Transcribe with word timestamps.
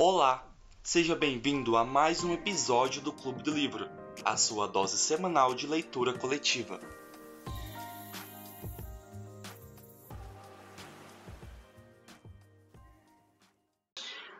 Olá, 0.00 0.46
seja 0.80 1.16
bem-vindo 1.16 1.76
a 1.76 1.84
mais 1.84 2.22
um 2.22 2.32
episódio 2.32 3.02
do 3.02 3.12
Clube 3.12 3.42
do 3.42 3.50
Livro, 3.50 3.88
a 4.24 4.36
sua 4.36 4.68
dose 4.68 4.96
semanal 4.96 5.56
de 5.56 5.66
leitura 5.66 6.16
coletiva. 6.16 6.78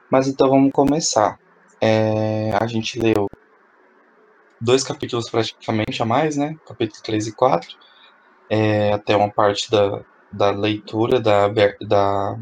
Mas 0.09 0.29
então 0.29 0.49
vamos 0.49 0.71
começar. 0.71 1.41
É, 1.81 2.53
a 2.53 2.65
gente 2.69 3.01
leu 3.01 3.27
dois 4.61 4.85
capítulos 4.85 5.29
praticamente 5.29 6.01
a 6.01 6.07
mais, 6.07 6.37
né? 6.37 6.57
Capítulo 6.69 7.03
3 7.03 7.27
e 7.27 7.33
4. 7.33 7.77
É, 8.49 8.93
até 8.93 9.17
uma 9.17 9.29
parte 9.29 9.69
da, 9.69 10.05
da 10.31 10.51
leitura 10.53 11.19
da, 11.19 11.49
da. 11.81 12.39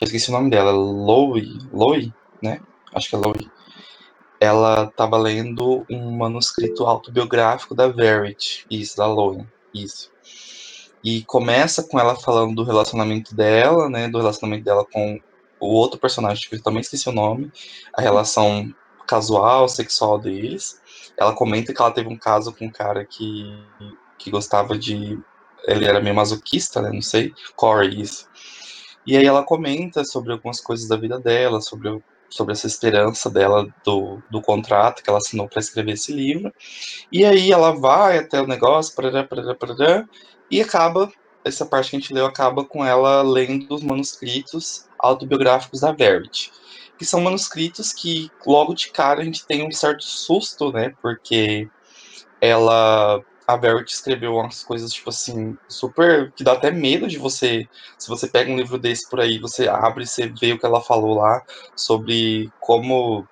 Já 0.00 0.04
esqueci 0.04 0.28
o 0.30 0.32
nome 0.32 0.50
dela, 0.50 0.72
Loie, 0.72 1.58
Loie, 1.72 2.12
né? 2.42 2.60
Acho 2.94 3.10
que 3.10 3.16
é 3.16 3.18
Loie. 3.18 3.50
Ela 4.40 4.84
estava 4.84 5.16
lendo 5.16 5.86
um 5.90 6.16
manuscrito 6.16 6.84
autobiográfico 6.84 7.74
da 7.74 7.88
Verity, 7.88 8.66
isso, 8.70 8.96
da 8.96 9.06
Loie, 9.06 9.46
isso. 9.72 10.12
E 11.02 11.22
começa 11.24 11.82
com 11.82 12.00
ela 12.00 12.16
falando 12.16 12.54
do 12.56 12.64
relacionamento 12.64 13.34
dela, 13.34 13.88
né? 13.88 14.08
Do 14.08 14.18
relacionamento 14.18 14.64
dela 14.64 14.84
com 14.84 15.20
o 15.60 15.66
outro 15.66 15.98
personagem, 15.98 16.48
que 16.48 16.56
eu 16.56 16.62
também 16.62 16.80
esqueci 16.80 17.08
o 17.08 17.12
nome, 17.12 17.52
a 17.92 18.02
relação 18.02 18.74
casual, 19.06 19.68
sexual 19.68 20.18
deles. 20.18 20.80
Ela 21.16 21.34
comenta 21.34 21.72
que 21.72 21.80
ela 21.80 21.90
teve 21.90 22.08
um 22.08 22.18
caso 22.18 22.52
com 22.52 22.66
um 22.66 22.70
cara 22.70 23.04
que, 23.04 23.44
que 24.18 24.30
gostava 24.30 24.76
de. 24.76 25.18
Ele 25.66 25.86
era 25.86 26.00
meio 26.00 26.14
masoquista, 26.14 26.82
né? 26.82 26.90
Não 26.92 27.02
sei. 27.02 27.32
Corey, 27.56 28.00
isso. 28.00 28.28
E 29.06 29.16
aí 29.16 29.26
ela 29.26 29.42
comenta 29.42 30.04
sobre 30.04 30.32
algumas 30.32 30.60
coisas 30.60 30.88
da 30.88 30.96
vida 30.96 31.20
dela, 31.20 31.60
sobre, 31.60 32.02
sobre 32.28 32.52
essa 32.52 32.66
esperança 32.66 33.30
dela 33.30 33.66
do, 33.84 34.22
do 34.30 34.40
contrato 34.40 35.02
que 35.02 35.10
ela 35.10 35.18
assinou 35.18 35.48
para 35.48 35.60
escrever 35.60 35.92
esse 35.92 36.12
livro. 36.12 36.52
E 37.12 37.24
aí 37.24 37.52
ela 37.52 37.72
vai 37.72 38.18
até 38.18 38.40
o 38.40 38.46
negócio, 38.46 38.94
e 40.50 40.60
acaba, 40.60 41.10
essa 41.44 41.66
parte 41.66 41.90
que 41.90 41.96
a 41.96 41.98
gente 41.98 42.14
leu 42.14 42.26
acaba 42.26 42.64
com 42.64 42.84
ela 42.84 43.22
lendo 43.22 43.74
os 43.74 43.82
manuscritos 43.82 44.86
autobiográficos 44.98 45.80
da 45.80 45.92
Verity, 45.92 46.50
que 46.98 47.04
são 47.04 47.20
manuscritos 47.20 47.92
que 47.92 48.30
logo 48.46 48.74
de 48.74 48.90
cara 48.90 49.20
a 49.20 49.24
gente 49.24 49.46
tem 49.46 49.66
um 49.66 49.70
certo 49.70 50.04
susto, 50.04 50.72
né? 50.72 50.94
Porque 51.02 51.68
ela 52.40 53.22
a 53.46 53.56
Verity 53.56 53.92
escreveu 53.92 54.34
umas 54.34 54.62
coisas, 54.62 54.92
tipo 54.92 55.10
assim, 55.10 55.56
super. 55.68 56.32
que 56.32 56.44
dá 56.44 56.52
até 56.52 56.70
medo 56.70 57.06
de 57.06 57.18
você. 57.18 57.68
Se 57.98 58.08
você 58.08 58.26
pega 58.26 58.50
um 58.50 58.56
livro 58.56 58.78
desse 58.78 59.08
por 59.08 59.20
aí, 59.20 59.38
você 59.38 59.68
abre 59.68 60.04
e 60.04 60.06
você 60.06 60.28
vê 60.28 60.52
o 60.52 60.58
que 60.58 60.66
ela 60.66 60.80
falou 60.80 61.14
lá 61.16 61.42
sobre 61.76 62.50
como. 62.60 63.26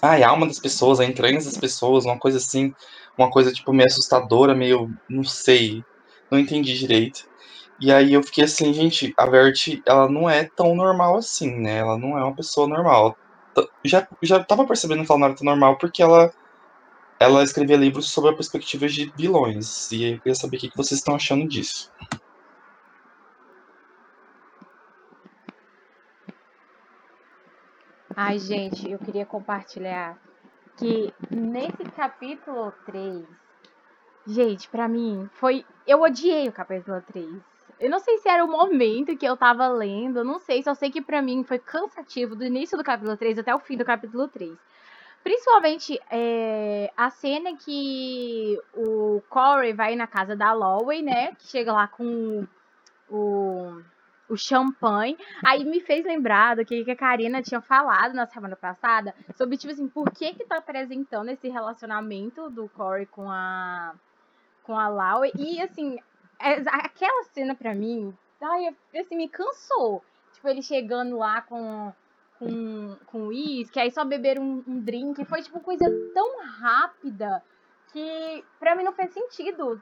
Ah, 0.00 0.16
a 0.16 0.28
alma 0.28 0.46
das 0.46 0.58
pessoas, 0.58 0.98
a 0.98 1.04
entranhas 1.04 1.44
das 1.44 1.56
pessoas, 1.56 2.04
uma 2.04 2.18
coisa 2.18 2.38
assim. 2.38 2.74
Uma 3.16 3.30
coisa, 3.30 3.52
tipo, 3.52 3.72
meio 3.72 3.88
assustadora, 3.88 4.54
meio. 4.54 4.90
não 5.08 5.24
sei. 5.24 5.84
Não 6.30 6.38
entendi 6.38 6.76
direito. 6.78 7.24
E 7.80 7.92
aí 7.92 8.14
eu 8.14 8.22
fiquei 8.22 8.44
assim, 8.44 8.72
gente, 8.72 9.12
a 9.18 9.26
Verity, 9.26 9.82
ela 9.86 10.08
não 10.08 10.28
é 10.30 10.44
tão 10.56 10.74
normal 10.74 11.16
assim, 11.16 11.50
né? 11.60 11.78
Ela 11.78 11.98
não 11.98 12.18
é 12.18 12.24
uma 12.24 12.34
pessoa 12.34 12.68
normal. 12.68 13.16
Já, 13.84 14.06
já 14.22 14.42
tava 14.42 14.66
percebendo 14.66 15.04
que 15.04 15.10
ela 15.12 15.18
não 15.18 15.26
era 15.26 15.36
tão 15.36 15.44
normal 15.44 15.76
porque 15.78 16.02
ela, 16.02 16.32
ela 17.22 17.44
escrevia 17.44 17.76
livros 17.76 18.10
sobre 18.10 18.30
a 18.30 18.34
perspectiva 18.34 18.88
de 18.88 19.12
vilões. 19.16 19.92
E 19.92 20.12
eu 20.12 20.18
queria 20.18 20.34
saber 20.34 20.56
o 20.56 20.60
que 20.60 20.76
vocês 20.76 20.98
estão 20.98 21.14
achando 21.14 21.46
disso. 21.46 21.90
Ai, 28.16 28.40
gente, 28.40 28.90
eu 28.90 28.98
queria 28.98 29.24
compartilhar 29.24 30.18
que 30.76 31.14
nesse 31.30 31.84
capítulo 31.96 32.72
3, 32.86 33.24
gente, 34.26 34.68
para 34.68 34.88
mim 34.88 35.30
foi. 35.34 35.64
Eu 35.86 36.02
odiei 36.02 36.48
o 36.48 36.52
capítulo 36.52 37.00
3. 37.02 37.28
Eu 37.78 37.88
não 37.88 38.00
sei 38.00 38.18
se 38.18 38.28
era 38.28 38.44
o 38.44 38.50
momento 38.50 39.16
que 39.16 39.26
eu 39.26 39.36
tava 39.36 39.68
lendo, 39.68 40.24
não 40.24 40.38
sei, 40.40 40.62
só 40.62 40.74
sei 40.74 40.90
que 40.90 41.00
para 41.00 41.22
mim 41.22 41.44
foi 41.44 41.58
cansativo 41.58 42.34
do 42.34 42.44
início 42.44 42.76
do 42.76 42.84
capítulo 42.84 43.16
3 43.16 43.38
até 43.38 43.54
o 43.54 43.60
fim 43.60 43.76
do 43.76 43.84
capítulo 43.84 44.28
3. 44.28 44.56
Principalmente 45.22 46.00
é, 46.10 46.92
a 46.96 47.10
cena 47.10 47.56
que 47.56 48.58
o 48.74 49.22
Corey 49.28 49.72
vai 49.72 49.94
na 49.94 50.06
casa 50.06 50.34
da 50.34 50.52
Lowey, 50.52 51.02
né? 51.02 51.34
Que 51.36 51.46
chega 51.46 51.72
lá 51.72 51.86
com 51.86 52.46
o, 53.08 53.82
o 54.28 54.36
champanhe. 54.36 55.16
Aí 55.44 55.64
me 55.64 55.80
fez 55.80 56.04
lembrar 56.04 56.56
do 56.56 56.64
que, 56.64 56.90
a 56.90 56.96
Karina 56.96 57.42
tinha 57.42 57.60
falado 57.60 58.14
na 58.14 58.26
semana 58.26 58.56
passada 58.56 59.14
sobre, 59.36 59.56
tipo 59.56 59.72
assim, 59.72 59.88
por 59.88 60.10
que 60.10 60.34
que 60.34 60.44
tá 60.44 60.56
apresentando 60.56 61.28
esse 61.28 61.48
relacionamento 61.48 62.50
do 62.50 62.68
Corey 62.70 63.06
com 63.06 63.30
a 63.30 63.94
com 64.64 64.78
a 64.78 64.88
Lowey. 64.88 65.32
E, 65.36 65.60
assim, 65.60 65.98
é, 66.38 66.54
aquela 66.66 67.24
cena 67.24 67.54
pra 67.54 67.74
mim, 67.74 68.16
ai, 68.40 68.74
assim, 68.98 69.16
me 69.16 69.28
cansou. 69.28 70.04
Tipo, 70.32 70.48
ele 70.48 70.62
chegando 70.62 71.18
lá 71.18 71.42
com 71.42 71.92
com, 72.42 72.96
com 73.06 73.26
uísque, 73.28 73.78
aí 73.78 73.90
só 73.90 74.04
beberam 74.04 74.42
um, 74.42 74.64
um 74.66 74.80
drink. 74.80 75.24
Foi, 75.24 75.42
tipo, 75.42 75.60
coisa 75.60 75.84
tão 76.12 76.44
rápida 76.44 77.42
que 77.92 78.44
pra 78.58 78.74
mim 78.74 78.82
não 78.82 78.92
fez 78.92 79.12
sentido. 79.12 79.80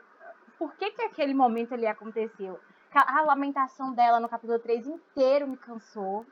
Por 0.58 0.74
que 0.74 0.90
que 0.90 1.02
aquele 1.02 1.32
momento 1.32 1.72
ali 1.72 1.86
aconteceu? 1.86 2.60
A 2.92 3.22
lamentação 3.22 3.94
dela 3.94 4.20
no 4.20 4.28
capítulo 4.28 4.58
3 4.58 4.86
inteiro 4.86 5.48
me 5.48 5.56
cansou. 5.56 6.26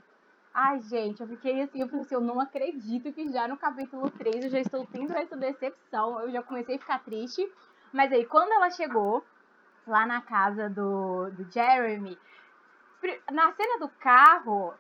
Ai, 0.53 0.81
gente, 0.81 1.21
eu 1.21 1.29
fiquei 1.29 1.63
assim, 1.63 1.81
eu 1.81 1.89
falei 1.89 2.05
assim, 2.05 2.15
eu 2.15 2.21
não 2.21 2.41
acredito 2.41 3.13
que 3.13 3.31
já 3.31 3.47
no 3.47 3.57
capítulo 3.57 4.11
3 4.11 4.45
eu 4.45 4.51
já 4.51 4.59
estou 4.59 4.85
tendo 4.87 5.17
essa 5.17 5.37
decepção. 5.37 6.21
Eu 6.21 6.31
já 6.31 6.43
comecei 6.43 6.77
a 6.77 6.79
ficar 6.79 6.99
triste. 6.99 7.51
Mas 7.93 8.13
aí, 8.13 8.27
quando 8.27 8.53
ela 8.53 8.71
chegou, 8.71 9.25
lá 9.87 10.07
na 10.07 10.21
casa 10.21 10.69
do, 10.69 11.31
do 11.31 11.51
Jeremy. 11.51 12.19
Na 13.31 13.53
cena 13.53 13.79
do 13.79 13.89
carro, 13.89 14.75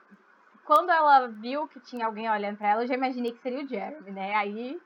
quando 0.68 0.90
ela 0.90 1.28
viu 1.28 1.66
que 1.66 1.80
tinha 1.80 2.04
alguém 2.04 2.28
olhando 2.28 2.58
para 2.58 2.68
ela, 2.68 2.82
eu 2.82 2.86
já 2.86 2.92
imaginei 2.92 3.32
que 3.32 3.40
seria 3.40 3.64
o 3.64 3.66
Jeremy, 3.66 4.10
né? 4.10 4.34
Aí 4.34 4.78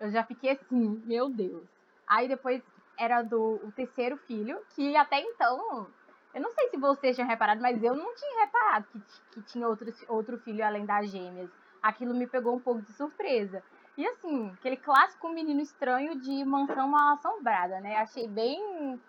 eu 0.00 0.10
já 0.10 0.24
fiquei 0.24 0.50
assim, 0.50 1.00
meu 1.06 1.28
Deus. 1.30 1.62
Aí 2.08 2.26
depois 2.26 2.60
era 2.98 3.22
do 3.22 3.60
o 3.62 3.70
terceiro 3.70 4.16
filho, 4.16 4.60
que 4.74 4.96
até 4.96 5.20
então, 5.20 5.86
eu 6.34 6.40
não 6.40 6.50
sei 6.50 6.70
se 6.70 6.76
vocês 6.76 7.14
tinham 7.14 7.28
reparado, 7.28 7.62
mas 7.62 7.80
eu 7.80 7.94
não 7.94 8.12
tinha 8.16 8.46
reparado 8.46 8.86
que, 8.90 9.00
que 9.30 9.42
tinha 9.42 9.68
outro, 9.68 9.94
outro 10.08 10.38
filho 10.38 10.66
além 10.66 10.84
das 10.84 11.08
gêmeas. 11.08 11.48
Aquilo 11.80 12.12
me 12.16 12.26
pegou 12.26 12.56
um 12.56 12.60
pouco 12.60 12.82
de 12.82 12.92
surpresa. 12.94 13.62
E 13.96 14.04
assim, 14.08 14.50
aquele 14.58 14.76
clássico 14.76 15.28
menino 15.28 15.60
estranho 15.60 16.18
de 16.18 16.44
mansão 16.44 16.88
mal 16.88 17.14
assombrada, 17.14 17.78
né? 17.78 17.94
Achei 17.98 18.26
bem 18.26 19.00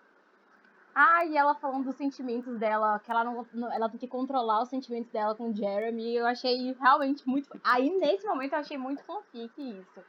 ah, 0.94 1.24
e 1.24 1.36
ela 1.36 1.54
falando 1.54 1.84
dos 1.84 1.96
sentimentos 1.96 2.58
dela, 2.58 2.98
que 2.98 3.10
ela 3.10 3.24
não, 3.24 3.72
ela 3.72 3.88
tem 3.88 3.98
que 3.98 4.08
controlar 4.08 4.62
os 4.62 4.68
sentimentos 4.68 5.10
dela 5.12 5.34
com 5.34 5.50
o 5.50 5.54
Jeremy. 5.54 6.16
Eu 6.16 6.26
achei 6.26 6.74
realmente 6.78 7.26
muito. 7.26 7.48
Aí 7.62 7.90
nesse 7.98 8.26
momento 8.26 8.54
eu 8.54 8.58
achei 8.58 8.76
muito 8.76 9.02
fanfic 9.04 9.52
isso. 9.58 10.04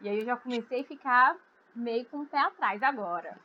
E 0.00 0.08
aí 0.08 0.18
eu 0.18 0.24
já 0.24 0.36
comecei 0.36 0.80
a 0.80 0.84
ficar 0.84 1.36
meio 1.74 2.04
com 2.06 2.18
o 2.18 2.26
pé 2.26 2.38
atrás 2.38 2.82
agora. 2.82 3.38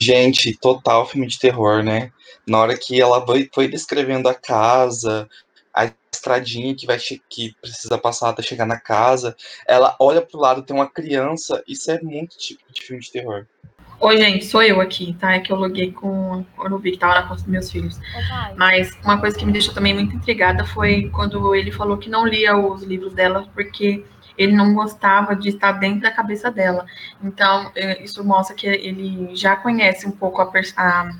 Gente, 0.00 0.56
total 0.56 1.04
filme 1.06 1.26
de 1.26 1.38
terror, 1.38 1.82
né? 1.82 2.10
Na 2.46 2.58
hora 2.58 2.78
que 2.78 3.00
ela 3.00 3.24
foi, 3.52 3.68
descrevendo 3.68 4.28
a 4.28 4.34
casa, 4.34 5.28
a 5.74 5.92
estradinha 6.12 6.74
que 6.74 6.86
vai 6.86 6.98
que 7.28 7.54
precisa 7.60 7.98
passar 7.98 8.30
até 8.30 8.42
chegar 8.42 8.66
na 8.66 8.80
casa, 8.80 9.36
ela 9.66 9.94
olha 10.00 10.22
pro 10.22 10.40
lado, 10.40 10.62
tem 10.62 10.74
uma 10.74 10.88
criança, 10.88 11.62
isso 11.66 11.90
é 11.90 12.00
muito 12.00 12.38
tipo 12.38 12.62
de 12.72 12.82
filme 12.82 13.02
de 13.02 13.12
terror. 13.12 13.46
Oi, 14.02 14.16
gente, 14.16 14.46
sou 14.46 14.62
eu 14.62 14.80
aqui, 14.80 15.14
tá? 15.20 15.34
É 15.34 15.40
que 15.40 15.52
eu 15.52 15.56
loguei 15.56 15.92
com. 15.92 16.42
Não 16.56 16.78
vi 16.78 16.92
que 16.92 16.98
tava 16.98 17.16
na 17.16 17.22
conta 17.22 17.34
dos 17.34 17.46
meus 17.46 17.70
filhos. 17.70 18.00
Mas 18.56 18.98
uma 19.04 19.20
coisa 19.20 19.36
que 19.36 19.44
me 19.44 19.52
deixou 19.52 19.74
também 19.74 19.92
muito 19.92 20.16
intrigada 20.16 20.64
foi 20.64 21.10
quando 21.10 21.54
ele 21.54 21.70
falou 21.70 21.98
que 21.98 22.08
não 22.08 22.26
lia 22.26 22.56
os 22.56 22.82
livros 22.82 23.12
dela 23.12 23.46
porque 23.54 24.02
ele 24.38 24.52
não 24.52 24.72
gostava 24.72 25.36
de 25.36 25.50
estar 25.50 25.72
dentro 25.72 26.00
da 26.00 26.10
cabeça 26.10 26.50
dela. 26.50 26.86
Então, 27.22 27.70
é, 27.76 28.02
isso 28.02 28.24
mostra 28.24 28.56
que 28.56 28.66
ele 28.66 29.36
já 29.36 29.54
conhece 29.54 30.08
um 30.08 30.12
pouco 30.12 30.40
a, 30.40 30.50
a, 30.78 31.10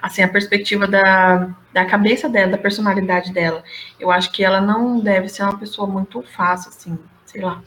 assim, 0.00 0.22
a 0.22 0.28
perspectiva 0.28 0.86
da, 0.86 1.50
da 1.70 1.84
cabeça 1.84 2.30
dela, 2.30 2.52
da 2.52 2.58
personalidade 2.58 3.30
dela. 3.30 3.62
Eu 4.00 4.10
acho 4.10 4.32
que 4.32 4.42
ela 4.42 4.58
não 4.58 4.98
deve 5.00 5.28
ser 5.28 5.42
uma 5.42 5.58
pessoa 5.58 5.86
muito 5.86 6.22
fácil, 6.22 6.70
assim, 6.70 6.98
sei 7.26 7.42
lá. 7.42 7.60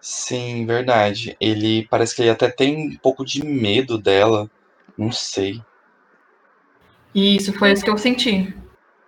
Sim, 0.00 0.64
verdade. 0.64 1.36
Ele 1.38 1.86
parece 1.88 2.16
que 2.16 2.22
ele 2.22 2.30
até 2.30 2.48
tem 2.48 2.88
um 2.88 2.96
pouco 2.96 3.24
de 3.24 3.44
medo 3.44 3.98
dela. 3.98 4.50
Não 4.96 5.12
sei. 5.12 5.62
Isso, 7.14 7.52
foi 7.52 7.72
isso 7.72 7.84
que 7.84 7.90
eu 7.90 7.98
senti. 7.98 8.54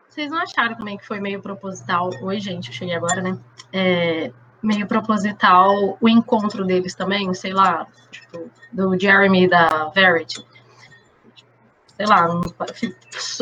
Vocês 0.08 0.30
não 0.30 0.38
acharam 0.38 0.74
também 0.74 0.98
que 0.98 1.06
foi 1.06 1.20
meio 1.20 1.40
proposital? 1.40 2.10
Oi, 2.20 2.38
gente, 2.38 2.68
eu 2.68 2.74
cheguei 2.74 2.94
agora, 2.94 3.22
né? 3.22 3.38
É, 3.72 4.30
meio 4.62 4.86
proposital 4.86 5.96
o 6.00 6.08
encontro 6.08 6.64
deles 6.64 6.94
também, 6.94 7.32
sei 7.32 7.52
lá, 7.52 7.86
tipo, 8.10 8.50
do 8.70 8.98
Jeremy 8.98 9.44
e 9.44 9.48
da 9.48 9.88
Verity. 9.94 10.44
Sei 11.96 12.06
lá, 12.06 12.28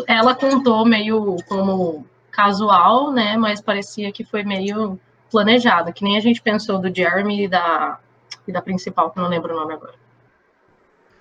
ela 0.06 0.34
contou 0.34 0.84
meio 0.84 1.36
como 1.48 2.06
casual, 2.30 3.10
né? 3.10 3.36
Mas 3.36 3.60
parecia 3.60 4.12
que 4.12 4.24
foi 4.24 4.44
meio 4.44 5.00
planejado, 5.30 5.92
que 5.92 6.04
nem 6.04 6.16
a 6.16 6.20
gente 6.20 6.42
pensou 6.42 6.78
do 6.78 6.94
Jeremy 6.94 7.44
e 7.44 7.48
da, 7.48 7.98
e 8.46 8.52
da 8.52 8.60
principal, 8.60 9.10
que 9.10 9.18
não 9.18 9.28
lembro 9.28 9.54
o 9.54 9.60
nome 9.60 9.74
agora. 9.74 9.94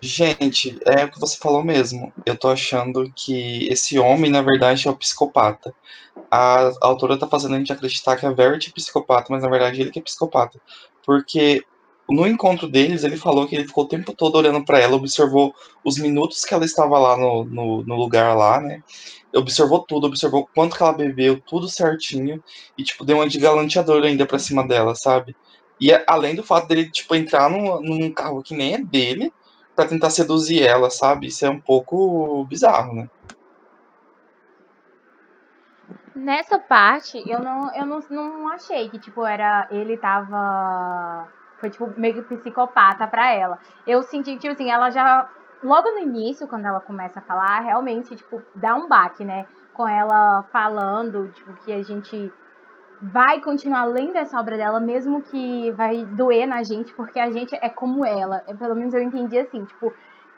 Gente, 0.01 0.79
é 0.85 1.03
o 1.03 1.11
que 1.11 1.19
você 1.19 1.37
falou 1.37 1.61
mesmo. 1.63 2.13
Eu 2.25 2.37
tô 2.37 2.47
achando 2.47 3.11
que 3.13 3.67
esse 3.67 3.99
homem, 3.99 4.31
na 4.31 4.41
verdade, 4.41 4.87
é 4.87 4.91
o 4.91 4.95
psicopata. 4.95 5.73
A, 6.31 6.67
a 6.67 6.73
autora 6.81 7.17
tá 7.17 7.27
fazendo 7.27 7.55
a 7.55 7.57
gente 7.57 7.73
acreditar 7.73 8.15
que 8.15 8.25
a 8.25 8.31
Verity 8.31 8.69
é 8.69 8.73
psicopata, 8.73 9.27
mas 9.29 9.43
na 9.43 9.49
verdade 9.49 9.81
ele 9.81 9.91
que 9.91 9.99
é 9.99 10.01
psicopata. 10.01 10.59
Porque 11.05 11.65
no 12.09 12.25
encontro 12.25 12.67
deles, 12.67 13.03
ele 13.03 13.17
falou 13.17 13.47
que 13.47 13.55
ele 13.55 13.67
ficou 13.67 13.83
o 13.83 13.87
tempo 13.87 14.13
todo 14.13 14.35
olhando 14.35 14.63
para 14.65 14.79
ela, 14.79 14.95
observou 14.95 15.53
os 15.83 15.97
minutos 15.97 16.43
que 16.43 16.53
ela 16.53 16.65
estava 16.65 16.97
lá 16.97 17.15
no, 17.15 17.43
no, 17.43 17.83
no, 17.83 17.95
lugar 17.95 18.35
lá, 18.35 18.59
né? 18.59 18.81
Observou 19.35 19.85
tudo, 19.85 20.07
observou 20.07 20.49
quanto 20.55 20.75
que 20.75 20.83
ela 20.83 20.93
bebeu, 20.93 21.39
tudo 21.45 21.69
certinho, 21.69 22.41
e, 22.77 22.83
tipo, 22.83 23.05
deu 23.05 23.17
uma 23.17 23.27
de 23.27 23.39
galanteador 23.39 24.03
ainda 24.03 24.25
pra 24.25 24.39
cima 24.39 24.67
dela, 24.67 24.95
sabe? 24.95 25.35
E 25.79 25.91
além 26.07 26.35
do 26.35 26.43
fato 26.43 26.67
dele, 26.67 26.89
tipo, 26.91 27.15
entrar 27.15 27.49
num, 27.49 27.79
num 27.81 28.13
carro 28.13 28.41
que 28.43 28.55
nem 28.55 28.73
é 28.73 28.77
dele, 28.79 29.31
para 29.75 29.87
tentar 29.87 30.09
seduzir 30.09 30.63
ela, 30.63 30.89
sabe? 30.89 31.27
Isso 31.27 31.45
é 31.45 31.49
um 31.49 31.61
pouco 31.61 32.45
bizarro, 32.45 32.93
né? 32.95 33.07
Nessa 36.15 36.59
parte, 36.59 37.23
eu 37.29 37.39
não, 37.39 37.73
eu 37.73 37.85
não, 37.85 37.99
não 38.09 38.49
achei 38.49 38.89
que, 38.89 38.99
tipo, 38.99 39.25
era. 39.25 39.67
Ele 39.71 39.95
tava 39.95 41.29
foi, 41.59 41.69
tipo, 41.69 41.93
meio 41.97 42.15
que 42.15 42.35
psicopata 42.35 43.05
pra 43.07 43.33
ela. 43.33 43.59
Eu 43.85 44.01
senti, 44.03 44.37
tipo 44.37 44.53
assim, 44.53 44.71
ela 44.71 44.89
já. 44.89 45.29
Logo 45.61 45.91
no 45.91 45.99
início, 45.99 46.47
quando 46.47 46.65
ela 46.65 46.79
começa 46.79 47.19
a 47.19 47.21
falar, 47.21 47.59
realmente, 47.59 48.15
tipo, 48.15 48.41
dá 48.55 48.75
um 48.75 48.87
baque, 48.87 49.25
né? 49.25 49.45
Com 49.73 49.87
ela 49.87 50.43
falando, 50.51 51.29
tipo, 51.29 51.53
que 51.53 51.73
a 51.73 51.83
gente 51.83 52.31
vai 53.01 53.39
continuar 53.41 53.85
lendo 53.85 54.17
essa 54.17 54.39
obra 54.39 54.57
dela, 54.57 54.79
mesmo 54.79 55.21
que 55.21 55.71
vai 55.71 56.05
doer 56.05 56.47
na 56.47 56.63
gente, 56.63 56.93
porque 56.93 57.19
a 57.19 57.29
gente 57.29 57.55
é 57.55 57.69
como 57.69 58.05
ela. 58.05 58.43
Eu, 58.47 58.57
pelo 58.57 58.75
menos 58.75 58.93
eu 58.93 59.01
entendi 59.01 59.37
assim, 59.37 59.63
tipo, 59.65 59.93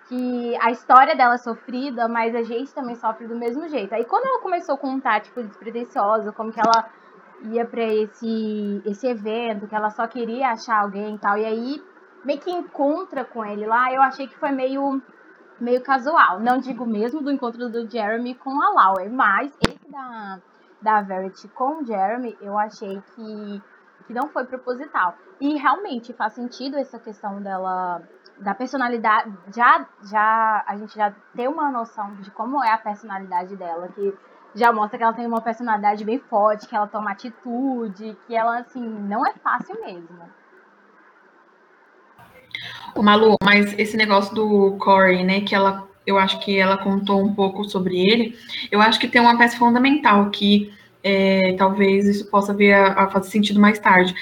que 0.07 0.57
a 0.59 0.71
história 0.71 1.15
dela 1.15 1.35
é 1.35 1.37
sofrida, 1.37 2.07
mas 2.07 2.35
a 2.35 2.43
gente 2.43 2.73
também 2.73 2.95
sofre 2.95 3.27
do 3.27 3.35
mesmo 3.35 3.67
jeito. 3.67 3.93
Aí 3.93 4.05
quando 4.05 4.25
ela 4.25 4.41
começou 4.41 4.75
a 4.75 4.77
contar, 4.77 5.21
tipo, 5.21 5.41
despretensiosa, 5.43 6.31
como 6.31 6.51
que 6.51 6.59
ela 6.59 6.89
ia 7.43 7.65
para 7.65 7.83
esse 7.83 8.81
esse 8.85 9.07
evento, 9.07 9.67
que 9.67 9.75
ela 9.75 9.89
só 9.89 10.05
queria 10.07 10.49
achar 10.49 10.81
alguém 10.81 11.15
e 11.15 11.19
tal. 11.19 11.37
E 11.37 11.45
aí 11.45 11.83
meio 12.23 12.39
que 12.39 12.51
encontra 12.51 13.25
com 13.25 13.45
ele 13.45 13.65
lá, 13.65 13.91
eu 13.93 14.01
achei 14.01 14.27
que 14.27 14.37
foi 14.37 14.51
meio 14.51 15.01
meio 15.59 15.81
casual. 15.81 16.39
Não 16.39 16.57
digo 16.57 16.85
mesmo 16.85 17.21
do 17.21 17.31
encontro 17.31 17.69
do 17.69 17.89
Jeremy 17.89 18.33
com 18.35 18.61
a 18.61 18.69
Lauer, 18.69 19.11
mas 19.11 19.55
esse 19.67 19.91
da 19.91 20.39
da 20.81 21.01
Verity 21.01 21.47
com 21.49 21.81
o 21.81 21.85
Jeremy, 21.85 22.35
eu 22.41 22.57
achei 22.57 23.01
que 23.15 23.63
que 24.07 24.13
não 24.13 24.29
foi 24.29 24.45
proposital. 24.45 25.15
E 25.39 25.57
realmente 25.57 26.13
faz 26.13 26.33
sentido 26.33 26.77
essa 26.77 26.99
questão 26.99 27.41
dela 27.41 28.01
da 28.39 28.55
personalidade, 28.55 29.31
já 29.55 29.85
já 30.03 30.63
a 30.65 30.75
gente 30.77 30.95
já 30.95 31.13
tem 31.35 31.47
uma 31.47 31.69
noção 31.69 32.15
de 32.15 32.31
como 32.31 32.63
é 32.63 32.71
a 32.73 32.77
personalidade 32.77 33.55
dela, 33.55 33.87
que 33.89 34.17
já 34.53 34.71
mostra 34.71 34.97
que 34.97 35.03
ela 35.03 35.13
tem 35.13 35.25
uma 35.25 35.41
personalidade 35.41 36.03
bem 36.03 36.19
forte, 36.19 36.67
que 36.67 36.75
ela 36.75 36.87
toma 36.87 37.11
atitude, 37.11 38.17
que 38.25 38.35
ela, 38.35 38.59
assim, 38.59 38.81
não 38.81 39.25
é 39.25 39.33
fácil 39.33 39.79
mesmo. 39.81 40.19
O 42.95 43.01
Malu, 43.01 43.35
mas 43.43 43.77
esse 43.77 43.95
negócio 43.95 44.33
do 44.35 44.75
Corey, 44.77 45.23
né, 45.23 45.41
que 45.41 45.55
ela, 45.55 45.87
eu 46.05 46.17
acho 46.17 46.39
que 46.39 46.57
ela 46.57 46.77
contou 46.77 47.23
um 47.23 47.33
pouco 47.33 47.63
sobre 47.63 47.99
ele, 47.99 48.35
eu 48.71 48.81
acho 48.81 48.99
que 48.99 49.07
tem 49.07 49.21
uma 49.21 49.37
peça 49.37 49.57
fundamental 49.57 50.29
que 50.29 50.73
é, 51.03 51.53
talvez 51.57 52.07
isso 52.07 52.29
possa 52.29 52.53
vir 52.53 52.73
a, 52.73 53.03
a 53.03 53.07
fazer 53.09 53.29
sentido 53.29 53.59
mais 53.59 53.79
tarde. 53.79 54.13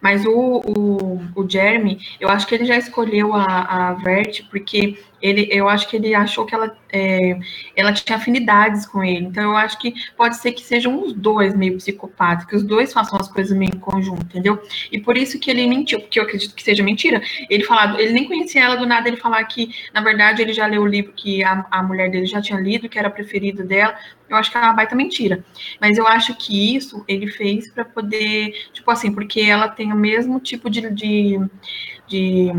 Mas 0.00 0.24
o, 0.24 0.62
o, 0.64 1.20
o 1.34 1.48
Jeremy, 1.48 1.98
eu 2.20 2.28
acho 2.28 2.46
que 2.46 2.54
ele 2.54 2.64
já 2.64 2.76
escolheu 2.76 3.34
a, 3.34 3.44
a 3.44 3.92
Vert 3.94 4.44
porque 4.50 4.98
ele, 5.20 5.48
eu 5.50 5.68
acho 5.68 5.88
que 5.88 5.96
ele 5.96 6.14
achou 6.14 6.46
que 6.46 6.54
ela, 6.54 6.76
é, 6.92 7.38
ela 7.76 7.92
tinha 7.92 8.16
afinidades 8.16 8.86
com 8.86 9.02
ele. 9.02 9.26
Então, 9.26 9.42
eu 9.44 9.56
acho 9.56 9.78
que 9.78 9.94
pode 10.16 10.36
ser 10.36 10.52
que 10.52 10.62
sejam 10.62 11.02
os 11.02 11.12
dois 11.12 11.54
meio 11.54 11.76
psicopatas, 11.76 12.44
que 12.44 12.56
os 12.56 12.62
dois 12.62 12.92
façam 12.92 13.18
as 13.20 13.28
coisas 13.28 13.56
meio 13.56 13.74
em 13.74 13.78
conjunto, 13.78 14.24
entendeu? 14.24 14.60
E 14.90 14.98
por 14.98 15.16
isso 15.16 15.38
que 15.38 15.50
ele 15.50 15.66
mentiu, 15.66 16.00
porque 16.00 16.18
eu 16.18 16.24
acredito 16.24 16.54
que 16.54 16.62
seja 16.62 16.82
mentira. 16.82 17.20
Ele 17.50 17.64
falar, 17.64 17.98
ele 17.98 18.12
nem 18.12 18.26
conhecia 18.26 18.62
ela 18.62 18.76
do 18.76 18.86
nada, 18.86 19.08
ele 19.08 19.16
falar 19.16 19.42
que, 19.44 19.74
na 19.92 20.00
verdade, 20.00 20.42
ele 20.42 20.52
já 20.52 20.66
leu 20.66 20.82
o 20.82 20.86
livro 20.86 21.12
que 21.12 21.42
a, 21.42 21.66
a 21.70 21.82
mulher 21.82 22.10
dele 22.10 22.26
já 22.26 22.40
tinha 22.40 22.58
lido, 22.58 22.88
que 22.88 22.98
era 22.98 23.10
preferido 23.10 23.64
dela. 23.64 23.96
Eu 24.28 24.36
acho 24.36 24.50
que 24.50 24.58
é 24.58 24.60
uma 24.60 24.74
baita 24.74 24.94
mentira. 24.94 25.44
Mas 25.80 25.98
eu 25.98 26.06
acho 26.06 26.34
que 26.36 26.76
isso 26.76 27.04
ele 27.08 27.26
fez 27.26 27.70
para 27.70 27.84
poder, 27.84 28.52
tipo 28.72 28.90
assim, 28.90 29.12
porque 29.12 29.40
ela 29.40 29.68
tem 29.68 29.92
o 29.92 29.96
mesmo 29.96 30.38
tipo 30.38 30.68
de, 30.68 30.90
de, 30.90 31.40
de 32.06 32.52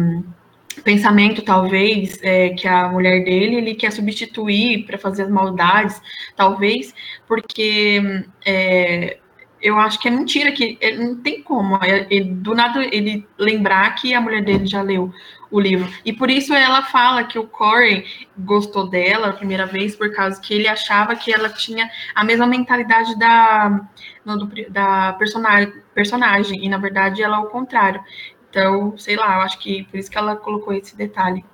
pensamento, 0.84 1.42
talvez, 1.42 2.20
é, 2.22 2.50
que 2.50 2.68
a 2.68 2.90
mulher 2.90 3.24
dele 3.24 3.56
ele 3.58 3.76
quer 3.76 3.92
substituir 3.92 4.86
para 4.86 4.98
fazer 4.98 5.24
as 5.24 5.30
maldades, 5.30 6.02
talvez, 6.36 6.94
porque 7.28 8.02
é, 8.46 9.18
eu 9.62 9.78
acho 9.78 10.00
que 10.00 10.08
é 10.08 10.12
mentira, 10.12 10.52
que 10.52 10.78
ele 10.80 11.04
não 11.04 11.16
tem 11.18 11.42
como, 11.44 11.80
ele, 11.84 12.32
do 12.32 12.56
nada 12.56 12.84
ele 12.84 13.28
lembrar 13.38 13.96
que 13.96 14.14
a 14.14 14.22
mulher 14.22 14.44
dele 14.44 14.66
já 14.66 14.82
leu 14.82 15.14
o 15.52 15.60
livro. 15.60 15.92
E 16.06 16.14
por 16.14 16.30
isso 16.30 16.54
ela 16.54 16.84
fala 16.84 17.24
que 17.24 17.38
o 17.38 17.48
Corey 17.48 18.06
gostou 18.38 18.88
dela 18.90 19.30
a 19.30 19.34
primeira 19.34 19.66
vez, 19.66 19.96
por 19.96 20.14
causa 20.14 20.40
que 20.40 20.54
ele 20.54 20.68
achava 20.68 21.16
que 21.16 21.34
ela 21.34 21.50
tinha 21.50 21.90
a 22.16 22.24
mesma 22.24 22.46
mentalidade 22.46 23.18
da, 23.18 23.82
no, 24.24 24.50
da 24.70 25.14
personagem, 25.14 25.74
personagem, 25.94 26.66
e 26.66 26.70
na 26.70 26.78
verdade 26.78 27.22
ela 27.22 27.38
é 27.38 27.40
o 27.40 27.50
contrário. 27.50 28.02
Então, 28.50 28.98
sei 28.98 29.16
lá, 29.16 29.38
eu 29.38 29.42
acho 29.42 29.60
que 29.60 29.84
por 29.86 29.98
isso 29.98 30.10
que 30.10 30.18
ela 30.18 30.36
colocou 30.36 30.74
esse 30.74 30.96
detalhe. 30.96 31.46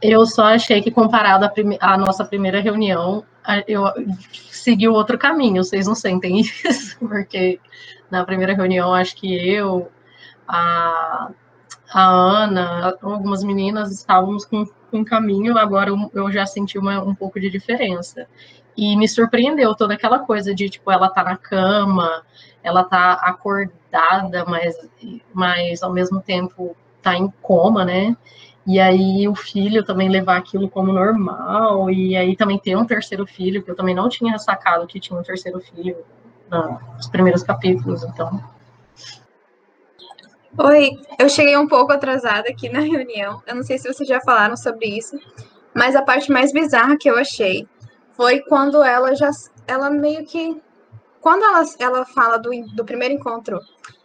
Eu 0.00 0.26
só 0.26 0.44
achei 0.44 0.82
que, 0.82 0.90
comparado 0.90 1.44
à, 1.44 1.48
prime 1.48 1.78
nossa 1.98 2.24
primeira 2.24 2.60
reunião, 2.60 3.24
eu 3.66 3.84
segui 4.50 4.88
outro 4.88 5.18
caminho. 5.18 5.64
Vocês 5.64 5.86
não 5.86 5.94
sentem 5.94 6.40
isso? 6.40 6.98
Porque 6.98 7.60
na 8.10 8.24
primeira 8.24 8.54
reunião, 8.54 8.94
acho 8.94 9.16
que 9.16 9.34
eu, 9.48 9.90
a, 10.46 11.30
a 11.92 12.02
Ana, 12.02 12.96
algumas 13.02 13.42
meninas 13.42 13.90
estávamos 13.92 14.44
com 14.44 14.64
um 14.92 15.04
caminho, 15.04 15.58
agora 15.58 15.90
eu 16.14 16.30
já 16.30 16.46
senti 16.46 16.78
uma, 16.78 17.02
um 17.02 17.14
pouco 17.14 17.40
de 17.40 17.50
diferença. 17.50 18.26
E 18.76 18.96
me 18.96 19.08
surpreendeu 19.08 19.74
toda 19.74 19.94
aquela 19.94 20.18
coisa 20.18 20.54
de, 20.54 20.68
tipo, 20.68 20.90
ela 20.90 21.08
tá 21.08 21.24
na 21.24 21.36
cama, 21.36 22.22
ela 22.62 22.84
tá 22.84 23.12
acordada, 23.14 24.44
mas, 24.44 24.76
mas 25.32 25.82
ao 25.82 25.92
mesmo 25.92 26.20
tempo 26.20 26.76
tá 27.00 27.16
em 27.16 27.32
coma, 27.40 27.84
né? 27.84 28.16
E 28.66 28.80
aí 28.80 29.28
o 29.28 29.34
filho 29.34 29.84
também 29.84 30.08
levar 30.08 30.36
aquilo 30.36 30.68
como 30.68 30.92
normal, 30.92 31.88
e 31.88 32.16
aí 32.16 32.36
também 32.36 32.58
ter 32.58 32.76
um 32.76 32.84
terceiro 32.84 33.24
filho, 33.24 33.62
que 33.62 33.70
eu 33.70 33.76
também 33.76 33.94
não 33.94 34.08
tinha 34.08 34.36
sacado 34.38 34.86
que 34.86 34.98
tinha 34.98 35.18
um 35.18 35.22
terceiro 35.22 35.60
filho 35.60 35.96
nos 36.96 37.08
primeiros 37.08 37.42
capítulos, 37.42 38.02
então. 38.02 38.42
Oi, 40.58 40.90
eu 41.18 41.28
cheguei 41.28 41.56
um 41.56 41.68
pouco 41.68 41.92
atrasada 41.92 42.48
aqui 42.48 42.68
na 42.68 42.80
reunião. 42.80 43.42
Eu 43.46 43.56
não 43.56 43.62
sei 43.62 43.78
se 43.78 43.92
vocês 43.92 44.08
já 44.08 44.20
falaram 44.20 44.56
sobre 44.56 44.86
isso, 44.86 45.16
mas 45.74 45.94
a 45.94 46.02
parte 46.02 46.32
mais 46.32 46.52
bizarra 46.52 46.96
que 46.98 47.08
eu 47.08 47.18
achei 47.18 47.68
foi 48.16 48.40
quando 48.40 48.82
ela 48.82 49.14
já. 49.14 49.30
Ela 49.66 49.90
meio 49.90 50.24
que. 50.24 50.60
Quando 51.20 51.44
ela, 51.44 51.64
ela 51.78 52.04
fala 52.06 52.38
do, 52.38 52.50
do 52.74 52.84
primeiro 52.84 53.14
encontro, 53.14 53.60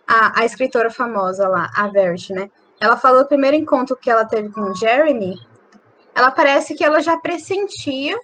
a, 0.08 0.42
a 0.42 0.46
escritora 0.46 0.90
famosa 0.90 1.48
lá, 1.48 1.70
a 1.76 1.88
Verity, 1.88 2.34
né? 2.34 2.50
Ela 2.80 2.98
falou 2.98 3.22
do 3.24 3.28
primeiro 3.28 3.56
encontro 3.56 3.96
que 3.96 4.10
ela 4.10 4.26
teve 4.26 4.50
com 4.50 4.62
o 4.62 4.76
Jeremy. 4.76 5.36
Ela 6.16 6.32
parece 6.32 6.74
que 6.74 6.84
ela 6.84 7.00
já 7.00 7.16
pressentia 7.18 8.20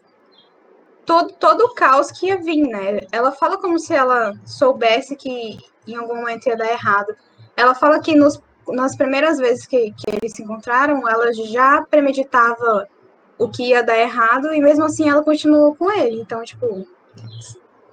todo, 1.05 1.31
todo 1.33 1.61
o 1.61 1.73
caos 1.73 2.11
que 2.11 2.27
ia 2.27 2.37
vir, 2.37 2.67
né? 2.67 3.01
Ela 3.11 3.31
fala 3.31 3.57
como 3.57 3.79
se 3.79 3.93
ela 3.93 4.33
soubesse 4.45 5.15
que 5.15 5.57
em 5.87 5.95
algum 5.95 6.15
momento 6.17 6.47
ia 6.47 6.57
dar 6.57 6.71
errado. 6.71 7.15
Ela 7.55 7.73
fala 7.73 7.99
que 7.99 8.15
nos, 8.15 8.41
nas 8.67 8.95
primeiras 8.97 9.37
vezes 9.37 9.65
que, 9.65 9.91
que 9.91 10.09
eles 10.11 10.33
se 10.35 10.43
encontraram, 10.43 11.07
ela 11.07 11.31
já 11.33 11.81
premeditava 11.83 12.87
o 13.37 13.47
que 13.47 13.69
ia 13.69 13.83
dar 13.83 13.97
errado 13.97 14.53
e 14.53 14.59
mesmo 14.59 14.85
assim 14.85 15.09
ela 15.09 15.23
continuou 15.23 15.75
com 15.75 15.91
ele. 15.91 16.19
Então, 16.19 16.43
tipo, 16.43 16.87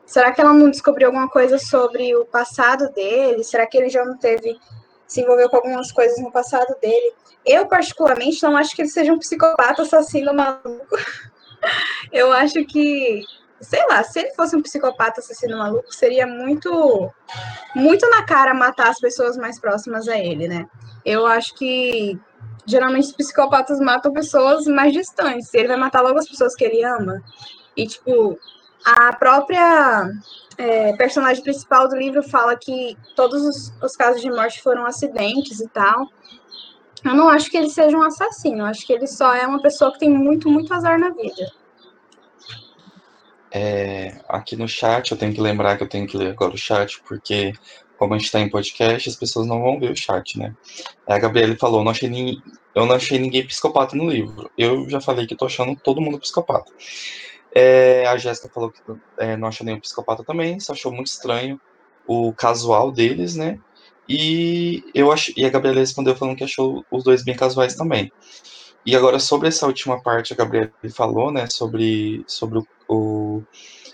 será 0.06 0.32
que 0.32 0.40
ela 0.40 0.52
não 0.52 0.70
descobriu 0.70 1.08
alguma 1.08 1.28
coisa 1.28 1.58
sobre 1.58 2.14
o 2.16 2.24
passado 2.24 2.90
dele? 2.92 3.44
Será 3.44 3.66
que 3.66 3.76
ele 3.76 3.88
já 3.88 4.04
não 4.04 4.16
teve 4.16 4.58
se 5.06 5.20
envolveu 5.20 5.48
com 5.48 5.56
algumas 5.56 5.92
coisas 5.92 6.18
no 6.18 6.32
passado 6.32 6.74
dele? 6.80 7.12
Eu 7.44 7.66
particularmente 7.66 8.42
não 8.42 8.56
acho 8.56 8.74
que 8.74 8.82
ele 8.82 8.88
seja 8.88 9.12
um 9.12 9.18
psicopata 9.18 9.82
assassino 9.82 10.32
maluco. 10.32 10.96
Eu 12.12 12.30
acho 12.30 12.62
que, 12.66 13.22
sei 13.60 13.86
lá, 13.86 14.02
se 14.02 14.20
ele 14.20 14.34
fosse 14.34 14.54
um 14.54 14.62
psicopata 14.62 15.20
assassino 15.20 15.56
maluco, 15.56 15.92
seria 15.94 16.26
muito 16.26 17.10
muito 17.74 18.08
na 18.10 18.22
cara 18.22 18.52
matar 18.52 18.88
as 18.88 19.00
pessoas 19.00 19.36
mais 19.36 19.58
próximas 19.58 20.06
a 20.06 20.18
ele, 20.18 20.46
né? 20.46 20.66
Eu 21.04 21.26
acho 21.26 21.54
que 21.54 22.18
geralmente 22.66 23.06
os 23.06 23.12
psicopatas 23.12 23.78
matam 23.80 24.12
pessoas 24.12 24.66
mais 24.66 24.92
distantes. 24.92 25.52
Ele 25.54 25.68
vai 25.68 25.76
matar 25.76 26.02
logo 26.02 26.18
as 26.18 26.28
pessoas 26.28 26.54
que 26.54 26.64
ele 26.64 26.84
ama. 26.84 27.22
E, 27.76 27.86
tipo, 27.86 28.38
a 28.84 29.12
própria 29.14 30.10
é, 30.58 30.92
personagem 30.96 31.42
principal 31.42 31.88
do 31.88 31.96
livro 31.96 32.22
fala 32.22 32.56
que 32.56 32.96
todos 33.16 33.42
os, 33.42 33.72
os, 33.82 33.96
casos 33.96 34.20
de 34.20 34.30
morte 34.30 34.62
foram 34.62 34.86
acidentes 34.86 35.60
e 35.60 35.68
tal. 35.68 36.06
Eu 37.04 37.14
não 37.14 37.28
acho 37.28 37.50
que 37.50 37.56
ele 37.56 37.68
seja 37.68 37.96
um 37.96 38.02
assassino, 38.02 38.60
eu 38.60 38.66
acho 38.66 38.86
que 38.86 38.92
ele 38.92 39.06
só 39.06 39.34
é 39.34 39.46
uma 39.46 39.60
pessoa 39.60 39.92
que 39.92 39.98
tem 39.98 40.10
muito, 40.10 40.48
muito 40.48 40.72
azar 40.72 40.98
na 40.98 41.10
vida. 41.10 41.52
É, 43.52 44.20
aqui 44.28 44.56
no 44.56 44.66
chat, 44.66 45.12
eu 45.12 45.18
tenho 45.18 45.32
que 45.32 45.40
lembrar 45.40 45.76
que 45.76 45.82
eu 45.82 45.88
tenho 45.88 46.06
que 46.06 46.16
ler 46.16 46.30
agora 46.30 46.54
o 46.54 46.58
chat, 46.58 47.00
porque 47.06 47.52
como 48.04 48.12
a 48.14 48.18
gente 48.18 48.26
está 48.26 48.38
em 48.38 48.50
podcast, 48.50 49.08
as 49.08 49.16
pessoas 49.16 49.46
não 49.46 49.62
vão 49.62 49.80
ver 49.80 49.90
o 49.90 49.96
chat, 49.96 50.38
né? 50.38 50.54
A 51.08 51.18
Gabriele 51.18 51.56
falou, 51.56 51.82
não 51.82 51.90
achei 51.90 52.06
ninguém, 52.06 52.42
eu 52.74 52.84
não 52.84 52.94
achei 52.94 53.18
ninguém 53.18 53.46
psicopata 53.46 53.96
no 53.96 54.10
livro. 54.10 54.50
Eu 54.58 54.86
já 54.90 55.00
falei 55.00 55.26
que 55.26 55.32
estou 55.32 55.46
achando 55.46 55.74
todo 55.74 56.02
mundo 56.02 56.18
psicopata. 56.18 56.70
É, 57.54 58.06
a 58.06 58.18
Jéssica 58.18 58.50
falou 58.52 58.70
que 58.70 58.80
é, 59.18 59.38
não 59.38 59.48
achou 59.48 59.64
nenhum 59.64 59.80
psicopata 59.80 60.22
também, 60.22 60.60
só 60.60 60.74
achou 60.74 60.92
muito 60.92 61.06
estranho 61.06 61.58
o 62.06 62.30
casual 62.34 62.92
deles, 62.92 63.36
né? 63.36 63.58
E 64.06 64.84
eu 64.94 65.10
acho, 65.10 65.32
e 65.34 65.46
a 65.46 65.48
Gabriela 65.48 65.80
respondeu 65.80 66.14
falando 66.14 66.36
que 66.36 66.44
achou 66.44 66.84
os 66.90 67.02
dois 67.02 67.24
bem 67.24 67.34
casuais 67.34 67.74
também. 67.74 68.12
E 68.84 68.94
agora 68.94 69.18
sobre 69.18 69.48
essa 69.48 69.66
última 69.66 70.02
parte, 70.02 70.34
a 70.34 70.36
Gabriela 70.36 70.70
falou, 70.94 71.32
né, 71.32 71.46
sobre, 71.48 72.22
sobre 72.26 72.60
o 72.86 73.42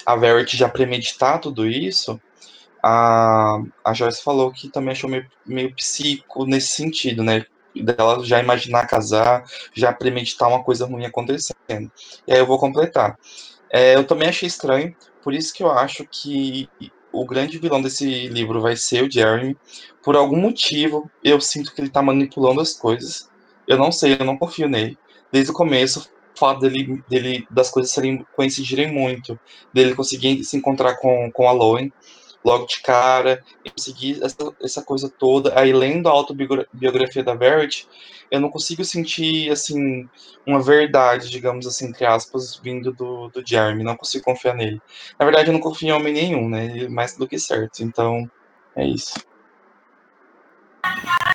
a 0.05 0.17
Verity 0.17 0.57
já 0.57 0.69
premeditar 0.69 1.41
tudo 1.41 1.65
isso. 1.65 2.21
A, 2.83 3.61
a 3.85 3.93
Joyce 3.93 4.23
falou 4.23 4.53
que 4.53 4.69
também 4.71 4.93
achou 4.93 5.11
meio, 5.11 5.27
meio 5.47 5.75
psico 5.75 6.47
nesse 6.47 6.69
sentido, 6.69 7.23
né? 7.23 7.45
Dela 7.75 8.25
já 8.25 8.41
imaginar 8.41 8.87
casar, 8.87 9.45
já 9.73 9.93
premeditar 9.93 10.49
uma 10.49 10.63
coisa 10.65 10.87
ruim 10.87 11.05
acontecendo. 11.05 11.91
E 12.27 12.33
aí 12.33 12.39
eu 12.39 12.47
vou 12.47 12.59
completar. 12.59 13.17
É, 13.71 13.95
eu 13.95 14.05
também 14.05 14.29
achei 14.29 14.49
estranho, 14.49 14.95
por 15.23 15.33
isso 15.33 15.55
que 15.55 15.63
eu 15.63 15.71
acho 15.71 16.05
que 16.11 16.69
o 17.13 17.25
grande 17.25 17.59
vilão 17.59 17.83
desse 17.83 18.29
livro 18.29 18.61
vai 18.61 18.77
ser 18.77 19.05
o 19.05 19.11
Jeremy. 19.11 19.57
Por 20.03 20.17
algum 20.17 20.37
motivo, 20.37 21.11
eu 21.23 21.41
sinto 21.41 21.75
que 21.75 21.81
ele 21.81 21.91
tá 21.91 22.03
manipulando 22.03 22.61
as 22.61 22.73
coisas. 22.73 23.29
Eu 23.67 23.79
não 23.79 23.93
sei, 23.93 24.17
eu 24.19 24.25
não 24.25 24.37
confio 24.37 24.69
nele. 24.69 24.99
Desde 25.31 25.51
o 25.51 25.55
começo, 25.55 26.11
o 26.35 26.39
fato 26.39 26.61
dele, 26.61 27.03
dele 27.09 27.47
das 27.51 27.71
coisas 27.71 27.93
serem, 27.93 28.25
coincidirem 28.35 28.93
muito, 28.93 29.39
dele 29.73 29.95
conseguir 29.95 30.43
se 30.45 30.57
encontrar 30.57 30.97
com, 30.97 31.31
com 31.33 31.49
a 31.49 31.53
Lowen, 31.53 31.93
logo 32.45 32.67
de 32.67 32.81
cara, 32.81 33.43
e 33.65 33.71
conseguir 33.71 34.23
essa, 34.23 34.37
essa 34.63 34.83
coisa 34.83 35.09
toda. 35.09 35.59
Aí, 35.59 35.73
lendo 35.73 36.09
a 36.09 36.13
autobiografia 36.13 37.23
da 37.23 37.35
Verity, 37.35 37.87
eu 38.31 38.41
não 38.41 38.49
consigo 38.49 38.85
sentir, 38.85 39.51
assim, 39.51 40.09
uma 40.47 40.63
verdade, 40.63 41.29
digamos 41.29 41.67
assim, 41.67 41.89
entre 41.89 42.07
aspas, 42.07 42.57
vindo 42.57 42.93
do, 42.93 43.29
do 43.29 43.47
Jeremy. 43.47 43.83
Não 43.83 43.97
consigo 43.97 44.25
confiar 44.25 44.55
nele. 44.55 44.81
Na 45.19 45.27
verdade, 45.27 45.49
eu 45.49 45.53
não 45.53 45.61
confio 45.61 45.89
em 45.89 45.93
homem 45.93 46.13
nenhum, 46.13 46.49
né? 46.49 46.85
É 46.85 46.89
mais 46.89 47.17
do 47.17 47.27
que 47.27 47.39
certo. 47.39 47.83
Então, 47.83 48.31
é 48.77 48.87
isso. 48.87 49.15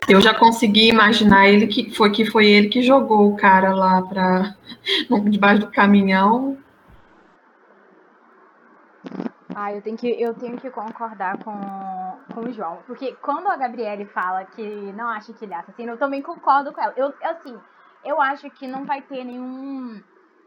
Eu 0.08 0.22
já 0.22 0.34
consegui 0.34 0.88
imaginar 0.88 1.50
ele 1.50 1.68
que 1.68 1.92
foi 1.92 2.12
que 2.12 2.26
foi 2.26 2.48
ele 2.48 2.70
que 2.70 2.82
jogou 2.82 3.32
o 3.32 3.36
cara 3.36 3.74
lá 3.74 4.02
para 4.02 4.56
debaixo 5.30 5.62
do 5.62 5.72
caminhão 5.72 6.58
ah, 9.56 9.74
eu 9.74 9.82
tenho 9.82 9.98
que, 9.98 10.08
eu 10.22 10.34
tenho 10.34 10.58
que 10.58 10.70
concordar 10.70 11.42
com, 11.42 11.54
com 12.34 12.42
o 12.42 12.52
João. 12.52 12.80
Porque 12.86 13.16
quando 13.22 13.48
a 13.48 13.56
Gabriele 13.56 14.06
fala 14.06 14.44
que 14.44 14.62
não 14.92 15.08
acha 15.08 15.32
que 15.32 15.46
ele 15.46 15.54
é 15.54 15.58
assassino, 15.58 15.94
eu 15.94 15.98
também 15.98 16.22
concordo 16.22 16.74
com 16.74 16.82
ela. 16.82 16.94
Eu, 16.98 17.14
assim, 17.24 17.58
eu 18.04 18.20
acho 18.22 18.50
que 18.52 18.68
não 18.68 18.84
vai 18.84 19.02
ter 19.02 19.24
nenhum 19.24 20.02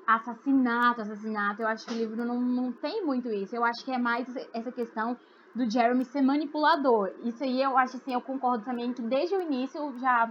assassinato, 0.06 1.00
assassinato. 1.00 1.62
Eu 1.62 1.68
acho 1.68 1.86
que 1.86 1.94
o 1.94 1.96
livro 1.96 2.22
não, 2.22 2.38
não 2.38 2.70
tem 2.70 3.02
muito 3.02 3.28
isso. 3.30 3.56
Eu 3.56 3.64
acho 3.64 3.82
que 3.82 3.90
é 3.90 3.98
mais 3.98 4.28
essa 4.52 4.70
questão 4.70 5.16
do 5.54 5.68
Jeremy 5.68 6.04
ser 6.04 6.20
manipulador. 6.20 7.10
Isso 7.24 7.42
aí 7.42 7.62
eu 7.62 7.78
acho 7.78 7.96
assim, 7.96 8.12
eu 8.12 8.20
concordo 8.20 8.64
também 8.64 8.92
que 8.92 9.00
desde 9.00 9.34
o 9.34 9.40
início 9.40 9.98
já 9.98 10.30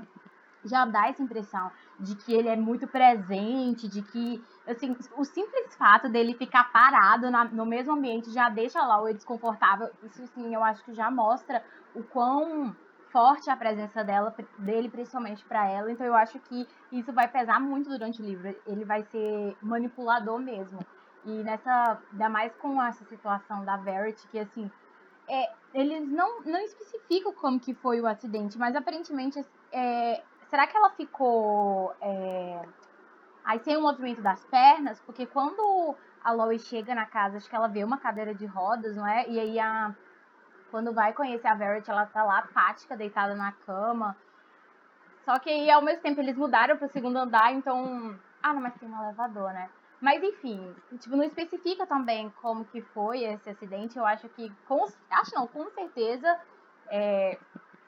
já 0.68 0.86
dá 0.86 1.08
essa 1.08 1.24
impressão 1.24 1.72
de 2.00 2.16
que 2.16 2.34
ele 2.34 2.50
é 2.50 2.56
muito 2.56 2.88
presente, 2.88 3.88
de 3.88 4.02
que, 4.02 4.44
assim, 4.68 4.96
o 5.16 5.24
simples 5.24 5.76
fato 5.76 6.10
dele 6.10 6.34
ficar 6.34 6.72
parado 6.72 7.32
na, 7.32 7.46
no 7.46 7.66
mesmo 7.66 7.94
ambiente 7.94 8.32
já 8.32 8.50
deixa 8.50 8.82
lá 8.84 9.02
o 9.02 9.14
desconfortável. 9.14 9.90
Isso, 10.04 10.26
sim, 10.28 10.54
eu 10.54 10.64
acho 10.64 10.84
que 10.84 10.94
já 10.94 11.10
mostra 11.10 11.64
o 11.96 12.04
quão 12.04 12.76
forte 13.12 13.50
a 13.50 13.56
presença 13.56 14.04
dela, 14.04 14.36
dele, 14.60 14.90
principalmente 14.90 15.44
para 15.46 15.68
ela. 15.68 15.92
Então, 15.92 16.06
eu 16.06 16.16
acho 16.16 16.40
que 16.40 16.68
isso 16.92 17.14
vai 17.14 17.28
pesar 17.28 17.60
muito 17.60 17.90
durante 17.90 18.22
o 18.22 18.26
livro. 18.26 18.56
Ele 18.66 18.84
vai 18.84 19.04
ser 19.04 19.58
manipulador 19.62 20.40
mesmo. 20.40 20.80
E 21.26 21.44
nessa, 21.44 22.00
ainda 22.12 22.30
mais 22.30 22.54
com 22.56 22.82
essa 22.82 23.04
situação 23.06 23.64
da 23.66 23.78
Verity, 23.78 24.28
que 24.28 24.40
assim, 24.40 24.70
é, 25.28 25.52
eles 25.74 26.08
não, 26.10 26.42
não 26.42 26.60
especificam 26.60 27.34
como 27.34 27.60
que 27.60 27.74
foi 27.74 28.00
o 28.00 28.08
acidente, 28.08 28.58
mas 28.58 28.76
aparentemente 28.76 29.44
é, 29.72 30.24
será 30.50 30.66
que 30.68 30.78
ela 30.78 30.90
ficou 30.92 31.94
é, 32.02 32.62
aí 33.48 33.60
sem 33.60 33.78
o 33.78 33.82
movimento 33.82 34.22
das 34.22 34.44
pernas? 34.46 35.00
Porque 35.02 35.26
quando 35.26 35.96
a 36.24 36.32
Lois 36.32 36.62
chega 36.68 36.94
na 36.94 37.06
casa, 37.06 37.38
acho 37.38 37.50
que 37.50 37.56
ela 37.56 37.68
vê 37.68 37.84
uma 37.84 37.98
cadeira 37.98 38.36
de 38.36 38.46
rodas, 38.46 38.96
não 38.96 39.08
é? 39.08 39.28
E 39.28 39.40
aí 39.40 39.60
a 39.60 39.96
quando 40.70 40.94
vai 40.94 41.14
conhecer 41.14 41.48
a 41.48 41.56
Verity, 41.56 41.90
ela 41.90 42.06
tá 42.06 42.24
lá 42.24 42.40
apática, 42.40 42.98
deitada 42.98 43.34
na 43.36 43.52
cama. 43.52 44.16
Só 45.24 45.40
que 45.40 45.50
aí, 45.50 45.70
ao 45.70 45.82
mesmo 45.82 46.02
tempo, 46.02 46.22
eles 46.22 46.38
mudaram 46.38 46.78
pro 46.78 46.90
segundo 46.90 47.18
andar, 47.18 47.54
então. 47.54 48.18
Ah, 48.42 48.54
não, 48.54 48.62
mas 48.62 48.76
tem 48.76 48.90
um 48.90 49.04
elevador, 49.04 49.52
né? 49.54 49.70
Mas 50.00 50.22
enfim, 50.22 50.76
tipo, 51.00 51.16
não 51.16 51.24
especifica 51.24 51.88
também 51.88 52.32
como 52.42 52.66
que 52.66 52.82
foi 52.82 53.24
esse 53.24 53.50
acidente. 53.50 53.98
Eu 53.98 54.06
acho 54.06 54.30
que. 54.30 54.52
Com, 54.68 54.86
acho 55.10 55.36
não, 55.36 55.48
com 55.48 55.70
certeza. 55.72 56.40
É, 56.90 57.38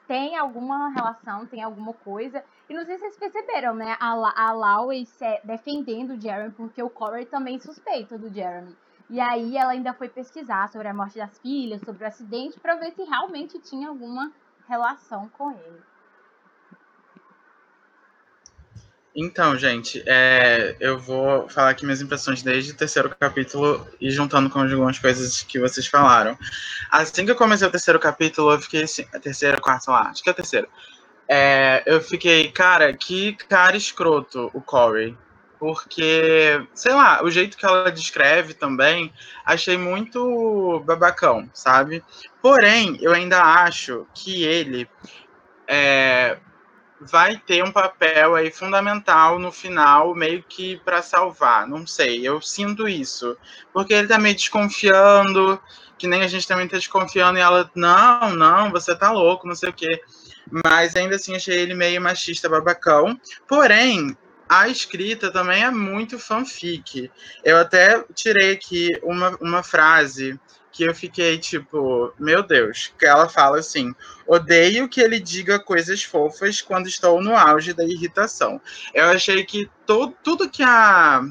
tem 0.06 0.36
alguma 0.36 0.88
relação, 0.88 1.46
tem 1.46 1.62
alguma 1.62 1.94
coisa. 1.94 2.44
E 2.70 2.74
não 2.74 2.86
sei 2.86 2.98
se 2.98 3.00
vocês 3.00 3.16
perceberam, 3.16 3.74
né? 3.74 3.96
A, 3.98 4.46
a 4.46 4.52
Lois 4.52 5.12
defendendo 5.42 6.12
o 6.12 6.20
Jeremy, 6.20 6.52
porque 6.52 6.80
o 6.80 6.88
Corey 6.88 7.26
também 7.26 7.58
suspeita 7.58 8.16
do 8.16 8.32
Jeremy. 8.32 8.76
E 9.10 9.18
aí 9.18 9.56
ela 9.56 9.72
ainda 9.72 9.92
foi 9.92 10.08
pesquisar 10.08 10.70
sobre 10.70 10.86
a 10.86 10.94
morte 10.94 11.18
das 11.18 11.36
filhas, 11.40 11.80
sobre 11.80 12.04
o 12.04 12.06
acidente, 12.06 12.60
para 12.60 12.76
ver 12.76 12.92
se 12.92 13.02
realmente 13.02 13.58
tinha 13.58 13.88
alguma 13.88 14.30
relação 14.68 15.28
com 15.36 15.50
ele. 15.50 15.80
Então, 19.16 19.56
gente, 19.56 20.00
é, 20.06 20.76
eu 20.78 20.96
vou 20.96 21.48
falar 21.48 21.70
aqui 21.70 21.84
minhas 21.84 22.00
impressões 22.00 22.40
desde 22.40 22.70
o 22.70 22.76
terceiro 22.76 23.10
capítulo 23.10 23.84
e 24.00 24.12
juntando 24.12 24.48
com 24.48 24.60
algumas 24.60 24.96
coisas 24.96 25.42
que 25.42 25.58
vocês 25.58 25.88
falaram. 25.88 26.38
Assim 26.88 27.24
que 27.24 27.32
eu 27.32 27.36
comecei 27.36 27.66
o 27.66 27.70
terceiro 27.70 27.98
capítulo, 27.98 28.52
eu 28.52 28.60
fiquei 28.60 28.84
assim, 28.84 29.04
terceiro, 29.20 29.60
quarto, 29.60 29.86
sei 29.86 29.92
lá, 29.92 30.02
acho 30.02 30.22
que 30.22 30.28
é 30.28 30.32
o 30.32 30.36
terceiro. 30.36 30.68
É, 31.32 31.84
eu 31.86 32.00
fiquei, 32.00 32.50
cara, 32.50 32.92
que 32.92 33.34
cara 33.48 33.76
escroto 33.76 34.50
o 34.52 34.60
Corey. 34.60 35.16
Porque, 35.60 36.66
sei 36.74 36.92
lá, 36.92 37.22
o 37.22 37.30
jeito 37.30 37.56
que 37.56 37.64
ela 37.64 37.92
descreve 37.92 38.52
também, 38.52 39.12
achei 39.44 39.76
muito 39.76 40.82
babacão, 40.84 41.48
sabe? 41.54 42.02
Porém, 42.42 42.98
eu 43.00 43.12
ainda 43.12 43.40
acho 43.42 44.06
que 44.12 44.42
ele 44.42 44.88
é, 45.68 46.38
vai 47.00 47.36
ter 47.36 47.62
um 47.62 47.70
papel 47.70 48.34
aí 48.34 48.50
fundamental 48.50 49.38
no 49.38 49.52
final, 49.52 50.14
meio 50.16 50.42
que 50.42 50.78
para 50.78 51.00
salvar. 51.00 51.68
Não 51.68 51.86
sei, 51.86 52.26
eu 52.26 52.40
sinto 52.40 52.88
isso. 52.88 53.36
Porque 53.72 53.92
ele 53.92 54.08
tá 54.08 54.18
meio 54.18 54.34
desconfiando, 54.34 55.60
que 55.96 56.08
nem 56.08 56.22
a 56.22 56.28
gente 56.28 56.48
também 56.48 56.66
tá 56.66 56.76
desconfiando, 56.76 57.38
e 57.38 57.42
ela, 57.42 57.70
não, 57.74 58.30
não, 58.30 58.70
você 58.72 58.96
tá 58.96 59.12
louco, 59.12 59.46
não 59.46 59.54
sei 59.54 59.70
o 59.70 59.74
quê. 59.74 60.02
Mas 60.64 60.96
ainda 60.96 61.16
assim 61.16 61.36
achei 61.36 61.58
ele 61.58 61.74
meio 61.74 62.00
machista 62.00 62.48
babacão. 62.48 63.18
Porém, 63.46 64.16
a 64.48 64.68
escrita 64.68 65.30
também 65.30 65.62
é 65.62 65.70
muito 65.70 66.18
fanfic. 66.18 67.10
Eu 67.44 67.58
até 67.58 68.04
tirei 68.14 68.52
aqui 68.52 68.90
uma, 69.02 69.36
uma 69.40 69.62
frase 69.62 70.38
que 70.72 70.84
eu 70.84 70.94
fiquei 70.94 71.38
tipo, 71.38 72.12
meu 72.18 72.42
Deus, 72.42 72.92
que 72.98 73.06
ela 73.06 73.28
fala 73.28 73.58
assim: 73.58 73.94
odeio 74.26 74.88
que 74.88 75.00
ele 75.00 75.20
diga 75.20 75.58
coisas 75.58 76.02
fofas 76.02 76.60
quando 76.60 76.88
estou 76.88 77.22
no 77.22 77.36
auge 77.36 77.72
da 77.72 77.84
irritação. 77.84 78.60
Eu 78.94 79.06
achei 79.06 79.44
que 79.44 79.70
to, 79.86 80.14
tudo 80.22 80.50
que 80.50 80.62
a 80.62 81.22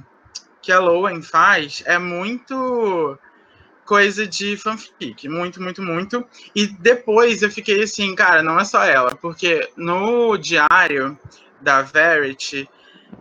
que 0.61 0.71
a 0.71 0.79
Lowen 0.79 1.21
faz 1.21 1.81
é 1.85 1.97
muito 1.97 3.17
coisa 3.89 4.27
de 4.27 4.55
fanfic, 4.55 5.27
muito, 5.27 5.59
muito, 5.59 5.81
muito. 5.81 6.23
E 6.55 6.67
depois 6.67 7.41
eu 7.41 7.49
fiquei 7.49 7.81
assim, 7.81 8.13
cara, 8.13 8.43
não 8.43 8.59
é 8.59 8.63
só 8.63 8.83
ela, 8.83 9.15
porque 9.15 9.67
no 9.75 10.37
diário 10.37 11.17
da 11.59 11.81
Verity 11.81 12.69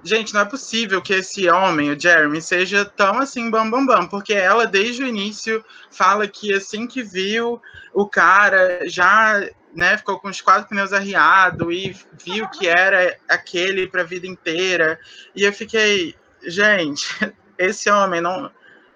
Gente, 0.04 0.34
não 0.34 0.42
é 0.42 0.44
possível 0.44 1.00
que 1.00 1.14
esse 1.14 1.48
homem, 1.48 1.90
o 1.90 1.98
Jeremy, 1.98 2.42
seja 2.42 2.84
tão 2.84 3.18
assim 3.18 3.50
bam 3.50 3.68
bam 3.70 3.86
bam, 3.86 4.06
porque 4.06 4.34
ela 4.34 4.66
desde 4.66 5.02
o 5.02 5.06
início 5.06 5.64
fala 5.90 6.28
que 6.28 6.52
assim 6.52 6.86
que 6.86 7.02
viu 7.02 7.60
o 7.94 8.06
cara 8.06 8.86
já 8.86 9.40
né, 9.74 9.96
ficou 9.96 10.20
com 10.20 10.28
os 10.28 10.42
quatro 10.42 10.68
pneus 10.68 10.92
arriados 10.92 11.66
e 11.72 11.96
viu 12.22 12.46
que 12.48 12.68
era 12.68 13.16
aquele 13.26 13.86
para 13.88 14.02
a 14.02 14.04
vida 14.04 14.26
inteira. 14.26 15.00
E 15.34 15.42
eu 15.42 15.52
fiquei, 15.52 16.14
gente, 16.42 17.08
esse 17.58 17.90
homem 17.90 18.20
não. 18.20 18.50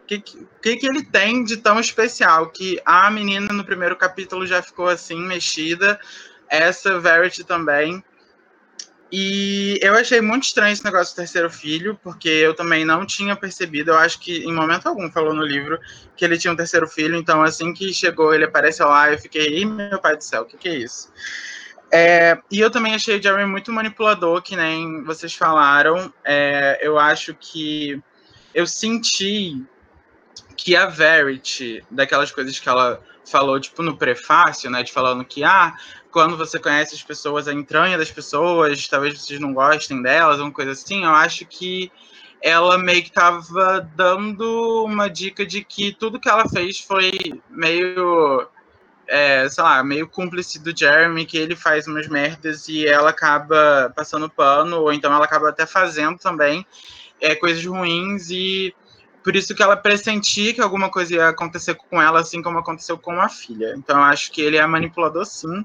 Que, 0.06 0.18
que, 0.18 0.76
que 0.76 0.86
ele 0.86 1.04
tem 1.04 1.44
de 1.44 1.56
tão 1.56 1.78
especial? 1.80 2.50
Que 2.50 2.80
a 2.84 3.10
menina 3.10 3.52
no 3.52 3.64
primeiro 3.64 3.96
capítulo 3.96 4.46
já 4.46 4.60
ficou 4.62 4.88
assim, 4.88 5.20
mexida, 5.20 5.98
essa 6.48 6.98
Verity 7.00 7.44
também. 7.44 8.02
E 9.14 9.78
eu 9.82 9.94
achei 9.94 10.22
muito 10.22 10.44
estranho 10.44 10.72
esse 10.72 10.84
negócio 10.84 11.12
do 11.12 11.16
terceiro 11.16 11.50
filho, 11.50 12.00
porque 12.02 12.30
eu 12.30 12.54
também 12.54 12.82
não 12.82 13.04
tinha 13.04 13.36
percebido. 13.36 13.90
Eu 13.90 13.98
acho 13.98 14.18
que 14.18 14.38
em 14.38 14.54
momento 14.54 14.86
algum 14.86 15.10
falou 15.10 15.34
no 15.34 15.42
livro 15.42 15.78
que 16.16 16.24
ele 16.24 16.38
tinha 16.38 16.50
um 16.50 16.56
terceiro 16.56 16.88
filho. 16.88 17.14
Então, 17.14 17.42
assim 17.42 17.74
que 17.74 17.92
chegou, 17.92 18.32
ele 18.32 18.44
apareceu 18.44 18.86
lá. 18.88 19.12
Eu 19.12 19.18
fiquei, 19.18 19.58
Ih, 19.58 19.66
meu 19.66 19.98
pai 19.98 20.16
do 20.16 20.24
céu, 20.24 20.42
o 20.42 20.44
que, 20.46 20.56
que 20.56 20.68
é 20.68 20.76
isso? 20.76 21.12
É, 21.92 22.38
e 22.50 22.58
eu 22.58 22.70
também 22.70 22.94
achei 22.94 23.18
o 23.18 23.22
Jeremy 23.22 23.44
muito 23.44 23.70
manipulador, 23.70 24.40
que 24.40 24.56
nem 24.56 25.04
vocês 25.04 25.34
falaram. 25.34 26.10
É, 26.24 26.78
eu 26.80 26.98
acho 26.98 27.34
que 27.34 28.02
eu 28.54 28.66
senti 28.66 29.62
que 30.52 30.76
a 30.76 30.86
Verity, 30.86 31.82
daquelas 31.90 32.30
coisas 32.30 32.58
que 32.58 32.68
ela 32.68 33.02
falou, 33.24 33.58
tipo, 33.58 33.82
no 33.82 33.96
prefácio, 33.96 34.70
né, 34.70 34.82
de 34.82 34.92
falando 34.92 35.24
que, 35.24 35.44
ah, 35.44 35.74
quando 36.10 36.36
você 36.36 36.58
conhece 36.58 36.94
as 36.94 37.02
pessoas, 37.02 37.48
a 37.48 37.52
entranha 37.52 37.96
das 37.96 38.10
pessoas, 38.10 38.86
talvez 38.86 39.18
vocês 39.18 39.40
não 39.40 39.54
gostem 39.54 40.02
delas, 40.02 40.40
uma 40.40 40.52
coisa 40.52 40.72
assim, 40.72 41.04
eu 41.04 41.10
acho 41.10 41.46
que 41.46 41.90
ela 42.42 42.76
meio 42.76 43.02
que 43.02 43.08
estava 43.08 43.80
dando 43.94 44.84
uma 44.84 45.08
dica 45.08 45.46
de 45.46 45.64
que 45.64 45.92
tudo 45.92 46.18
que 46.18 46.28
ela 46.28 46.48
fez 46.48 46.80
foi 46.80 47.12
meio, 47.48 48.48
é, 49.06 49.48
sei 49.48 49.62
lá, 49.62 49.82
meio 49.84 50.08
cúmplice 50.08 50.58
do 50.58 50.76
Jeremy, 50.76 51.24
que 51.24 51.38
ele 51.38 51.54
faz 51.54 51.86
umas 51.86 52.08
merdas 52.08 52.68
e 52.68 52.84
ela 52.86 53.10
acaba 53.10 53.92
passando 53.94 54.28
pano, 54.28 54.80
ou 54.80 54.92
então 54.92 55.12
ela 55.12 55.24
acaba 55.24 55.50
até 55.50 55.64
fazendo 55.66 56.18
também 56.18 56.66
é, 57.20 57.36
coisas 57.36 57.64
ruins 57.64 58.28
e 58.28 58.74
por 59.22 59.36
isso 59.36 59.54
que 59.54 59.62
ela 59.62 59.76
pressentia 59.76 60.52
que 60.52 60.60
alguma 60.60 60.90
coisa 60.90 61.14
ia 61.14 61.28
acontecer 61.28 61.74
com 61.74 62.00
ela, 62.00 62.20
assim 62.20 62.42
como 62.42 62.58
aconteceu 62.58 62.98
com 62.98 63.20
a 63.20 63.28
filha. 63.28 63.74
Então 63.76 63.96
eu 63.96 64.04
acho 64.04 64.32
que 64.32 64.42
ele 64.42 64.56
é 64.56 64.66
manipulador, 64.66 65.24
sim. 65.24 65.64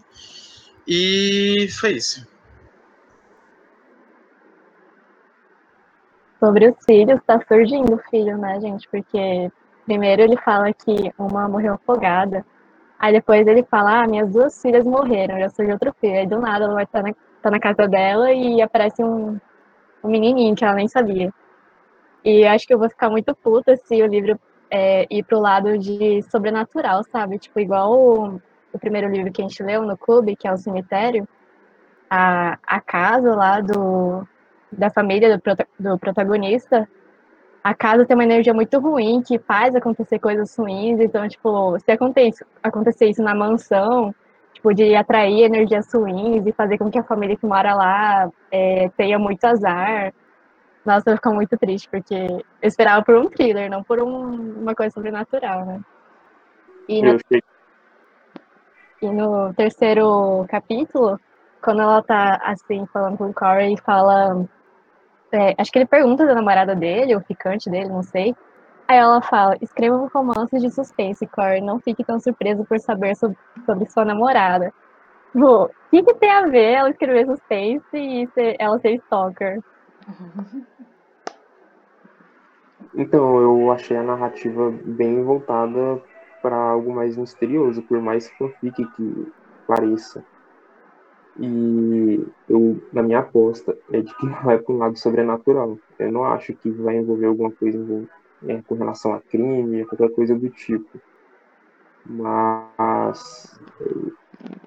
E 0.88 1.68
foi 1.80 1.94
isso. 1.94 2.26
Sobre 6.40 6.70
os 6.70 6.76
filhos, 6.86 7.20
tá 7.26 7.42
surgindo 7.48 7.96
o 7.96 8.02
filho, 8.10 8.38
né, 8.38 8.60
gente? 8.62 8.88
Porque 8.90 9.52
primeiro 9.86 10.22
ele 10.22 10.38
fala 10.38 10.72
que 10.72 11.12
uma 11.18 11.50
morreu 11.50 11.74
afogada. 11.74 12.46
Aí 13.00 13.12
depois 13.12 13.46
ele 13.48 13.64
fala, 13.64 14.04
ah, 14.04 14.08
minhas 14.08 14.30
duas 14.32 14.62
filhas 14.62 14.86
morreram, 14.86 15.40
já 15.40 15.50
surgiu 15.50 15.74
outro 15.74 15.94
filho. 16.00 16.16
Aí 16.16 16.28
do 16.28 16.40
nada 16.40 16.66
ela 16.66 16.76
vai 16.76 16.84
estar 16.84 17.02
na, 17.02 17.14
tá 17.42 17.50
na 17.50 17.60
casa 17.60 17.88
dela 17.88 18.32
e 18.32 18.62
aparece 18.62 19.04
um, 19.04 19.40
um 20.04 20.10
menininho 20.10 20.56
que 20.56 20.64
ela 20.64 20.76
nem 20.76 20.88
sabia. 20.88 21.34
E 22.24 22.46
acho 22.46 22.68
que 22.68 22.74
eu 22.74 22.80
vou 22.80 22.90
ficar 22.90 23.10
muito 23.10 23.34
puta 23.36 23.76
se 23.78 24.02
o 24.02 24.08
livro 24.08 24.40
é, 24.70 25.06
ir 25.10 25.24
pro 25.24 25.40
lado 25.40 25.78
de 25.78 26.22
sobrenatural, 26.24 27.04
sabe? 27.04 27.40
Tipo, 27.40 27.60
igual 27.60 27.94
o, 27.94 28.42
o, 28.74 28.80
primeiro 28.80 29.10
livro 29.10 29.32
que 29.32 29.42
a 29.42 29.48
gente 29.48 29.64
leu 29.64 29.84
no 29.84 29.98
clube, 29.98 30.36
que 30.36 30.48
é 30.48 30.52
o 30.52 30.58
Cemitério, 30.58 31.28
a, 32.10 32.58
a 32.66 32.82
casa 32.82 33.34
lá 33.36 33.62
do, 33.62 34.28
da 34.72 34.90
família 34.90 35.38
do, 35.38 35.44
do 35.80 35.98
protagonista, 35.98 36.88
a 37.64 37.74
casa 37.74 38.06
tem 38.06 38.16
uma 38.16 38.24
energia 38.24 38.54
muito 38.54 38.80
ruim 38.80 39.22
que 39.22 39.40
faz 39.40 39.76
acontecer 39.76 40.20
coisas 40.20 40.56
ruins. 40.56 41.00
Então, 41.00 41.28
tipo, 41.28 41.78
se 41.80 41.92
acontecer, 41.92 42.46
acontecer 42.64 43.10
isso 43.10 43.22
na 43.22 43.36
mansão, 43.36 44.14
tipo, 44.54 44.74
de 44.74 44.96
atrair 44.96 45.44
energias 45.44 45.94
ruins 45.94 46.46
e 46.46 46.52
fazer 46.54 46.78
com 46.78 46.90
que 46.90 46.98
a 46.98 47.04
família 47.04 47.36
que 47.36 47.46
mora 47.46 47.74
lá 47.76 48.30
é, 48.52 48.90
tenha 48.96 49.20
muito 49.20 49.44
azar 49.46 50.14
nossa, 50.88 51.10
eu 51.10 51.18
fico 51.18 51.34
muito 51.34 51.58
triste, 51.58 51.90
porque 51.90 52.16
eu 52.16 52.68
esperava 52.68 53.04
por 53.04 53.16
um 53.16 53.30
thriller, 53.30 53.70
não 53.70 53.84
por 53.84 54.02
um, 54.02 54.62
uma 54.62 54.74
coisa 54.74 54.94
sobrenatural, 54.94 55.66
né? 55.66 55.82
E 56.88 57.02
no, 57.02 57.20
e 59.02 59.10
no 59.10 59.54
terceiro 59.54 60.46
capítulo, 60.48 61.20
quando 61.62 61.82
ela 61.82 62.02
tá 62.02 62.40
assim, 62.42 62.86
falando 62.94 63.18
com 63.18 63.26
o 63.26 63.34
Corey, 63.34 63.76
fala. 63.78 64.48
É, 65.30 65.54
acho 65.58 65.70
que 65.70 65.80
ele 65.80 65.86
pergunta 65.86 66.26
da 66.26 66.34
namorada 66.34 66.74
dele, 66.74 67.14
o 67.14 67.20
ficante 67.20 67.70
dele, 67.70 67.90
não 67.90 68.02
sei. 68.02 68.34
Aí 68.88 68.98
ela 68.98 69.22
fala: 69.22 69.58
escreva 69.62 69.98
um 69.98 70.08
romance 70.08 70.58
de 70.58 70.72
suspense, 70.72 71.28
Corey. 71.28 71.60
Não 71.60 71.82
fique 71.82 72.02
tão 72.02 72.18
surpreso 72.18 72.64
por 72.64 72.80
saber 72.80 73.14
sobre, 73.18 73.38
sobre 73.66 73.90
sua 73.90 74.06
namorada. 74.06 74.74
o 75.36 75.68
que, 75.92 76.02
que 76.02 76.14
tem 76.14 76.32
a 76.32 76.48
ver 76.48 76.76
ela 76.76 76.90
escrever 76.90 77.26
suspense 77.26 77.84
e 77.94 78.26
ser, 78.28 78.56
ela 78.58 78.80
ser 78.80 78.96
stalker? 78.96 79.60
Então, 82.98 83.40
eu 83.40 83.72
achei 83.72 83.96
a 83.96 84.02
narrativa 84.02 84.74
bem 84.84 85.24
voltada 85.24 86.02
para 86.42 86.56
algo 86.56 86.92
mais 86.96 87.16
misterioso, 87.16 87.84
por 87.84 88.02
mais 88.02 88.28
fanfic 88.32 88.84
que 88.96 89.32
pareça. 89.68 90.26
E 91.40 92.26
eu, 92.50 92.82
na 92.92 93.04
minha 93.04 93.20
aposta, 93.20 93.78
é 93.92 94.02
de 94.02 94.12
que 94.16 94.26
vai 94.44 94.58
para 94.58 94.74
um 94.74 94.80
lado 94.80 94.98
sobrenatural. 94.98 95.78
Eu 96.00 96.12
não 96.12 96.24
acho 96.24 96.56
que 96.56 96.72
vai 96.72 96.98
envolver 96.98 97.28
alguma 97.28 97.52
coisa 97.52 97.78
é, 98.48 98.64
com 98.64 98.74
relação 98.74 99.14
a 99.14 99.22
crime, 99.22 99.86
qualquer 99.86 100.10
coisa 100.10 100.34
do 100.34 100.50
tipo. 100.50 101.00
Mas 102.04 103.60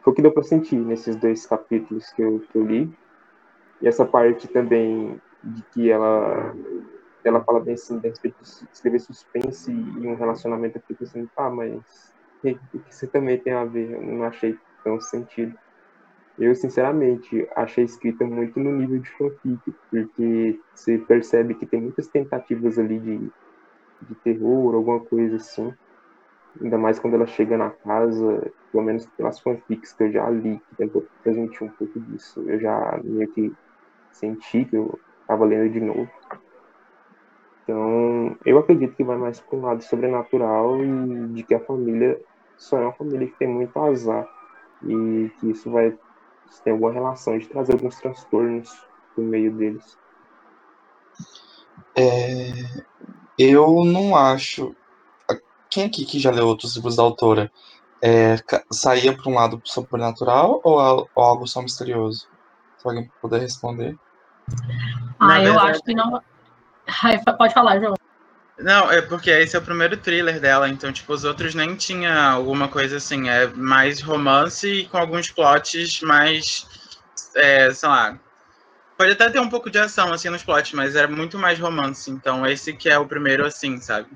foi 0.02 0.12
o 0.12 0.14
que 0.14 0.22
deu 0.22 0.30
para 0.30 0.44
sentir 0.44 0.76
nesses 0.76 1.16
dois 1.16 1.46
capítulos 1.46 2.12
que 2.12 2.22
eu, 2.22 2.40
que 2.52 2.56
eu 2.56 2.64
li. 2.64 2.92
E 3.82 3.88
essa 3.88 4.04
parte 4.04 4.46
também 4.46 5.20
de 5.42 5.62
que 5.72 5.90
ela 5.90 6.54
ela 7.24 7.44
fala 7.44 7.60
bem 7.60 7.74
assim, 7.74 7.98
de 8.00 8.08
escrever 8.72 9.00
suspense 9.00 9.70
e 9.72 10.06
um 10.08 10.16
relacionamento, 10.16 10.78
eu 10.78 10.82
fico 10.86 11.04
assim, 11.04 11.26
tá, 11.34 11.50
mas 11.50 12.14
o 12.72 12.80
que 12.80 12.94
você 12.94 13.06
também 13.08 13.42
tem 13.42 13.52
a 13.52 13.64
ver? 13.64 13.92
Eu 13.92 14.02
não 14.02 14.24
achei 14.24 14.54
tão 14.84 15.00
sentido. 15.00 15.54
Eu, 16.38 16.54
sinceramente, 16.54 17.46
achei 17.56 17.84
escrita 17.84 18.24
muito 18.24 18.58
no 18.60 18.72
nível 18.72 19.00
de 19.00 19.10
fanfic, 19.16 19.60
porque 19.90 20.60
você 20.74 20.98
percebe 20.98 21.54
que 21.54 21.66
tem 21.66 21.80
muitas 21.82 22.08
tentativas 22.08 22.78
ali 22.78 22.98
de, 23.00 23.32
de 24.02 24.14
terror, 24.24 24.74
alguma 24.74 25.04
coisa 25.04 25.36
assim. 25.36 25.72
Ainda 26.60 26.78
mais 26.78 26.98
quando 26.98 27.14
ela 27.14 27.26
chega 27.26 27.56
na 27.56 27.70
casa, 27.70 28.52
pelo 28.72 28.84
menos 28.84 29.06
pelas 29.16 29.40
fanfics 29.40 29.94
que 29.94 30.04
eu 30.04 30.12
já 30.12 30.28
li, 30.30 30.60
que 30.68 30.76
tentou 30.76 31.08
transmitir 31.22 31.62
um 31.64 31.72
pouco 31.76 32.00
disso. 32.00 32.48
Eu 32.48 32.60
já 32.60 33.00
meio 33.04 33.32
que 33.32 33.52
senti 34.12 34.64
que 34.66 34.76
eu 34.76 35.00
estava 35.22 35.44
lendo 35.44 35.72
de 35.72 35.80
novo. 35.80 36.10
Então, 37.62 38.36
eu 38.44 38.58
acredito 38.58 38.96
que 38.96 39.04
vai 39.04 39.16
mais 39.16 39.40
para 39.40 39.58
um 39.58 39.62
lado 39.62 39.82
sobrenatural 39.82 40.82
e 40.82 41.28
de 41.28 41.42
que 41.42 41.54
a 41.54 41.60
família 41.60 42.20
só 42.56 42.78
é 42.78 42.82
uma 42.82 42.92
família 42.92 43.26
que 43.26 43.38
tem 43.38 43.48
muito 43.48 43.78
azar 43.78 44.28
e 44.84 45.30
que 45.38 45.50
isso 45.50 45.70
vai 45.70 45.96
ter 46.64 46.70
alguma 46.70 46.92
relação 46.92 47.38
de 47.38 47.46
trazer 47.46 47.72
alguns 47.72 47.96
transtornos 47.96 48.70
no 49.16 49.24
meio 49.24 49.52
deles. 49.52 49.98
É, 51.94 52.52
eu 53.38 53.84
não 53.84 54.16
acho. 54.16 54.74
Quem 55.70 55.84
aqui 55.84 56.04
que 56.04 56.18
já 56.18 56.30
leu 56.30 56.46
outros 56.46 56.74
livros 56.74 56.96
da 56.96 57.02
autora 57.02 57.50
é, 58.02 58.36
saía 58.72 59.16
para 59.16 59.30
um 59.30 59.34
lado 59.34 59.60
sobrenatural 59.64 60.60
ou, 60.64 61.08
ou 61.14 61.24
algo 61.24 61.46
só 61.46 61.62
misterioso? 61.62 62.28
Se 62.78 62.88
alguém 62.88 63.10
puder 63.20 63.40
responder. 63.40 63.96
Ah, 65.18 65.42
eu 65.42 65.58
acho 65.58 65.82
que 65.82 65.94
não. 65.94 66.20
Pode 67.38 67.54
falar, 67.54 67.78
João. 67.80 67.94
Não, 68.60 68.92
é 68.92 69.00
porque 69.00 69.30
esse 69.30 69.56
é 69.56 69.58
o 69.58 69.62
primeiro 69.62 69.96
thriller 69.96 70.38
dela, 70.38 70.68
então, 70.68 70.92
tipo, 70.92 71.12
os 71.14 71.24
outros 71.24 71.54
nem 71.54 71.74
tinha 71.74 72.30
alguma 72.30 72.68
coisa 72.68 72.98
assim, 72.98 73.28
é 73.28 73.46
mais 73.46 74.02
romance 74.02 74.86
com 74.90 74.98
alguns 74.98 75.30
plots 75.30 76.02
mais, 76.02 76.66
é, 77.34 77.72
sei 77.72 77.88
lá, 77.88 78.18
pode 78.98 79.12
até 79.12 79.30
ter 79.30 79.40
um 79.40 79.48
pouco 79.48 79.70
de 79.70 79.78
ação, 79.78 80.12
assim, 80.12 80.28
nos 80.28 80.42
plots, 80.42 80.72
mas 80.74 80.94
é 80.94 81.06
muito 81.06 81.38
mais 81.38 81.58
romance, 81.58 82.10
então 82.10 82.46
esse 82.46 82.74
que 82.74 82.90
é 82.90 82.98
o 82.98 83.06
primeiro, 83.06 83.46
assim, 83.46 83.80
sabe? 83.80 84.08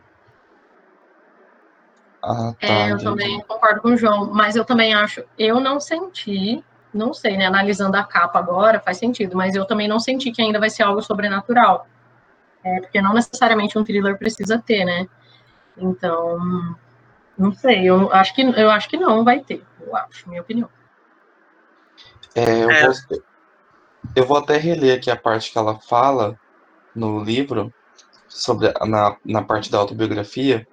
Ah, 2.22 2.52
tá, 2.60 2.66
é, 2.66 2.92
eu 2.92 2.98
também 2.98 3.40
concordo 3.48 3.80
com 3.80 3.88
o 3.88 3.96
João, 3.96 4.30
mas 4.30 4.56
eu 4.56 4.64
também 4.64 4.92
acho, 4.92 5.24
eu 5.38 5.58
não 5.58 5.80
senti, 5.80 6.62
não 6.92 7.14
sei, 7.14 7.38
né, 7.38 7.46
analisando 7.46 7.96
a 7.96 8.04
capa 8.04 8.38
agora, 8.38 8.78
faz 8.78 8.98
sentido, 8.98 9.34
mas 9.34 9.54
eu 9.54 9.64
também 9.64 9.88
não 9.88 9.98
senti 9.98 10.30
que 10.30 10.42
ainda 10.42 10.60
vai 10.60 10.68
ser 10.68 10.82
algo 10.82 11.00
sobrenatural. 11.00 11.86
É, 12.64 12.80
porque 12.80 13.00
não 13.00 13.12
necessariamente 13.12 13.78
um 13.78 13.84
thriller 13.84 14.18
precisa 14.18 14.58
ter, 14.58 14.84
né? 14.84 15.06
Então, 15.76 16.38
não 17.36 17.52
sei, 17.52 17.84
eu 17.84 18.12
acho 18.12 18.34
que, 18.34 18.42
eu 18.42 18.70
acho 18.70 18.88
que 18.88 18.96
não 18.96 19.24
vai 19.24 19.40
ter, 19.40 19.62
eu 19.80 19.94
acho, 19.94 20.28
minha 20.28 20.40
opinião. 20.40 20.68
É, 22.34 22.62
eu, 22.62 22.70
é. 22.70 22.86
Vou, 22.86 22.94
eu 24.16 24.26
vou 24.26 24.36
até 24.38 24.56
reler 24.56 24.96
aqui 24.96 25.10
a 25.10 25.16
parte 25.16 25.52
que 25.52 25.58
ela 25.58 25.78
fala 25.78 26.38
no 26.94 27.22
livro, 27.22 27.72
sobre 28.28 28.72
na, 28.86 29.16
na 29.24 29.42
parte 29.42 29.70
da 29.70 29.78
autobiografia. 29.78 30.66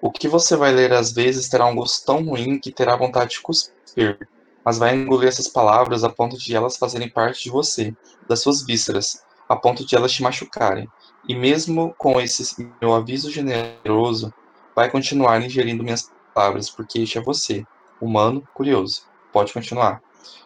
O 0.00 0.10
que 0.10 0.28
você 0.28 0.56
vai 0.56 0.72
ler 0.72 0.92
às 0.92 1.12
vezes 1.12 1.48
terá 1.48 1.66
um 1.66 1.74
gosto 1.74 2.04
tão 2.04 2.24
ruim 2.24 2.58
que 2.58 2.70
terá 2.70 2.96
vontade 2.96 3.32
de 3.32 3.40
cuspir. 3.40 4.18
mas 4.64 4.78
vai 4.78 4.94
engolir 4.94 5.28
essas 5.28 5.48
palavras 5.48 6.04
a 6.04 6.08
ponto 6.10 6.36
de 6.36 6.54
elas 6.54 6.76
fazerem 6.76 7.08
parte 7.08 7.44
de 7.44 7.50
você, 7.50 7.94
das 8.28 8.40
suas 8.40 8.64
vísceras, 8.64 9.24
a 9.48 9.56
ponto 9.56 9.86
de 9.86 9.94
elas 9.94 10.12
te 10.12 10.22
machucarem. 10.22 10.88
E 11.28 11.34
mesmo 11.34 11.94
com 11.98 12.20
esse 12.20 12.72
meu 12.80 12.94
aviso 12.94 13.30
generoso, 13.30 14.32
vai 14.74 14.90
continuar 14.90 15.42
ingerindo 15.42 15.82
minhas 15.82 16.12
palavras, 16.34 16.70
porque 16.70 17.00
este 17.00 17.18
é 17.18 17.22
você, 17.22 17.64
humano, 18.00 18.46
curioso. 18.54 19.02
Pode 19.32 19.52
continuar. 19.52 20.02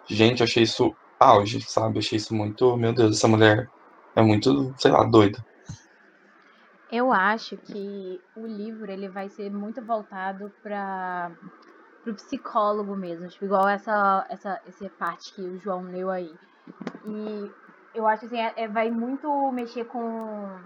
Gente, 0.06 0.42
achei 0.42 0.62
isso 0.62 0.94
auge, 1.18 1.60
sabe? 1.60 1.98
Achei 1.98 2.16
isso 2.16 2.34
muito. 2.34 2.76
Meu 2.76 2.92
Deus, 2.92 3.16
essa 3.16 3.28
mulher 3.28 3.68
é 4.14 4.22
muito, 4.22 4.74
sei 4.78 4.90
lá, 4.90 5.04
doida. 5.04 5.44
Eu 6.90 7.12
acho 7.12 7.56
que 7.56 8.20
o 8.34 8.46
livro 8.46 8.90
ele 8.90 9.08
vai 9.08 9.28
ser 9.28 9.50
muito 9.50 9.80
voltado 9.80 10.52
para 10.62 11.30
o 12.06 12.14
psicólogo 12.14 12.96
mesmo, 12.96 13.28
tipo, 13.28 13.44
igual 13.44 13.68
essa, 13.68 14.26
essa, 14.28 14.60
essa 14.66 14.88
parte 14.98 15.32
que 15.32 15.40
o 15.40 15.58
João 15.58 15.82
leu 15.82 16.10
aí. 16.10 16.34
E 17.06 17.50
eu 17.94 18.06
acho 18.06 18.26
assim, 18.26 18.38
é, 18.38 18.52
é 18.56 18.68
vai 18.68 18.90
muito 18.90 19.50
mexer 19.52 19.84
com 19.84 20.58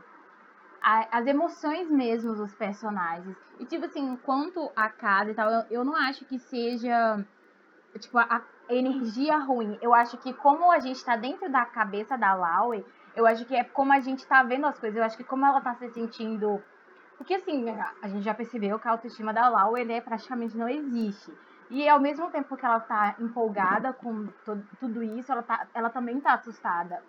a, 0.82 1.18
as 1.18 1.26
emoções 1.26 1.90
mesmo 1.90 2.34
dos 2.34 2.54
personagens. 2.54 3.36
E 3.58 3.64
tipo 3.64 3.86
assim, 3.86 4.16
quanto 4.16 4.70
a 4.76 4.88
casa 4.88 5.30
e 5.30 5.34
tal, 5.34 5.50
eu, 5.50 5.62
eu 5.70 5.84
não 5.84 5.96
acho 5.96 6.24
que 6.26 6.38
seja 6.38 7.24
tipo 7.98 8.18
a, 8.18 8.42
a 8.68 8.74
energia 8.74 9.38
ruim. 9.38 9.78
Eu 9.80 9.94
acho 9.94 10.16
que 10.18 10.32
como 10.34 10.70
a 10.70 10.78
gente 10.78 11.02
tá 11.04 11.16
dentro 11.16 11.50
da 11.50 11.64
cabeça 11.64 12.16
da 12.18 12.34
Laue, 12.34 12.84
eu 13.16 13.26
acho 13.26 13.44
que 13.44 13.54
é 13.54 13.64
como 13.64 13.92
a 13.92 14.00
gente 14.00 14.26
tá 14.26 14.42
vendo 14.42 14.66
as 14.66 14.78
coisas. 14.78 14.98
Eu 14.98 15.04
acho 15.04 15.16
que 15.16 15.24
como 15.24 15.46
ela 15.46 15.60
tá 15.60 15.74
se 15.74 15.88
sentindo. 15.90 16.62
Porque 17.16 17.34
assim, 17.34 17.64
a 18.02 18.08
gente 18.08 18.24
já 18.24 18.34
percebeu 18.34 18.78
que 18.78 18.88
a 18.88 18.90
autoestima 18.90 19.32
da 19.32 19.48
Lau 19.48 19.78
ele 19.78 19.92
é, 19.92 20.00
praticamente 20.00 20.56
não 20.56 20.68
existe. 20.68 21.32
E 21.70 21.88
ao 21.88 22.00
mesmo 22.00 22.30
tempo 22.30 22.56
que 22.56 22.64
ela 22.64 22.80
tá 22.80 23.14
empolgada 23.18 23.92
com 23.92 24.28
tudo 24.78 25.02
isso, 25.02 25.32
ela, 25.32 25.42
tá, 25.42 25.66
ela 25.72 25.88
também 25.88 26.20
tá 26.20 26.34
assustada. 26.34 27.02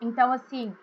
Então, 0.00 0.32
assim, 0.32 0.76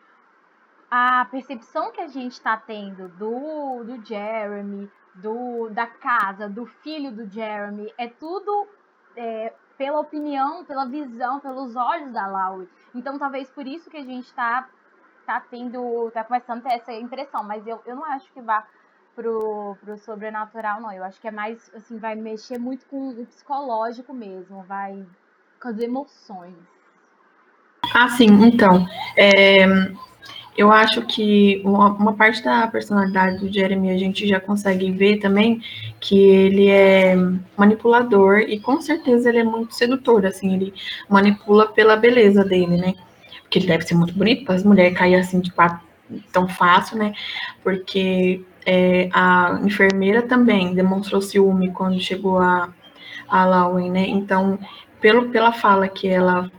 a 0.90 1.26
percepção 1.32 1.92
que 1.92 2.02
a 2.02 2.08
gente 2.08 2.42
tá 2.42 2.58
tendo 2.58 3.08
do, 3.10 3.84
do 3.84 4.06
Jeremy, 4.06 4.92
do, 5.16 5.70
da 5.70 5.88
casa, 5.88 6.50
do 6.50 6.66
filho 6.66 7.12
do 7.12 7.30
Jeremy, 7.30 7.94
é 7.98 8.08
tudo 8.08 8.68
é, 9.16 9.54
pela 9.78 10.00
opinião, 10.00 10.66
pela 10.66 10.86
visão, 10.86 11.40
pelos 11.40 11.76
olhos 11.76 12.12
da 12.12 12.28
Laurie. 12.28 12.70
Então, 12.94 13.18
talvez 13.18 13.50
por 13.50 13.66
isso 13.66 13.90
que 13.90 13.98
a 13.98 14.04
gente 14.04 14.34
tá, 14.34 14.70
tá 15.26 15.40
tendo, 15.40 16.12
tá 16.12 16.24
começando 16.24 16.66
a 16.66 16.70
ter 16.70 16.76
essa 16.76 16.94
impressão. 16.94 17.44
Mas 17.44 17.66
eu, 17.66 17.82
eu 17.86 17.96
não 17.96 18.06
acho 18.06 18.32
que 18.32 18.42
vá 18.42 18.68
pro, 19.16 19.78
pro 19.82 19.98
sobrenatural, 19.98 20.82
não. 20.82 20.92
Eu 20.92 21.04
acho 21.04 21.20
que 21.20 21.28
é 21.28 21.32
mais, 21.32 21.72
assim, 21.74 21.98
vai 21.98 22.16
mexer 22.16 22.58
muito 22.60 22.86
com 22.88 23.10
o 23.10 23.26
psicológico 23.26 24.14
mesmo, 24.14 24.64
vai 24.64 25.06
com 25.62 25.68
as 25.68 25.80
emoções. 25.80 26.81
Ah, 27.94 28.10
sim, 28.10 28.28
então. 28.44 28.88
É, 29.18 29.66
eu 30.58 30.72
acho 30.72 31.02
que 31.04 31.62
uma, 31.64 31.90
uma, 31.90 32.14
parte 32.14 32.44
da 32.44 32.68
personalidade 32.68 33.40
do 33.40 33.52
Jeremy 33.52 33.90
a 33.90 33.98
gente 33.98 34.28
já 34.28 34.40
consegue 34.40 34.92
ver 34.92 35.18
também 35.18 35.62
que 36.00 36.18
ele 36.18 36.68
é 36.68 37.16
manipulador 37.58 38.40
e 38.40 38.60
com 38.60 38.82
certeza 38.82 39.30
ele 39.30 39.40
é 39.40 39.44
muito 39.44 39.74
sedutor, 39.74 40.26
assim, 40.26 40.54
ele 40.54 40.74
manipula 41.10 41.68
pela 41.68 41.96
beleza 41.96 42.44
dele, 42.44 42.78
né? 42.78 42.94
Porque 43.42 43.60
ele 43.60 43.68
deve 43.68 43.86
ser 43.86 43.96
muito 43.96 44.14
bonito 44.14 44.46
para 44.46 44.56
as 44.56 44.64
mulheres 44.64 44.98
cair 44.98 45.16
assim 45.16 45.40
de 45.40 45.52
quatro 45.52 45.80
tão 46.32 46.48
fácil, 46.48 46.98
né? 46.98 47.14
Porque 47.64 48.44
é, 48.66 49.10
a 49.14 49.60
enfermeira 49.64 50.22
também 50.22 50.74
demonstrou 50.74 51.22
ciúme 51.22 51.72
quando 51.72 52.00
chegou 52.00 52.40
a, 52.40 52.70
a 53.28 53.46
Lauen, 53.46 53.90
né? 53.90 54.06
Então, 54.08 54.60
pelo, 55.00 55.30
pela 55.30 55.52
fala 55.52 55.88
que 55.88 56.08
ela 56.08 56.52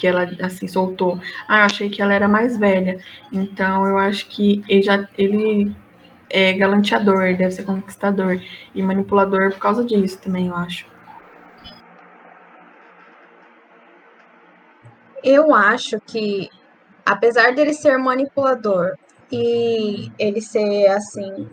que 0.00 0.06
ela 0.06 0.26
assim 0.40 0.66
soltou. 0.66 1.20
Ah, 1.46 1.66
achei 1.66 1.90
que 1.90 2.00
ela 2.00 2.14
era 2.14 2.26
mais 2.26 2.56
velha. 2.56 2.98
Então 3.30 3.86
eu 3.86 3.98
acho 3.98 4.26
que 4.28 4.64
ele 4.66 4.82
já 4.82 5.06
ele 5.18 5.76
é 6.30 6.54
galanteador, 6.54 7.36
deve 7.36 7.50
ser 7.50 7.64
conquistador 7.64 8.40
e 8.74 8.82
manipulador 8.82 9.50
por 9.50 9.58
causa 9.58 9.84
disso 9.84 10.18
também, 10.18 10.46
eu 10.46 10.54
acho. 10.56 10.86
Eu 15.22 15.54
acho 15.54 16.00
que 16.00 16.48
apesar 17.04 17.54
dele 17.54 17.74
ser 17.74 17.98
manipulador 17.98 18.96
e 19.30 20.10
ele 20.18 20.40
ser 20.40 20.86
assim, 20.86 21.46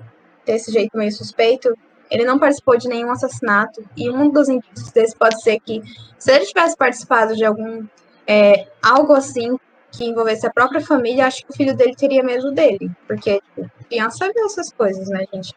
desse 0.45 0.71
jeito 0.71 0.97
meio 0.97 1.11
suspeito, 1.11 1.77
ele 2.09 2.23
não 2.23 2.39
participou 2.39 2.77
de 2.77 2.87
nenhum 2.87 3.11
assassinato. 3.11 3.83
E 3.97 4.09
um 4.09 4.29
dos 4.29 4.47
indícios 4.47 4.91
desse 4.91 5.15
pode 5.17 5.41
ser 5.41 5.59
que, 5.59 5.81
se 6.17 6.31
ele 6.31 6.45
tivesse 6.45 6.77
participado 6.77 7.35
de 7.35 7.43
algum 7.43 7.85
é, 8.27 8.67
algo 8.83 9.13
assim 9.13 9.57
que 9.91 10.05
envolvesse 10.05 10.45
a 10.45 10.51
própria 10.51 10.81
família, 10.81 11.25
acho 11.25 11.45
que 11.45 11.51
o 11.51 11.55
filho 11.55 11.75
dele 11.75 11.95
teria 11.95 12.21
medo 12.21 12.51
dele. 12.51 12.91
Porque 13.07 13.41
tipo, 13.41 13.71
criança 13.87 14.29
vê 14.33 14.41
essas 14.41 14.71
coisas, 14.71 15.07
né, 15.07 15.25
gente? 15.33 15.55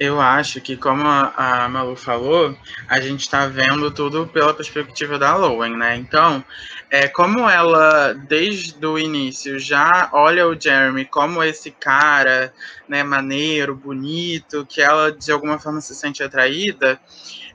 Eu 0.00 0.20
acho 0.20 0.60
que, 0.60 0.76
como 0.76 1.04
a 1.06 1.68
Malu 1.68 1.94
falou, 1.94 2.56
a 2.88 3.00
gente 3.00 3.20
está 3.20 3.46
vendo 3.46 3.88
tudo 3.88 4.26
pela 4.26 4.52
perspectiva 4.52 5.16
da 5.16 5.36
Lowen, 5.36 5.76
né? 5.76 5.94
Então, 5.94 6.44
é, 6.90 7.06
como 7.06 7.48
ela, 7.48 8.12
desde 8.12 8.84
o 8.84 8.98
início, 8.98 9.60
já 9.60 10.10
olha 10.12 10.48
o 10.48 10.60
Jeremy 10.60 11.04
como 11.04 11.40
esse 11.40 11.70
cara, 11.70 12.52
né, 12.88 13.04
maneiro, 13.04 13.76
bonito, 13.76 14.66
que 14.66 14.82
ela 14.82 15.12
de 15.12 15.30
alguma 15.30 15.60
forma 15.60 15.80
se 15.80 15.94
sente 15.94 16.20
atraída, 16.20 17.00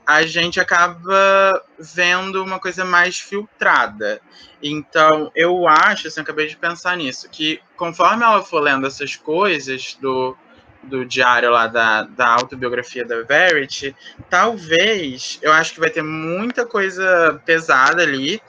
a 0.08 0.22
gente 0.22 0.58
acaba 0.58 1.62
vendo 1.78 2.42
uma 2.42 2.58
coisa 2.58 2.82
mais 2.82 3.18
filtrada. 3.18 4.22
Então, 4.62 5.30
eu 5.34 5.68
acho, 5.68 6.08
assim, 6.08 6.20
eu 6.20 6.22
acabei 6.22 6.46
de 6.46 6.56
pensar 6.56 6.96
nisso, 6.96 7.28
que 7.28 7.60
conforme 7.76 8.24
ela 8.24 8.42
for 8.42 8.60
lendo 8.60 8.86
essas 8.86 9.16
coisas 9.16 9.98
do, 10.00 10.34
do 10.82 11.04
diário 11.04 11.50
lá 11.50 11.66
da, 11.66 12.04
da 12.04 12.26
autobiografia 12.26 13.04
da 13.04 13.20
Verity, 13.20 13.94
talvez, 14.30 15.38
eu 15.42 15.52
acho 15.52 15.74
que 15.74 15.80
vai 15.80 15.90
ter 15.90 16.02
muita 16.02 16.64
coisa 16.64 17.38
pesada 17.44 18.02
ali, 18.02 18.40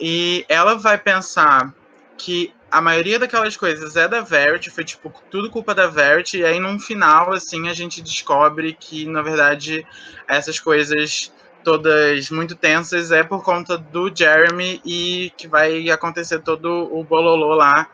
e 0.00 0.44
ela 0.48 0.74
vai 0.74 0.98
pensar 0.98 1.72
que 2.18 2.52
a 2.70 2.80
maioria 2.80 3.18
daquelas 3.18 3.56
coisas 3.56 3.96
é 3.96 4.06
da 4.06 4.20
Verity, 4.20 4.70
foi 4.70 4.84
tipo 4.84 5.12
tudo 5.30 5.50
culpa 5.50 5.74
da 5.74 5.86
Verity, 5.86 6.38
e 6.38 6.44
aí 6.44 6.60
no 6.60 6.78
final, 6.78 7.32
assim, 7.32 7.68
a 7.68 7.72
gente 7.72 8.00
descobre 8.00 8.72
que, 8.72 9.06
na 9.06 9.22
verdade, 9.22 9.86
essas 10.28 10.60
coisas 10.60 11.32
todas 11.64 12.30
muito 12.30 12.54
tensas 12.54 13.10
é 13.10 13.22
por 13.22 13.42
conta 13.42 13.76
do 13.76 14.10
Jeremy 14.14 14.80
e 14.84 15.32
que 15.36 15.46
vai 15.46 15.90
acontecer 15.90 16.40
todo 16.40 16.88
o 16.92 17.04
bololô 17.04 17.54
lá. 17.54 17.88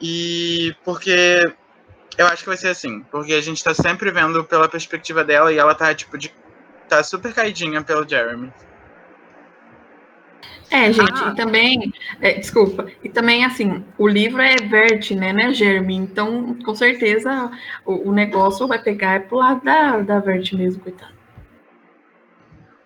E 0.00 0.74
porque 0.84 1.44
eu 2.18 2.26
acho 2.26 2.42
que 2.42 2.48
vai 2.48 2.56
ser 2.56 2.68
assim, 2.68 3.02
porque 3.10 3.34
a 3.34 3.40
gente 3.40 3.62
tá 3.62 3.74
sempre 3.74 4.10
vendo 4.10 4.42
pela 4.44 4.68
perspectiva 4.68 5.22
dela 5.22 5.52
e 5.52 5.58
ela 5.58 5.74
tá, 5.74 5.94
tipo, 5.94 6.16
de, 6.16 6.32
tá 6.88 7.02
super 7.02 7.32
caidinha 7.32 7.82
pelo 7.82 8.08
Jeremy. 8.08 8.52
É, 10.70 10.92
gente, 10.92 11.22
ah. 11.22 11.30
e 11.32 11.36
também, 11.36 11.92
é, 12.20 12.34
desculpa, 12.34 12.86
e 13.02 13.08
também, 13.08 13.44
assim, 13.44 13.84
o 13.96 14.06
livro 14.06 14.42
é 14.42 14.56
Vert, 14.56 15.12
né, 15.12 15.32
né, 15.32 15.52
Jeremy? 15.52 15.94
Então, 15.94 16.56
com 16.64 16.74
certeza, 16.74 17.50
o, 17.84 18.10
o 18.10 18.12
negócio 18.12 18.66
vai 18.66 18.80
pegar 18.80 19.14
é 19.14 19.18
pro 19.20 19.38
lado 19.38 19.64
da, 19.64 19.98
da 19.98 20.18
Vert 20.18 20.52
mesmo, 20.54 20.82
coitado. 20.82 21.16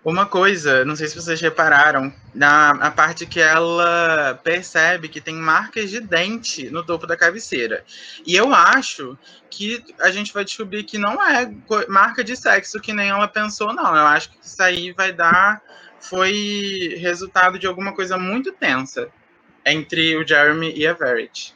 Uma 0.03 0.25
coisa, 0.25 0.83
não 0.83 0.95
sei 0.95 1.07
se 1.07 1.15
vocês 1.15 1.39
repararam, 1.39 2.11
na 2.33 2.71
a 2.71 2.89
parte 2.89 3.23
que 3.23 3.39
ela 3.39 4.39
percebe 4.43 5.07
que 5.07 5.21
tem 5.21 5.35
marcas 5.35 5.91
de 5.91 5.99
dente 5.99 6.71
no 6.71 6.83
topo 6.83 7.05
da 7.05 7.15
cabeceira. 7.15 7.83
E 8.25 8.35
eu 8.35 8.51
acho 8.51 9.15
que 9.47 9.83
a 9.99 10.09
gente 10.09 10.33
vai 10.33 10.43
descobrir 10.43 10.85
que 10.85 10.97
não 10.97 11.23
é 11.23 11.53
marca 11.87 12.23
de 12.23 12.35
sexo 12.35 12.79
que 12.79 12.93
nem 12.93 13.09
ela 13.09 13.27
pensou, 13.27 13.73
não. 13.73 13.95
Eu 13.95 14.07
acho 14.07 14.31
que 14.31 14.37
isso 14.43 14.63
aí 14.63 14.91
vai 14.91 15.13
dar 15.13 15.61
foi 16.01 16.97
resultado 16.99 17.57
de 17.59 17.67
alguma 17.67 17.93
coisa 17.93 18.17
muito 18.17 18.51
tensa 18.51 19.09
entre 19.65 20.17
o 20.17 20.27
Jeremy 20.27 20.73
e 20.75 20.87
a 20.87 20.93
Verity. 20.93 21.55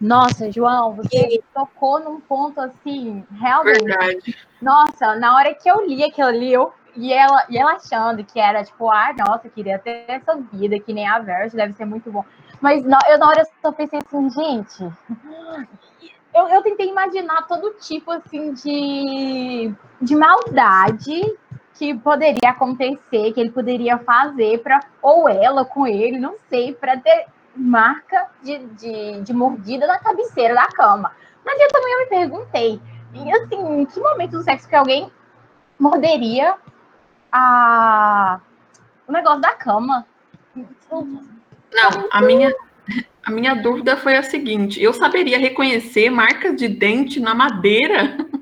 Nossa, 0.00 0.50
João, 0.50 0.94
você 0.94 1.42
tocou 1.52 2.00
num 2.00 2.20
ponto 2.20 2.58
assim, 2.58 3.24
realmente. 3.38 3.84
Verdade. 3.84 4.36
Nossa, 4.62 5.14
na 5.16 5.36
hora 5.36 5.54
que 5.54 5.70
eu 5.70 5.86
li 5.86 6.02
aquilo 6.02 6.28
ali, 6.28 6.52
eu, 6.52 6.72
e, 6.96 7.12
ela, 7.12 7.44
e 7.50 7.58
ela 7.58 7.72
achando 7.72 8.24
que 8.24 8.40
era 8.40 8.64
tipo, 8.64 8.90
ah, 8.90 9.14
nossa, 9.18 9.50
queria 9.50 9.78
ter 9.78 10.06
essa 10.08 10.36
vida, 10.52 10.80
que 10.80 10.94
nem 10.94 11.06
a 11.06 11.18
Verity, 11.18 11.54
deve 11.54 11.74
ser 11.74 11.84
muito 11.84 12.10
bom. 12.10 12.24
Mas 12.62 12.82
na, 12.82 12.98
eu 13.08 13.18
na 13.18 13.28
hora 13.28 13.42
eu 13.42 13.46
só 13.60 13.72
pensei 13.72 13.98
assim, 13.98 14.30
gente. 14.30 14.92
Eu, 16.32 16.46
eu 16.46 16.62
tentei 16.62 16.88
imaginar 16.88 17.42
todo 17.48 17.74
tipo 17.80 18.08
assim 18.12 18.52
de, 18.54 19.74
de 20.00 20.14
maldade 20.14 21.36
que 21.80 21.94
poderia 21.94 22.50
acontecer, 22.50 23.32
que 23.32 23.40
ele 23.40 23.50
poderia 23.50 23.96
fazer 23.96 24.58
para 24.58 24.80
ou 25.00 25.26
ela 25.26 25.64
com 25.64 25.86
ele, 25.86 26.18
não 26.18 26.34
sei, 26.50 26.74
para 26.74 26.98
ter 26.98 27.24
marca 27.56 28.28
de, 28.42 28.58
de, 28.58 29.20
de, 29.22 29.32
mordida 29.32 29.86
na 29.86 29.98
cabeceira 29.98 30.54
da 30.54 30.66
cama. 30.66 31.10
Mas 31.42 31.58
eu 31.58 31.68
também 31.68 31.98
me 32.00 32.06
perguntei, 32.06 32.80
e 33.14 33.32
assim, 33.32 33.80
em 33.80 33.86
que 33.86 33.98
momento 33.98 34.32
do 34.32 34.42
sexo 34.42 34.68
que 34.68 34.76
alguém 34.76 35.10
morderia 35.78 36.54
a... 37.32 38.40
o 39.08 39.12
negócio 39.12 39.40
da 39.40 39.54
cama. 39.54 40.06
Não, 40.54 42.08
a 42.12 42.20
minha, 42.20 42.54
a 43.24 43.30
minha 43.30 43.54
dúvida 43.54 43.96
foi 43.96 44.18
a 44.18 44.22
seguinte: 44.22 44.82
eu 44.82 44.92
saberia 44.92 45.38
reconhecer 45.38 46.10
marcas 46.10 46.56
de 46.56 46.68
dente 46.68 47.18
na 47.20 47.34
madeira? 47.34 48.18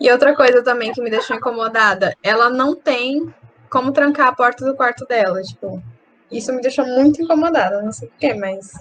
E 0.00 0.10
outra 0.10 0.34
coisa 0.34 0.62
também 0.62 0.92
que 0.92 1.02
me 1.02 1.10
deixou 1.10 1.36
incomodada, 1.36 2.16
ela 2.22 2.50
não 2.50 2.74
tem 2.74 3.32
como 3.70 3.92
trancar 3.92 4.28
a 4.28 4.34
porta 4.34 4.64
do 4.64 4.76
quarto 4.76 5.04
dela, 5.06 5.42
tipo, 5.42 5.82
isso 6.30 6.52
me 6.52 6.60
deixou 6.60 6.86
muito 6.86 7.20
incomodada, 7.22 7.82
não 7.82 7.92
sei 7.92 8.08
porquê, 8.08 8.34
mas 8.34 8.72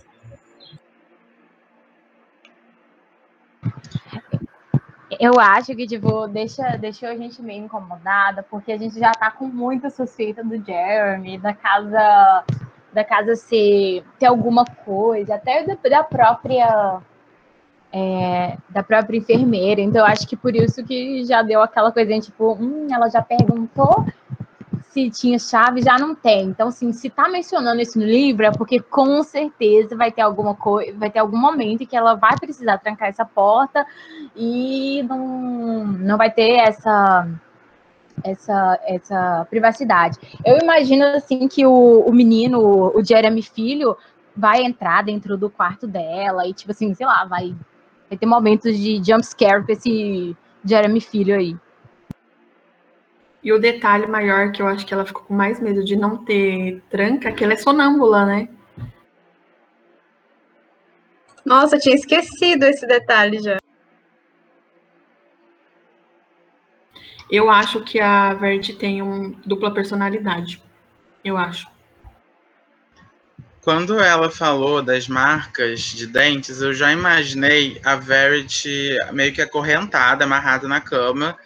Eu 5.19 5.39
acho 5.39 5.75
que, 5.75 5.85
tipo, 5.85 6.27
deixa, 6.27 6.77
deixou 6.77 7.09
a 7.09 7.15
gente 7.15 7.41
meio 7.41 7.65
incomodada, 7.65 8.43
porque 8.43 8.71
a 8.71 8.77
gente 8.77 8.99
já 8.99 9.11
tá 9.11 9.31
com 9.31 9.45
muita 9.45 9.89
suspeita 9.89 10.43
do 10.43 10.63
Jeremy, 10.63 11.37
da 11.37 11.53
casa, 11.53 12.43
da 12.91 13.03
casa 13.03 13.35
ser, 13.35 14.03
ter 14.19 14.25
alguma 14.25 14.65
coisa, 14.65 15.35
até 15.35 15.63
da 15.65 16.03
própria 16.03 17.01
é, 17.93 18.57
da 18.69 18.81
própria 18.81 19.17
enfermeira. 19.17 19.79
Então, 19.79 20.03
acho 20.03 20.27
que 20.27 20.35
por 20.35 20.55
isso 20.55 20.83
que 20.83 21.23
já 21.25 21.43
deu 21.43 21.61
aquela 21.61 21.91
coisinha, 21.91 22.19
tipo, 22.19 22.53
hum, 22.53 22.87
ela 22.91 23.07
já 23.07 23.21
perguntou 23.21 24.05
se 24.89 25.09
tinha 25.09 25.39
chave, 25.39 25.81
já 25.81 25.97
não 25.97 26.13
tem. 26.13 26.45
Então, 26.45 26.67
assim, 26.67 26.91
se 26.91 27.09
tá 27.09 27.27
mencionando 27.27 27.81
isso 27.81 27.97
no 27.97 28.05
livro, 28.05 28.45
é 28.45 28.51
porque 28.51 28.79
com 28.79 29.23
certeza 29.23 29.95
vai 29.95 30.11
ter 30.11 30.21
alguma 30.21 30.55
coisa, 30.55 30.97
vai 30.97 31.09
ter 31.09 31.19
algum 31.19 31.37
momento 31.37 31.85
que 31.85 31.95
ela 31.95 32.13
vai 32.13 32.37
precisar 32.37 32.77
trancar 32.77 33.09
essa 33.09 33.25
porta 33.25 33.85
e 34.35 35.03
não, 35.03 35.85
não 35.85 36.17
vai 36.17 36.31
ter 36.31 36.57
essa 36.57 37.27
essa, 38.23 38.79
essa 38.85 39.47
privacidade. 39.49 40.19
Eu 40.45 40.59
imagino 40.59 41.03
assim 41.05 41.47
que 41.47 41.65
o, 41.65 42.01
o 42.01 42.13
menino, 42.13 42.59
o 42.95 43.03
Jeremy 43.03 43.41
filho, 43.41 43.97
vai 44.37 44.63
entrar 44.63 45.03
dentro 45.03 45.35
do 45.35 45.49
quarto 45.49 45.87
dela 45.87 46.47
e, 46.47 46.53
tipo 46.53 46.71
assim, 46.71 46.93
sei 46.93 47.07
lá, 47.07 47.25
vai 47.25 47.55
Vai 48.13 48.17
ter 48.19 48.27
momentos 48.27 48.77
de 48.77 49.01
jump 49.03 49.25
scare 49.25 49.65
com 49.65 49.71
esse 49.71 50.37
Jeremy 50.63 51.01
Filho 51.01 51.35
aí. 51.35 51.57
E 53.43 53.51
o 53.51 53.57
detalhe 53.57 54.05
maior 54.05 54.51
que 54.51 54.61
eu 54.61 54.67
acho 54.67 54.85
que 54.85 54.93
ela 54.93 55.03
ficou 55.03 55.23
com 55.23 55.33
mais 55.33 55.59
medo 55.59 55.83
de 55.83 55.95
não 55.95 56.23
ter 56.23 56.79
tranca, 56.91 57.29
é 57.29 57.31
que 57.31 57.43
ela 57.43 57.53
é 57.53 57.57
sonâmbula, 57.57 58.23
né? 58.23 58.49
Nossa, 61.43 61.75
eu 61.75 61.81
tinha 61.81 61.95
esquecido 61.95 62.65
esse 62.65 62.85
detalhe 62.85 63.41
já. 63.41 63.57
Eu 67.31 67.49
acho 67.49 67.81
que 67.81 67.99
a 67.99 68.35
Verde 68.35 68.73
tem 68.73 69.01
uma 69.01 69.35
dupla 69.43 69.73
personalidade. 69.73 70.61
Eu 71.25 71.35
acho. 71.35 71.67
Quando 73.63 73.97
ela 73.97 74.29
falou 74.29 74.81
das 74.81 75.07
marcas 75.07 75.79
de 75.79 76.05
dentes, 76.05 76.61
eu 76.61 76.73
já 76.73 76.91
imaginei 76.91 77.79
a 77.85 77.95
Verity 77.95 78.97
meio 79.13 79.31
que 79.31 79.41
acorrentada, 79.41 80.25
amarrada 80.25 80.67
na 80.67 80.81
cama, 80.81 81.37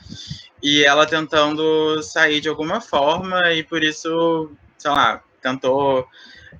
e 0.61 0.83
ela 0.83 1.05
tentando 1.05 2.01
sair 2.01 2.41
de 2.41 2.49
alguma 2.49 2.81
forma, 2.81 3.53
e 3.53 3.63
por 3.63 3.83
isso, 3.83 4.51
sei 4.79 4.89
lá, 4.89 5.21
tentou 5.43 6.07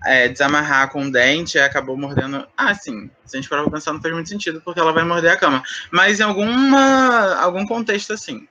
é, 0.06 0.28
desamarrar 0.28 0.92
com 0.92 1.02
o 1.02 1.12
dente 1.12 1.58
e 1.58 1.60
acabou 1.60 1.98
mordendo. 1.98 2.48
Ah, 2.56 2.76
sim, 2.76 3.10
se 3.26 3.36
a 3.36 3.42
gente 3.42 3.50
pra 3.50 3.68
pensar, 3.68 3.94
não 3.94 4.02
faz 4.02 4.14
muito 4.14 4.30
sentido, 4.30 4.62
porque 4.62 4.80
ela 4.80 4.94
vai 4.94 5.04
morder 5.04 5.32
a 5.32 5.38
cama. 5.38 5.64
Mas 5.92 6.20
em 6.20 6.24
alguma, 6.24 7.34
algum 7.34 7.66
contexto 7.66 8.14
assim. 8.14 8.48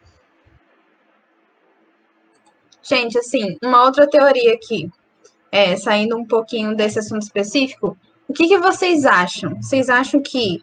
Gente, 2.83 3.16
assim, 3.16 3.57
uma 3.62 3.85
outra 3.85 4.11
teoria 4.11 4.55
aqui 4.55 4.90
é, 5.50 5.76
saindo 5.76 6.16
um 6.16 6.24
pouquinho 6.24 6.74
desse 6.76 6.98
assunto 6.98 7.22
específico, 7.22 7.96
o 8.28 8.32
que, 8.32 8.48
que 8.48 8.59
vocês 8.59 9.04
acham? 9.04 9.56
Vocês 9.62 9.88
acham 9.88 10.20
que 10.20 10.62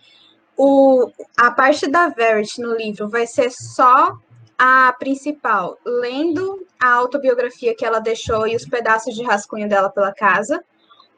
o, 0.58 1.10
a 1.38 1.52
parte 1.52 1.90
da 1.90 2.10
Verity 2.10 2.62
no 2.62 2.76
livro 2.76 3.10
vai 3.10 3.26
ser 3.26 3.50
só 3.50 4.16
a 4.58 4.94
principal, 5.00 5.78
lendo 5.86 6.66
a 6.80 6.94
autobiografia 6.94 7.76
que 7.76 7.86
ela 7.86 8.00
deixou 8.00 8.48
e 8.48 8.56
os 8.56 8.66
pedaços 8.66 9.16
de 9.16 9.24
rascunho 9.24 9.68
dela 9.68 9.90
pela 9.90 10.14
casa, 10.14 10.64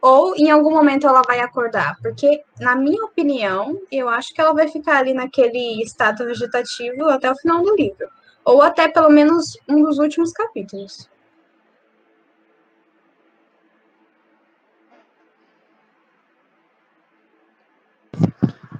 ou 0.01 0.35
em 0.35 0.51
algum 0.51 0.71
momento 0.71 1.07
ela 1.07 1.21
vai 1.25 1.39
acordar? 1.39 1.97
Porque, 2.01 2.43
na 2.59 2.75
minha 2.75 3.03
opinião, 3.03 3.79
eu 3.91 4.07
acho 4.07 4.33
que 4.33 4.39
ela 4.39 4.53
vai 4.53 4.67
ficar 4.67 4.97
ali 4.97 5.13
naquele 5.13 5.81
estado 5.83 6.25
vegetativo 6.25 7.09
até 7.09 7.31
o 7.31 7.35
final 7.35 7.63
do 7.63 7.75
livro, 7.75 8.07
ou 8.43 8.61
até 8.61 8.87
pelo 8.87 9.09
menos 9.09 9.57
um 9.67 9.83
dos 9.83 9.97
últimos 9.97 10.31
capítulos. 10.31 11.09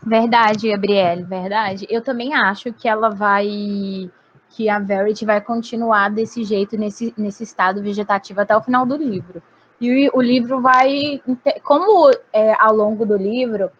Verdade, 0.05 0.69
Gabriele, 0.69 1.23
verdade. 1.23 1.87
Eu 1.89 2.01
também 2.01 2.33
acho 2.33 2.71
que 2.71 2.87
ela 2.87 3.09
vai. 3.09 3.47
que 4.49 4.69
a 4.69 4.79
Verity 4.79 5.25
vai 5.25 5.41
continuar 5.41 6.09
desse 6.09 6.43
jeito, 6.43 6.77
nesse, 6.77 7.13
nesse 7.17 7.43
estado 7.43 7.81
vegetativo 7.81 8.39
até 8.41 8.55
o 8.55 8.61
final 8.61 8.85
do 8.85 8.95
livro. 8.95 9.41
E 9.81 10.09
o, 10.13 10.21
livro 10.21 10.61
vai. 10.61 11.21
Como 11.63 12.11
é, 12.31 12.53
ao 12.53 12.75
longo 12.75 13.05
do 13.05 13.17
livro 13.17 13.71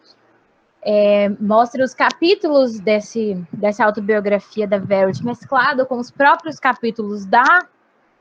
é, 0.82 1.28
mostra 1.40 1.84
os 1.84 1.94
capítulos 1.94 2.78
desse, 2.78 3.44
dessa 3.52 3.84
autobiografia 3.84 4.66
da 4.68 4.78
Verity 4.78 5.24
mesclado 5.24 5.86
com 5.86 5.98
os 5.98 6.10
próprios 6.10 6.60
capítulos 6.60 7.24
da, 7.24 7.66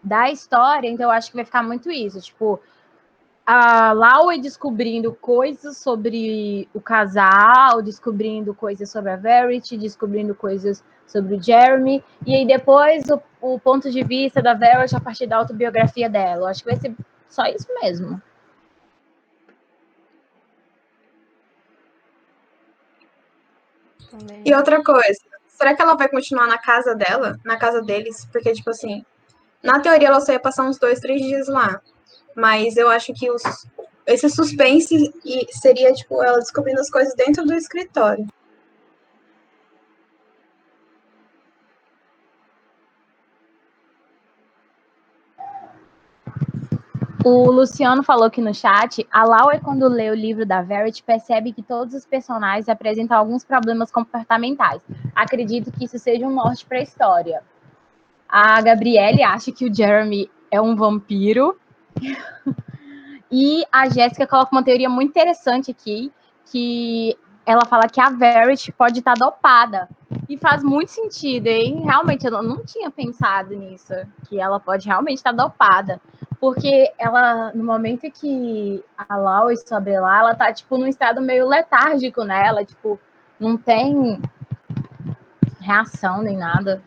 da 0.03 0.31
história, 0.31 0.87
então 0.87 1.05
eu 1.05 1.11
acho 1.11 1.29
que 1.29 1.35
vai 1.35 1.45
ficar 1.45 1.61
muito 1.61 1.91
isso. 1.91 2.19
Tipo, 2.21 2.59
a 3.45 3.93
Laue 3.93 4.41
descobrindo 4.41 5.13
coisas 5.13 5.77
sobre 5.77 6.67
o 6.73 6.81
casal, 6.81 7.81
descobrindo 7.81 8.55
coisas 8.55 8.89
sobre 8.89 9.11
a 9.11 9.15
Verity, 9.15 9.77
descobrindo 9.77 10.33
coisas 10.33 10.83
sobre 11.05 11.35
o 11.35 11.41
Jeremy, 11.41 12.03
e 12.25 12.33
aí 12.33 12.47
depois 12.47 13.03
o, 13.09 13.21
o 13.39 13.59
ponto 13.59 13.91
de 13.91 14.03
vista 14.03 14.41
da 14.41 14.55
Verity 14.55 14.95
a 14.95 14.99
partir 14.99 15.27
da 15.27 15.37
autobiografia 15.37 16.09
dela. 16.09 16.41
Eu 16.41 16.47
acho 16.47 16.63
que 16.63 16.71
vai 16.71 16.79
ser 16.79 16.95
só 17.29 17.45
isso 17.45 17.67
mesmo. 17.81 18.19
E 24.43 24.53
outra 24.55 24.83
coisa, 24.83 25.19
será 25.47 25.75
que 25.75 25.81
ela 25.81 25.95
vai 25.95 26.07
continuar 26.07 26.47
na 26.47 26.57
casa 26.57 26.95
dela, 26.95 27.37
na 27.43 27.57
casa 27.57 27.81
deles? 27.81 28.25
Porque, 28.31 28.53
tipo 28.53 28.69
assim, 28.71 29.05
na 29.61 29.79
teoria 29.79 30.07
ela 30.07 30.21
só 30.21 30.31
ia 30.31 30.39
passar 30.39 30.63
uns 30.63 30.79
dois, 30.79 30.99
três 30.99 31.21
dias 31.21 31.47
lá. 31.47 31.81
Mas 32.35 32.75
eu 32.75 32.89
acho 32.89 33.13
que 33.13 33.31
os, 33.31 33.41
esse 34.05 34.29
suspense 34.29 35.13
seria, 35.51 35.93
tipo, 35.93 36.21
ela 36.23 36.37
descobrindo 36.37 36.79
as 36.79 36.89
coisas 36.89 37.15
dentro 37.15 37.45
do 37.45 37.53
escritório. 37.53 38.27
O 47.23 47.49
Luciano 47.49 48.03
falou 48.03 48.25
aqui 48.25 48.39
no 48.39 48.53
chat, 48.53 49.03
a 49.11 49.23
Laura, 49.25 49.59
quando 49.59 49.87
lê 49.87 50.11
o 50.11 50.13
livro 50.13 50.45
da 50.45 50.61
Verity, 50.61 51.01
percebe 51.01 51.51
que 51.51 51.63
todos 51.63 51.95
os 51.95 52.05
personagens 52.05 52.69
apresentam 52.69 53.17
alguns 53.17 53.43
problemas 53.43 53.89
comportamentais. 53.89 54.79
Acredito 55.15 55.71
que 55.71 55.85
isso 55.85 55.97
seja 55.97 56.27
um 56.27 56.35
norte 56.35 56.63
para 56.63 56.77
a 56.77 56.83
história. 56.83 57.41
A 58.29 58.61
Gabriele 58.61 59.23
acha 59.23 59.51
que 59.51 59.65
o 59.65 59.73
Jeremy 59.73 60.29
é 60.51 60.61
um 60.61 60.75
vampiro 60.75 61.57
e 63.31 63.65
a 63.71 63.89
Jéssica 63.89 64.27
coloca 64.27 64.55
uma 64.55 64.63
teoria 64.63 64.89
muito 64.89 65.09
interessante 65.09 65.71
aqui, 65.71 66.11
que 66.51 67.17
ela 67.45 67.65
fala 67.65 67.87
que 67.87 68.01
a 68.01 68.09
Verity 68.09 68.71
pode 68.71 68.99
estar 68.99 69.13
dopada. 69.13 69.87
E 70.27 70.37
faz 70.37 70.63
muito 70.63 70.89
sentido, 70.89 71.47
hein? 71.47 71.81
Realmente, 71.83 72.25
eu 72.25 72.31
não, 72.31 72.65
tinha 72.65 72.89
pensado 72.89 73.55
nisso, 73.55 73.93
que 74.27 74.39
ela 74.39 74.59
pode 74.59 74.87
realmente 74.87 75.17
estar 75.17 75.31
dopada. 75.31 76.01
Porque 76.39 76.91
ela, 76.97 77.51
no 77.53 77.63
momento 77.63 78.09
que 78.11 78.83
a 78.97 79.15
Lau 79.15 79.55
sobre 79.55 79.99
lá, 79.99 80.19
ela 80.19 80.35
tá, 80.35 80.51
tipo, 80.51 80.77
num 80.77 80.87
estado 80.87 81.21
meio 81.21 81.47
letárgico, 81.47 82.23
né? 82.23 82.47
Ela, 82.47 82.65
tipo, 82.65 82.99
não 83.39 83.55
tem 83.55 84.19
reação 85.59 86.21
nem 86.21 86.37
nada. 86.37 86.81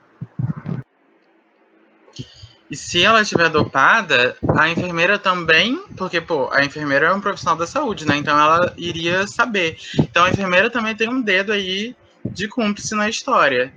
E 2.70 2.76
se 2.76 3.02
ela 3.02 3.22
estiver 3.22 3.48
dopada, 3.48 4.36
a 4.58 4.68
enfermeira 4.68 5.18
também, 5.18 5.82
porque, 5.96 6.20
pô, 6.20 6.50
a 6.52 6.62
enfermeira 6.62 7.06
é 7.06 7.12
um 7.12 7.20
profissional 7.20 7.56
da 7.56 7.66
saúde, 7.66 8.06
né? 8.06 8.16
Então 8.16 8.38
ela 8.38 8.74
iria 8.76 9.26
saber. 9.26 9.78
Então 9.98 10.24
a 10.24 10.30
enfermeira 10.30 10.68
também 10.68 10.94
tem 10.94 11.08
um 11.08 11.22
dedo 11.22 11.52
aí 11.52 11.96
de 12.24 12.46
cúmplice 12.46 12.94
na 12.94 13.08
história. 13.08 13.72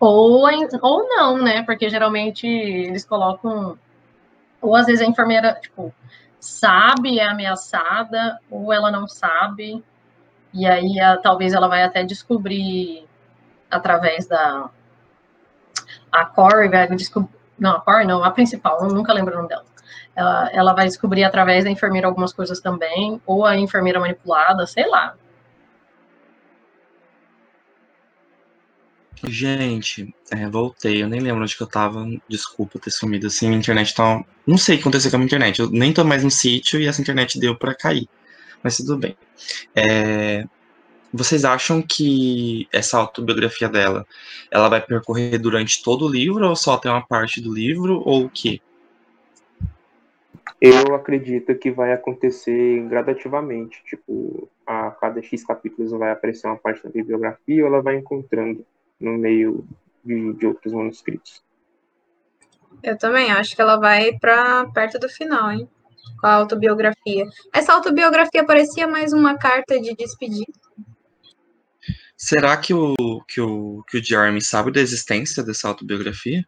Ou, 0.00 0.48
ou 0.82 1.08
não, 1.08 1.38
né? 1.38 1.62
Porque 1.62 1.88
geralmente 1.88 2.46
eles 2.46 3.04
colocam. 3.04 3.78
Ou 4.60 4.74
às 4.74 4.86
vezes 4.86 5.00
a 5.00 5.08
enfermeira, 5.08 5.54
tipo, 5.62 5.94
sabe, 6.40 7.20
é 7.20 7.28
ameaçada, 7.28 8.38
ou 8.50 8.72
ela 8.72 8.90
não 8.90 9.06
sabe. 9.06 9.82
E 10.52 10.66
aí 10.66 10.98
a, 11.00 11.16
talvez 11.18 11.52
ela 11.52 11.68
vai 11.68 11.84
até 11.84 12.02
descobrir 12.02 13.07
através 13.70 14.26
da 14.26 14.70
a 16.10 16.24
Corey 16.24 16.68
vai 16.68 16.88
descobrir, 16.96 17.30
não, 17.58 17.76
a 17.76 17.80
Corey 17.80 18.06
não, 18.06 18.24
a 18.24 18.30
principal, 18.30 18.82
eu 18.82 18.88
nunca 18.88 19.12
lembro 19.12 19.34
o 19.34 19.36
nome 19.36 19.48
dela. 19.48 19.64
Ela, 20.16 20.50
ela 20.52 20.72
vai 20.72 20.86
descobrir 20.86 21.24
através 21.24 21.64
da 21.64 21.70
enfermeira 21.70 22.06
algumas 22.06 22.32
coisas 22.32 22.60
também, 22.60 23.20
ou 23.24 23.44
a 23.44 23.56
enfermeira 23.56 24.00
manipulada, 24.00 24.66
sei 24.66 24.88
lá. 24.88 25.14
Gente, 29.26 30.14
é, 30.30 30.48
voltei. 30.48 31.02
Eu 31.02 31.08
nem 31.08 31.20
lembro 31.20 31.42
onde 31.42 31.56
que 31.56 31.62
eu 31.62 31.66
tava. 31.66 32.06
Desculpa 32.28 32.78
ter 32.78 32.90
sumido 32.90 33.26
assim. 33.26 33.48
Minha 33.48 33.58
internet 33.58 33.94
tá. 33.94 34.22
Não 34.46 34.56
sei 34.56 34.76
o 34.76 34.78
que 34.78 34.82
aconteceu 34.82 35.10
com 35.10 35.16
a 35.16 35.18
minha 35.18 35.26
internet. 35.26 35.58
Eu 35.58 35.70
nem 35.70 35.92
tô 35.92 36.04
mais 36.04 36.22
no 36.22 36.30
sítio 36.30 36.80
e 36.80 36.86
essa 36.86 37.00
internet 37.00 37.38
deu 37.38 37.56
pra 37.56 37.74
cair. 37.74 38.08
Mas 38.62 38.76
tudo 38.76 38.96
bem. 38.96 39.16
É... 39.74 40.44
Vocês 41.12 41.44
acham 41.44 41.80
que 41.80 42.68
essa 42.72 42.98
autobiografia 42.98 43.68
dela, 43.68 44.06
ela 44.50 44.68
vai 44.68 44.80
percorrer 44.80 45.38
durante 45.38 45.82
todo 45.82 46.04
o 46.04 46.08
livro 46.08 46.46
ou 46.46 46.54
só 46.54 46.76
tem 46.76 46.90
uma 46.90 47.06
parte 47.06 47.40
do 47.40 47.52
livro 47.52 48.02
ou 48.04 48.26
o 48.26 48.30
quê? 48.30 48.60
Eu 50.60 50.94
acredito 50.94 51.54
que 51.54 51.70
vai 51.70 51.92
acontecer 51.92 52.82
gradativamente, 52.88 53.82
tipo, 53.84 54.48
a 54.66 54.90
cada 54.90 55.22
X 55.22 55.44
capítulos 55.44 55.92
vai 55.92 56.10
aparecer 56.10 56.48
uma 56.48 56.56
parte 56.56 56.82
da 56.82 56.90
bibliografia 56.90 57.62
ou 57.62 57.72
ela 57.72 57.80
vai 57.80 57.96
encontrando 57.96 58.66
no 59.00 59.16
meio 59.16 59.64
de, 60.04 60.32
de 60.34 60.46
outros 60.46 60.72
manuscritos. 60.72 61.42
Eu 62.82 62.98
também 62.98 63.30
acho 63.30 63.54
que 63.54 63.62
ela 63.62 63.76
vai 63.78 64.12
para 64.18 64.66
perto 64.70 64.98
do 64.98 65.08
final, 65.08 65.52
hein? 65.52 65.68
Com 66.20 66.26
a 66.26 66.34
autobiografia. 66.34 67.24
Essa 67.54 67.72
autobiografia 67.72 68.44
parecia 68.44 68.86
mais 68.86 69.12
uma 69.12 69.38
carta 69.38 69.80
de 69.80 69.94
despedida. 69.94 70.67
Será 72.20 72.56
que 72.56 72.74
o, 72.74 72.96
que 73.28 73.40
o, 73.40 73.84
que 73.86 73.98
o 73.98 74.04
Jeremy 74.04 74.42
sabe 74.42 74.72
da 74.72 74.80
existência 74.80 75.40
dessa 75.40 75.68
autobiografia? 75.68 76.44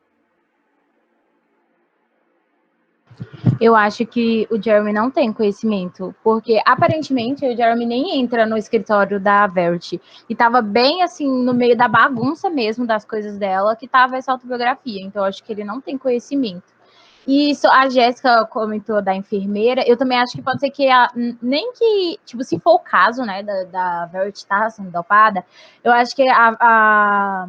Eu 3.61 3.77
acho 3.77 4.05
que 4.05 4.49
o 4.51 4.61
Jeremy 4.61 4.93
não 4.93 5.13
tem 5.13 5.33
conhecimento, 5.33 6.13
porque 6.25 6.61
aparentemente 6.67 7.47
o 7.47 7.57
Jeremy 7.57 7.87
nem 7.87 8.19
entra 8.19 8.45
no 8.45 8.57
escritório 8.57 9.21
da 9.21 9.47
Verity. 9.47 10.01
E 10.29 10.35
tava 10.35 10.61
bem 10.61 11.05
assim, 11.05 11.29
no 11.29 11.55
meio 11.55 11.77
da 11.77 11.87
bagunça 11.87 12.51
mesmo 12.51 12.85
das 12.85 13.05
coisas 13.05 13.39
dela, 13.39 13.77
que 13.77 13.87
tava 13.87 14.17
essa 14.17 14.33
autobiografia. 14.33 15.01
Então, 15.01 15.23
eu 15.23 15.29
acho 15.29 15.45
que 15.45 15.53
ele 15.53 15.63
não 15.63 15.81
tem 15.81 15.97
conhecimento. 15.97 16.80
Isso, 17.27 17.67
a 17.69 17.89
Jéssica 17.89 18.47
comentou 18.47 19.03
da 19.03 19.15
enfermeira, 19.15 19.85
eu 19.87 19.97
também 19.97 20.19
acho 20.19 20.33
que 20.33 20.43
pode 20.43 20.61
ser 20.61 20.71
que 20.71 20.89
a, 20.89 21.11
nem 21.43 21.73
que, 21.73 22.19
tipo, 22.25 22.43
se 22.43 22.59
for 22.59 22.75
o 22.75 22.79
caso, 22.79 23.23
né, 23.25 23.43
da, 23.43 24.07
da 24.07 24.29
estar 24.29 24.61
tá 24.63 24.71
sendo 24.71 24.91
dopada, 24.91 25.45
eu 25.85 25.93
acho 25.93 26.17
que 26.17 26.27
a, 26.29 26.57
a, 26.59 27.49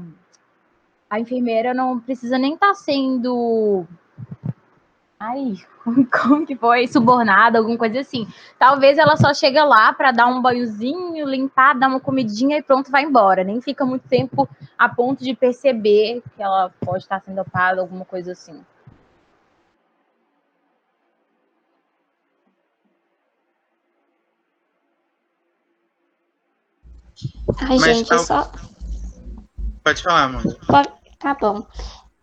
a 1.09 1.19
enfermeira 1.19 1.73
não 1.73 1.99
precisa 1.99 2.37
nem 2.37 2.53
estar 2.53 2.67
tá 2.67 2.73
sendo 2.75 3.87
Ai, 5.23 5.53
como 6.11 6.47
que 6.47 6.55
foi? 6.55 6.87
Subornada, 6.87 7.59
alguma 7.59 7.77
coisa 7.77 7.99
assim. 7.99 8.27
Talvez 8.57 8.97
ela 8.97 9.15
só 9.15 9.31
chega 9.35 9.63
lá 9.63 9.93
para 9.93 10.11
dar 10.11 10.25
um 10.25 10.41
banhozinho, 10.41 11.29
limpar, 11.29 11.77
dar 11.77 11.89
uma 11.89 11.99
comidinha 11.99 12.57
e 12.57 12.63
pronto, 12.63 12.89
vai 12.89 13.03
embora. 13.03 13.43
Nem 13.43 13.61
fica 13.61 13.85
muito 13.85 14.07
tempo 14.07 14.49
a 14.75 14.89
ponto 14.89 15.23
de 15.23 15.35
perceber 15.35 16.23
que 16.35 16.41
ela 16.41 16.71
pode 16.83 17.03
estar 17.03 17.21
sendo 17.21 17.35
dopada, 17.35 17.81
alguma 17.81 18.03
coisa 18.03 18.31
assim. 18.31 18.65
Ai, 27.59 27.77
Mas 27.77 27.97
gente, 27.97 28.07
tá... 28.07 28.17
só. 28.19 28.51
Pode 29.83 30.01
falar, 30.03 30.29
mano. 30.29 30.55
Tá 31.19 31.37
bom. 31.39 31.65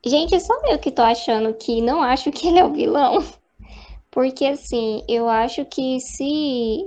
Gente, 0.04 0.38
só 0.40 0.54
eu 0.64 0.78
que 0.78 0.90
tô 0.90 1.02
achando 1.02 1.54
que 1.54 1.80
não 1.80 2.02
acho 2.02 2.30
que 2.32 2.48
ele 2.48 2.58
é 2.58 2.64
o 2.64 2.72
vilão. 2.72 3.24
Porque 4.10 4.44
assim, 4.44 5.04
eu 5.06 5.28
acho 5.28 5.64
que 5.66 6.00
se 6.00 6.84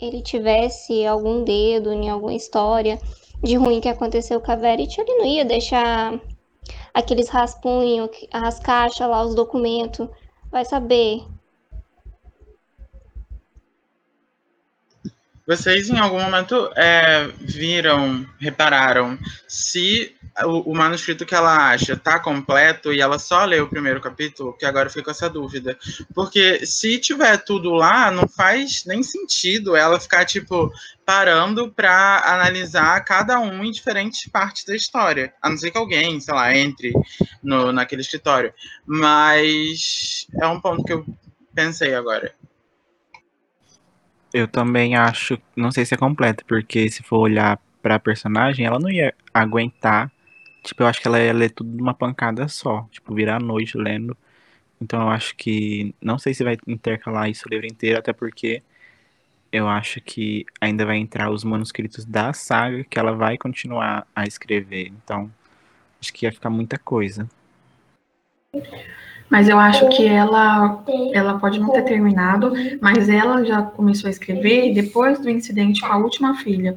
ele 0.00 0.22
tivesse 0.22 1.04
algum 1.04 1.44
dedo 1.44 1.92
em 1.92 2.08
alguma 2.08 2.32
história 2.32 2.98
de 3.42 3.56
ruim 3.56 3.80
que 3.80 3.88
aconteceu 3.88 4.40
com 4.40 4.52
a 4.52 4.56
Verity, 4.56 5.00
ele 5.00 5.18
não 5.18 5.26
ia 5.26 5.44
deixar 5.44 6.18
aqueles 6.94 7.28
raspunhos, 7.28 8.10
as 8.32 8.58
caixas 8.60 9.08
lá, 9.08 9.22
os 9.22 9.34
documentos. 9.34 10.08
Vai 10.50 10.64
saber. 10.64 11.22
Vocês 15.50 15.90
em 15.90 15.98
algum 15.98 16.20
momento 16.20 16.70
é, 16.76 17.26
viram, 17.40 18.24
repararam 18.38 19.18
se 19.48 20.14
o, 20.44 20.70
o, 20.70 20.76
manuscrito 20.76 21.26
que 21.26 21.34
ela 21.34 21.72
acha 21.72 21.96
tá 21.96 22.20
completo 22.20 22.92
e 22.92 23.00
ela 23.00 23.18
só 23.18 23.44
leu 23.44 23.64
o 23.64 23.68
primeiro 23.68 24.00
capítulo, 24.00 24.52
que 24.52 24.64
agora 24.64 24.88
fica 24.88 25.10
essa 25.10 25.28
dúvida. 25.28 25.76
Porque 26.14 26.64
se 26.64 27.00
tiver 27.00 27.36
tudo 27.38 27.72
lá, 27.72 28.12
não 28.12 28.28
faz 28.28 28.84
nem 28.86 29.02
sentido 29.02 29.74
ela 29.74 29.98
ficar, 29.98 30.24
tipo, 30.24 30.72
parando 31.04 31.68
para 31.68 32.22
analisar 32.32 33.04
cada 33.04 33.40
um 33.40 33.64
em 33.64 33.72
diferentes 33.72 34.30
partes 34.30 34.64
da 34.64 34.76
história. 34.76 35.34
A 35.42 35.50
não 35.50 35.58
ser 35.58 35.72
que 35.72 35.78
alguém, 35.78 36.20
sei 36.20 36.32
lá, 36.32 36.56
entre 36.56 36.92
no, 37.42 37.72
naquele 37.72 38.02
escritório. 38.02 38.54
Mas 38.86 40.28
é 40.40 40.46
um 40.46 40.60
ponto 40.60 40.84
que 40.84 40.92
eu 40.92 41.04
pensei 41.52 41.92
agora. 41.92 42.32
Eu 44.32 44.46
também 44.46 44.94
acho, 44.94 45.38
não 45.56 45.70
sei 45.72 45.84
se 45.84 45.94
é 45.94 45.96
completo, 45.96 46.44
porque 46.46 46.88
se 46.90 47.02
for 47.02 47.18
olhar 47.18 47.58
pra 47.82 47.98
personagem, 47.98 48.64
ela 48.66 48.78
não 48.78 48.90
ia 48.90 49.14
aguentar 49.34 50.10
Tipo, 50.62 50.82
eu 50.82 50.86
acho 50.86 51.00
que 51.00 51.08
ela 51.08 51.20
ia 51.20 51.32
ler 51.32 51.50
tudo 51.50 51.70
numa 51.76 51.94
pancada 51.94 52.46
só. 52.48 52.86
Tipo, 52.90 53.14
virar 53.14 53.36
a 53.36 53.40
noite 53.40 53.78
lendo. 53.78 54.16
Então 54.80 55.02
eu 55.02 55.08
acho 55.10 55.36
que. 55.36 55.94
Não 56.00 56.18
sei 56.18 56.34
se 56.34 56.44
vai 56.44 56.56
intercalar 56.66 57.30
isso 57.30 57.44
o 57.46 57.50
livro 57.50 57.66
inteiro, 57.66 57.98
até 57.98 58.12
porque 58.12 58.62
eu 59.52 59.68
acho 59.68 60.00
que 60.00 60.46
ainda 60.60 60.86
vai 60.86 60.98
entrar 60.98 61.30
os 61.30 61.44
manuscritos 61.44 62.04
da 62.04 62.32
saga 62.32 62.84
que 62.84 62.98
ela 62.98 63.12
vai 63.14 63.38
continuar 63.38 64.06
a 64.14 64.24
escrever. 64.26 64.88
Então, 64.88 65.32
acho 66.00 66.12
que 66.12 66.26
ia 66.26 66.32
ficar 66.32 66.50
muita 66.50 66.78
coisa. 66.78 67.28
Mas 69.30 69.48
eu 69.48 69.58
acho 69.58 69.88
que 69.90 70.04
ela, 70.06 70.82
ela 71.12 71.38
pode 71.38 71.60
não 71.60 71.70
ter 71.70 71.82
terminado, 71.82 72.52
mas 72.80 73.08
ela 73.08 73.44
já 73.44 73.62
começou 73.62 74.08
a 74.08 74.10
escrever 74.10 74.74
depois 74.74 75.20
do 75.20 75.30
incidente 75.30 75.80
com 75.80 75.86
a 75.86 75.96
última 75.98 76.34
filha. 76.34 76.76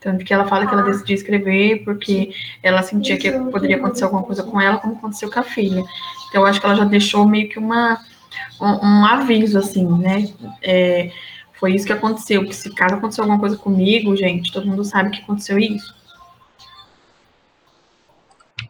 Tanto 0.00 0.24
que 0.24 0.32
ela 0.32 0.46
fala 0.46 0.66
que 0.66 0.72
ela 0.72 0.82
ah. 0.82 0.86
decidiu 0.86 1.16
escrever 1.16 1.84
porque 1.84 2.32
ela 2.62 2.82
sentia 2.82 3.16
que 3.18 3.30
poderia 3.30 3.76
acontecer 3.76 4.04
alguma 4.04 4.22
coisa 4.22 4.44
com 4.44 4.60
ela, 4.60 4.78
como 4.78 4.94
aconteceu 4.94 5.30
com 5.30 5.40
a 5.40 5.42
filha. 5.42 5.82
Então, 6.28 6.42
eu 6.42 6.46
acho 6.46 6.60
que 6.60 6.66
ela 6.66 6.76
já 6.76 6.84
deixou 6.84 7.26
meio 7.26 7.48
que 7.48 7.58
uma, 7.58 8.00
um, 8.60 8.86
um 8.86 9.04
aviso, 9.04 9.58
assim, 9.58 9.86
né? 9.98 10.28
É, 10.62 11.10
foi 11.54 11.74
isso 11.74 11.86
que 11.86 11.92
aconteceu. 11.92 12.44
Que 12.44 12.54
se 12.54 12.72
caso 12.74 12.94
acontecer 12.94 13.20
alguma 13.20 13.40
coisa 13.40 13.56
comigo, 13.56 14.16
gente, 14.16 14.52
todo 14.52 14.66
mundo 14.66 14.84
sabe 14.84 15.10
que 15.10 15.22
aconteceu 15.22 15.58
isso. 15.58 15.96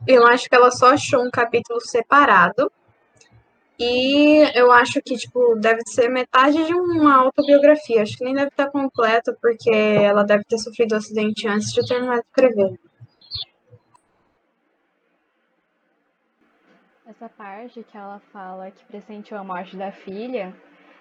Eu 0.06 0.26
acho 0.26 0.48
que 0.48 0.54
ela 0.54 0.70
só 0.70 0.94
achou 0.94 1.22
um 1.22 1.30
capítulo 1.30 1.80
separado 1.80 2.72
e 3.78 4.58
eu 4.58 4.72
acho 4.72 5.00
que, 5.00 5.16
tipo, 5.16 5.54
deve 5.56 5.82
ser 5.86 6.08
metade 6.08 6.64
de 6.64 6.74
uma 6.74 7.16
autobiografia. 7.16 8.02
Acho 8.02 8.16
que 8.16 8.24
nem 8.24 8.34
deve 8.34 8.48
estar 8.48 8.70
completo, 8.70 9.36
porque 9.40 9.70
ela 9.70 10.24
deve 10.24 10.42
ter 10.44 10.58
sofrido 10.58 10.94
um 10.94 10.98
acidente 10.98 11.46
antes 11.46 11.72
de 11.72 11.86
terminar 11.86 12.16
de 12.16 12.26
escrever. 12.26 12.78
Essa 17.06 17.28
parte 17.28 17.84
que 17.84 17.96
ela 17.96 18.20
fala 18.32 18.70
que 18.70 18.84
pressentiu 18.84 19.38
a 19.38 19.44
morte 19.44 19.76
da 19.76 19.92
filha, 19.92 20.54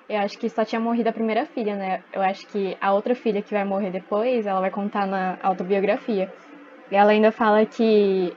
eu 0.07 0.19
acho 0.19 0.37
que 0.37 0.47
só 0.47 0.63
tinha 0.63 0.79
morrido 0.79 1.09
a 1.09 1.13
primeira 1.13 1.45
filha, 1.45 1.75
né? 1.75 2.03
Eu 2.13 2.21
acho 2.21 2.47
que 2.47 2.77
a 2.79 2.93
outra 2.93 3.13
filha 3.13 3.41
que 3.41 3.53
vai 3.53 3.65
morrer 3.65 3.91
depois, 3.91 4.45
ela 4.45 4.61
vai 4.61 4.71
contar 4.71 5.05
na 5.05 5.37
autobiografia. 5.41 6.31
E 6.89 6.95
ela 6.95 7.11
ainda 7.11 7.31
fala 7.31 7.65
que 7.65 8.33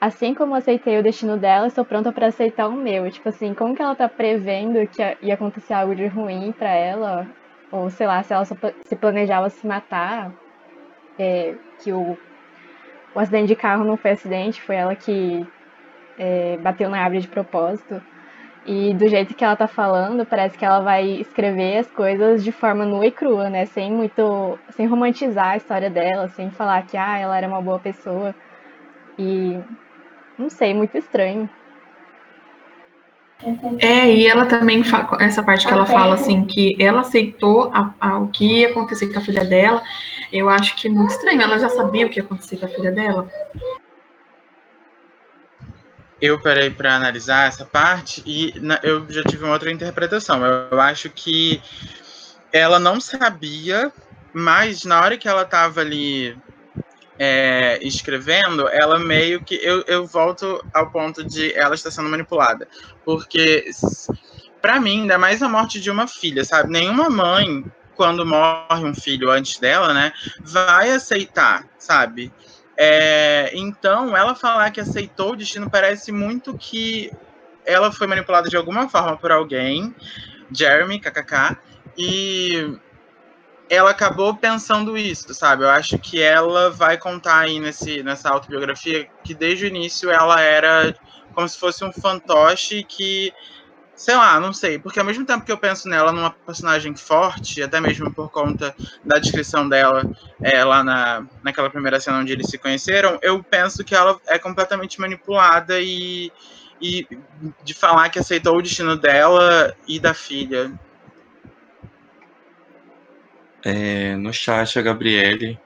assim 0.00 0.34
como 0.34 0.54
aceitei 0.54 0.98
o 0.98 1.02
destino 1.02 1.36
dela, 1.36 1.66
estou 1.66 1.84
pronta 1.84 2.12
para 2.12 2.26
aceitar 2.26 2.68
o 2.68 2.72
meu. 2.72 3.10
Tipo 3.10 3.28
assim, 3.28 3.54
como 3.54 3.74
que 3.74 3.82
ela 3.82 3.94
tá 3.94 4.08
prevendo 4.08 4.86
que 4.88 5.02
ia 5.22 5.34
acontecer 5.34 5.74
algo 5.74 5.94
de 5.94 6.06
ruim 6.06 6.52
para 6.52 6.70
ela? 6.70 7.26
Ou 7.70 7.90
sei 7.90 8.06
lá, 8.06 8.22
se 8.22 8.32
ela 8.32 8.44
se 8.44 8.96
planejava 8.96 9.50
se 9.50 9.66
matar, 9.66 10.32
é, 11.18 11.54
que 11.80 11.92
o, 11.92 12.16
o 13.14 13.18
acidente 13.18 13.48
de 13.48 13.56
carro 13.56 13.84
não 13.84 13.96
foi 13.96 14.12
acidente, 14.12 14.62
foi 14.62 14.76
ela 14.76 14.94
que 14.94 15.46
é, 16.18 16.56
bateu 16.58 16.88
na 16.88 17.00
árvore 17.00 17.20
de 17.20 17.28
propósito. 17.28 18.00
E 18.66 18.92
do 18.94 19.06
jeito 19.08 19.34
que 19.34 19.44
ela 19.44 19.54
tá 19.54 19.68
falando, 19.68 20.26
parece 20.26 20.58
que 20.58 20.64
ela 20.64 20.80
vai 20.80 21.04
escrever 21.06 21.78
as 21.78 21.90
coisas 21.92 22.42
de 22.42 22.50
forma 22.50 22.84
nua 22.84 23.06
e 23.06 23.12
crua, 23.12 23.48
né? 23.48 23.64
Sem 23.66 23.92
muito. 23.92 24.58
sem 24.70 24.86
romantizar 24.86 25.50
a 25.50 25.56
história 25.56 25.88
dela, 25.88 26.28
sem 26.28 26.50
falar 26.50 26.84
que 26.84 26.96
ah, 26.96 27.16
ela 27.16 27.36
era 27.38 27.46
uma 27.46 27.62
boa 27.62 27.78
pessoa. 27.78 28.34
E 29.16 29.58
não 30.38 30.50
sei, 30.50 30.74
muito 30.74 30.96
estranho. 30.96 31.48
É, 33.78 34.10
e 34.10 34.26
ela 34.26 34.46
também, 34.46 34.82
essa 35.20 35.42
parte 35.42 35.66
que 35.66 35.72
ela 35.72 35.84
fala 35.84 36.14
assim, 36.14 36.46
que 36.46 36.74
ela 36.80 37.00
aceitou 37.00 37.70
a, 37.72 37.94
a, 38.00 38.18
o 38.18 38.28
que 38.28 38.60
ia 38.60 38.70
acontecer 38.70 39.12
com 39.12 39.18
a 39.18 39.22
filha 39.22 39.44
dela, 39.44 39.82
Eu 40.32 40.48
acho 40.48 40.74
que 40.76 40.88
é 40.88 40.90
muito 40.90 41.10
estranho. 41.10 41.42
Ela 41.42 41.58
já 41.58 41.68
sabia 41.68 42.06
o 42.06 42.10
que 42.10 42.18
ia 42.18 42.24
acontecer 42.24 42.56
com 42.56 42.66
a 42.66 42.68
filha 42.68 42.90
dela. 42.90 43.30
Eu 46.20 46.40
parei 46.40 46.70
para 46.70 46.96
analisar 46.96 47.46
essa 47.46 47.64
parte 47.64 48.22
e 48.24 48.54
eu 48.82 49.06
já 49.10 49.22
tive 49.22 49.44
uma 49.44 49.52
outra 49.52 49.70
interpretação. 49.70 50.42
Eu 50.44 50.80
acho 50.80 51.10
que 51.10 51.60
ela 52.50 52.78
não 52.78 53.00
sabia, 53.00 53.92
mas 54.32 54.84
na 54.84 55.00
hora 55.00 55.18
que 55.18 55.28
ela 55.28 55.42
estava 55.42 55.82
ali 55.82 56.36
é, 57.18 57.78
escrevendo, 57.82 58.68
ela 58.68 58.98
meio 58.98 59.42
que. 59.42 59.54
Eu, 59.56 59.82
eu 59.86 60.06
volto 60.06 60.64
ao 60.72 60.90
ponto 60.90 61.24
de 61.24 61.52
ela 61.54 61.74
estar 61.74 61.90
sendo 61.90 62.08
manipulada. 62.08 62.68
Porque, 63.04 63.70
para 64.60 64.80
mim, 64.80 65.02
ainda 65.02 65.18
mais 65.18 65.42
a 65.42 65.48
morte 65.48 65.80
de 65.80 65.90
uma 65.90 66.06
filha, 66.06 66.44
sabe? 66.44 66.70
Nenhuma 66.70 67.08
mãe, 67.08 67.64
quando 67.94 68.26
morre 68.26 68.84
um 68.84 68.94
filho 68.94 69.30
antes 69.30 69.58
dela, 69.58 69.94
né, 69.94 70.12
vai 70.40 70.90
aceitar, 70.90 71.66
sabe? 71.78 72.32
É, 72.76 73.50
então, 73.54 74.14
ela 74.14 74.34
falar 74.34 74.70
que 74.70 74.80
aceitou 74.80 75.32
o 75.32 75.36
destino 75.36 75.70
parece 75.70 76.12
muito 76.12 76.56
que 76.58 77.10
ela 77.64 77.90
foi 77.90 78.06
manipulada 78.06 78.48
de 78.48 78.56
alguma 78.56 78.88
forma 78.88 79.16
por 79.16 79.32
alguém, 79.32 79.94
Jeremy, 80.52 81.00
kkk, 81.00 81.56
e 81.96 82.78
ela 83.68 83.90
acabou 83.90 84.34
pensando 84.36 84.96
isso, 84.96 85.32
sabe? 85.34 85.64
Eu 85.64 85.70
acho 85.70 85.98
que 85.98 86.20
ela 86.22 86.70
vai 86.70 86.96
contar 86.96 87.40
aí 87.40 87.58
nesse, 87.58 88.02
nessa 88.02 88.30
autobiografia 88.30 89.08
que 89.24 89.34
desde 89.34 89.64
o 89.64 89.68
início 89.68 90.10
ela 90.10 90.40
era 90.40 90.94
como 91.34 91.48
se 91.48 91.58
fosse 91.58 91.84
um 91.84 91.92
fantoche 91.92 92.82
que, 92.82 93.32
sei 93.94 94.14
lá, 94.16 94.38
não 94.40 94.52
sei, 94.52 94.78
porque 94.78 94.98
ao 94.98 95.04
mesmo 95.04 95.26
tempo 95.26 95.44
que 95.44 95.52
eu 95.52 95.58
penso 95.58 95.88
nela 95.88 96.12
numa 96.12 96.30
personagem 96.30 96.94
forte, 96.96 97.62
até 97.62 97.80
mesmo 97.80 98.12
por 98.12 98.30
conta 98.30 98.74
da 99.04 99.18
descrição 99.18 99.68
dela 99.68 100.02
é, 100.40 100.64
lá 100.64 100.82
na, 100.82 101.26
naquela 101.42 101.68
primeira 101.68 102.00
cena 102.00 102.18
onde 102.18 102.32
eles 102.32 102.48
se 102.48 102.56
conheceram, 102.56 103.18
eu 103.20 103.42
penso 103.42 103.84
que 103.84 103.94
ela 103.94 104.18
é 104.28 104.38
completamente 104.38 105.00
manipulada 105.00 105.78
e, 105.80 106.32
e 106.80 107.06
de 107.64 107.74
falar 107.74 108.08
que 108.10 108.18
aceitou 108.18 108.56
o 108.56 108.62
destino 108.62 108.96
dela 108.96 109.76
e 109.88 109.98
da 109.98 110.14
filha. 110.14 110.72
É, 113.68 114.14
no 114.14 114.32
chat, 114.32 114.78
a 114.78 114.82
Gabriele 114.82 115.58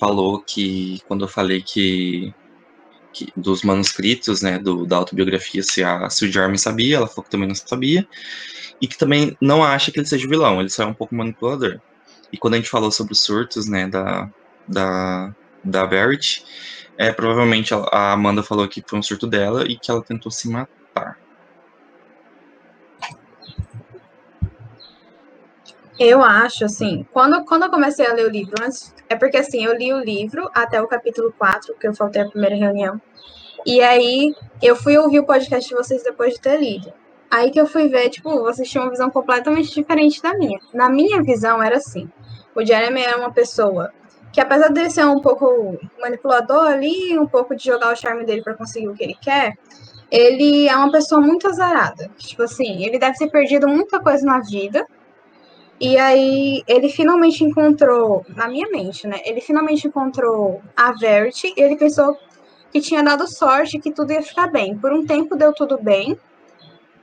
falou 0.00 0.40
que 0.40 1.02
quando 1.06 1.26
eu 1.26 1.28
falei 1.28 1.60
que, 1.60 2.32
que 3.12 3.30
dos 3.36 3.62
manuscritos, 3.62 4.40
né, 4.40 4.58
do, 4.58 4.86
da 4.86 4.96
autobiografia, 4.96 5.62
se, 5.62 5.84
a, 5.84 6.08
se 6.08 6.24
o 6.24 6.32
Jeremy 6.32 6.58
sabia, 6.58 6.96
ela 6.96 7.06
falou 7.06 7.24
que 7.24 7.30
também 7.30 7.46
não 7.46 7.54
sabia, 7.54 8.08
e 8.80 8.88
que 8.88 8.96
também 8.96 9.36
não 9.38 9.62
acha 9.62 9.92
que 9.92 9.98
ele 9.98 10.06
seja 10.06 10.26
vilão, 10.26 10.60
ele 10.60 10.70
só 10.70 10.84
é 10.84 10.86
um 10.86 10.94
pouco 10.94 11.14
manipulador. 11.14 11.78
E 12.32 12.38
quando 12.38 12.54
a 12.54 12.56
gente 12.56 12.70
falou 12.70 12.90
sobre 12.90 13.12
os 13.12 13.20
surtos, 13.20 13.68
né, 13.68 13.86
da, 13.86 14.30
da, 14.66 15.36
da 15.62 15.86
Barrett, 15.86 16.42
é, 16.96 17.12
provavelmente 17.12 17.74
a 17.74 18.12
Amanda 18.12 18.42
falou 18.42 18.66
que 18.66 18.82
foi 18.86 18.98
um 18.98 19.02
surto 19.02 19.26
dela 19.26 19.66
e 19.66 19.76
que 19.78 19.90
ela 19.90 20.02
tentou 20.02 20.32
se 20.32 20.48
matar. 20.48 20.83
Eu 25.98 26.22
acho, 26.22 26.64
assim, 26.64 27.06
quando, 27.12 27.44
quando 27.44 27.64
eu 27.64 27.70
comecei 27.70 28.06
a 28.06 28.12
ler 28.12 28.26
o 28.26 28.30
livro, 28.30 28.54
antes, 28.62 28.92
é 29.08 29.14
porque, 29.14 29.36
assim, 29.36 29.64
eu 29.64 29.74
li 29.74 29.92
o 29.92 30.00
livro 30.00 30.50
até 30.52 30.82
o 30.82 30.88
capítulo 30.88 31.32
4, 31.38 31.74
que 31.78 31.86
eu 31.86 31.94
faltei 31.94 32.22
a 32.22 32.28
primeira 32.28 32.56
reunião, 32.56 33.00
e 33.64 33.80
aí 33.80 34.34
eu 34.60 34.74
fui 34.74 34.98
ouvir 34.98 35.20
o 35.20 35.26
podcast 35.26 35.68
de 35.68 35.74
vocês 35.74 36.02
depois 36.02 36.34
de 36.34 36.40
ter 36.40 36.60
lido. 36.60 36.92
Aí 37.30 37.50
que 37.50 37.60
eu 37.60 37.66
fui 37.66 37.88
ver, 37.88 38.10
tipo, 38.10 38.30
vocês 38.42 38.68
tinham 38.68 38.84
uma 38.84 38.90
visão 38.90 39.08
completamente 39.08 39.72
diferente 39.72 40.20
da 40.20 40.34
minha. 40.34 40.58
Na 40.72 40.88
minha 40.88 41.22
visão, 41.22 41.62
era 41.62 41.76
assim, 41.76 42.08
o 42.54 42.64
Jeremy 42.64 43.02
é 43.02 43.16
uma 43.16 43.32
pessoa 43.32 43.92
que, 44.32 44.40
apesar 44.40 44.68
de 44.68 44.90
ser 44.90 45.04
um 45.06 45.20
pouco 45.20 45.78
manipulador 46.00 46.66
ali, 46.66 47.16
um 47.18 47.26
pouco 47.26 47.54
de 47.54 47.64
jogar 47.64 47.92
o 47.92 47.96
charme 47.96 48.24
dele 48.24 48.42
para 48.42 48.54
conseguir 48.54 48.88
o 48.88 48.94
que 48.94 49.04
ele 49.04 49.16
quer, 49.20 49.56
ele 50.10 50.68
é 50.68 50.76
uma 50.76 50.92
pessoa 50.92 51.20
muito 51.20 51.48
azarada. 51.48 52.10
Tipo 52.18 52.42
assim, 52.42 52.84
ele 52.84 52.98
deve 52.98 53.16
ter 53.16 53.30
perdido 53.30 53.66
muita 53.66 54.00
coisa 54.00 54.24
na 54.24 54.40
vida, 54.40 54.86
e 55.80 55.98
aí 55.98 56.62
ele 56.66 56.88
finalmente 56.88 57.42
encontrou, 57.42 58.24
na 58.28 58.48
minha 58.48 58.68
mente, 58.70 59.06
né? 59.06 59.20
Ele 59.24 59.40
finalmente 59.40 59.86
encontrou 59.86 60.62
a 60.76 60.92
Verity 60.92 61.52
e 61.56 61.60
ele 61.60 61.76
pensou 61.76 62.16
que 62.72 62.80
tinha 62.80 63.02
dado 63.02 63.26
sorte, 63.28 63.78
que 63.78 63.92
tudo 63.92 64.12
ia 64.12 64.22
ficar 64.22 64.48
bem. 64.48 64.76
Por 64.78 64.92
um 64.92 65.04
tempo 65.04 65.36
deu 65.36 65.52
tudo 65.52 65.78
bem, 65.82 66.18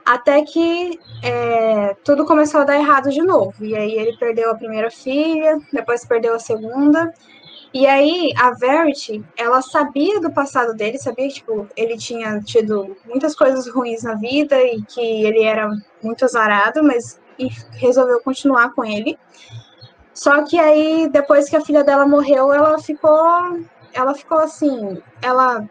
até 0.05 0.41
que 0.43 0.99
é, 1.23 1.95
tudo 2.03 2.25
começou 2.25 2.61
a 2.61 2.63
dar 2.63 2.77
errado 2.77 3.09
de 3.09 3.21
novo. 3.21 3.53
E 3.63 3.75
aí 3.75 3.93
ele 3.93 4.17
perdeu 4.17 4.51
a 4.51 4.55
primeira 4.55 4.89
filha, 4.89 5.59
depois 5.71 6.05
perdeu 6.05 6.35
a 6.35 6.39
segunda. 6.39 7.13
E 7.73 7.85
aí 7.87 8.31
a 8.37 8.51
Verity, 8.51 9.23
ela 9.37 9.61
sabia 9.61 10.19
do 10.19 10.31
passado 10.31 10.73
dele, 10.73 10.97
sabia 10.97 11.27
que 11.27 11.35
tipo, 11.35 11.67
ele 11.75 11.97
tinha 11.97 12.41
tido 12.41 12.97
muitas 13.05 13.33
coisas 13.35 13.67
ruins 13.69 14.03
na 14.03 14.15
vida 14.15 14.61
e 14.61 14.81
que 14.81 15.01
ele 15.01 15.43
era 15.43 15.69
muito 16.03 16.25
azarado, 16.25 16.83
mas 16.83 17.19
e 17.41 17.49
resolveu 17.77 18.21
continuar 18.21 18.73
com 18.73 18.85
ele. 18.85 19.17
Só 20.13 20.43
que 20.43 20.59
aí, 20.59 21.09
depois 21.09 21.49
que 21.49 21.55
a 21.55 21.61
filha 21.61 21.83
dela 21.83 22.05
morreu, 22.05 22.53
ela 22.53 22.77
ficou. 22.79 23.59
Ela 23.93 24.13
ficou 24.13 24.39
assim. 24.39 25.01
Ela 25.21 25.67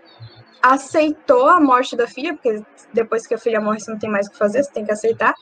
aceitou 0.62 1.49
a 1.49 1.61
morte 1.61 1.97
da 1.97 2.07
filha, 2.07 2.35
porque 2.35 2.62
depois 2.93 3.27
que 3.27 3.35
a 3.35 3.39
filha 3.39 3.61
morre, 3.61 3.81
você 3.81 3.91
não 3.91 3.99
tem 3.99 4.11
mais 4.11 4.27
o 4.27 4.31
que 4.31 4.39
fazer, 4.39 4.62
você 4.62 4.73
tem 4.73 4.85
que 4.85 4.93
aceitar. 4.93 5.35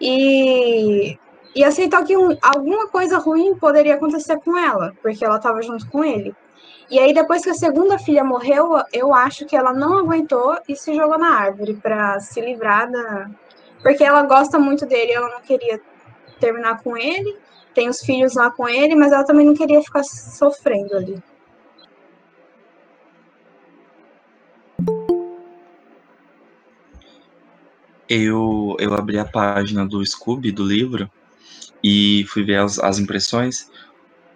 E, 0.00 1.18
e 1.54 1.64
aceitou 1.64 2.04
que 2.04 2.16
um, 2.16 2.36
alguma 2.42 2.88
coisa 2.88 3.18
ruim 3.18 3.56
poderia 3.56 3.94
acontecer 3.94 4.38
com 4.40 4.56
ela, 4.56 4.92
porque 5.02 5.24
ela 5.24 5.36
estava 5.36 5.62
junto 5.62 5.88
com 5.88 6.04
ele. 6.04 6.34
E 6.90 6.98
aí, 6.98 7.14
depois 7.14 7.42
que 7.42 7.50
a 7.50 7.54
segunda 7.54 7.98
filha 7.98 8.22
morreu, 8.24 8.76
eu 8.92 9.14
acho 9.14 9.46
que 9.46 9.56
ela 9.56 9.72
não 9.72 9.98
aguentou 9.98 10.56
e 10.68 10.76
se 10.76 10.94
jogou 10.94 11.18
na 11.18 11.38
árvore 11.38 11.74
para 11.74 12.20
se 12.20 12.40
livrar 12.40 12.90
da, 12.90 13.30
porque 13.84 14.02
ela 14.02 14.22
gosta 14.22 14.58
muito 14.58 14.86
dele, 14.86 15.12
ela 15.12 15.28
não 15.28 15.42
queria 15.42 15.78
terminar 16.40 16.82
com 16.82 16.96
ele, 16.96 17.36
tem 17.74 17.86
os 17.86 18.00
filhos 18.00 18.32
lá 18.32 18.50
com 18.50 18.66
ele, 18.66 18.94
mas 18.94 19.12
ela 19.12 19.24
também 19.24 19.44
não 19.44 19.54
queria 19.54 19.82
ficar 19.82 20.02
sofrendo 20.02 20.96
ali. 20.96 21.22
Eu, 28.08 28.74
eu 28.80 28.94
abri 28.94 29.18
a 29.18 29.24
página 29.26 29.86
do 29.86 30.04
Scooby, 30.04 30.50
do 30.50 30.64
livro, 30.64 31.10
e 31.82 32.24
fui 32.28 32.42
ver 32.42 32.60
as, 32.60 32.78
as 32.78 32.98
impressões. 32.98 33.70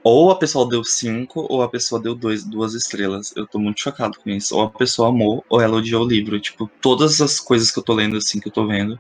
Ou 0.03 0.31
a 0.31 0.39
pessoa 0.39 0.69
deu 0.69 0.85
cinco, 0.85 1.47
ou 1.51 1.63
a 1.63 1.69
pessoa 1.69 2.01
deu 2.01 2.15
dois, 2.15 2.45
duas 2.45 2.75
estrelas. 2.75 3.33
Eu 3.37 3.47
tô 3.47 3.59
muito 3.59 3.81
chocado 3.81 4.19
com 4.23 4.31
isso. 4.31 4.57
Ou 4.57 4.63
a 4.63 4.71
pessoa 4.71 5.09
amou, 5.09 5.45
ou 5.49 5.61
ela 5.61 5.77
odiou 5.77 6.05
o 6.05 6.09
livro. 6.09 6.41
Tipo, 6.41 6.71
todas 6.81 7.21
as 7.21 7.41
coisas 7.41 7.71
que 7.71 7.79
eu 7.79 7.85
tô 7.85 7.95
lendo, 7.95 8.17
assim, 8.17 8.41
que 8.41 8.49
eu 8.49 8.53
tô 8.53 8.67
vendo, 8.67 8.99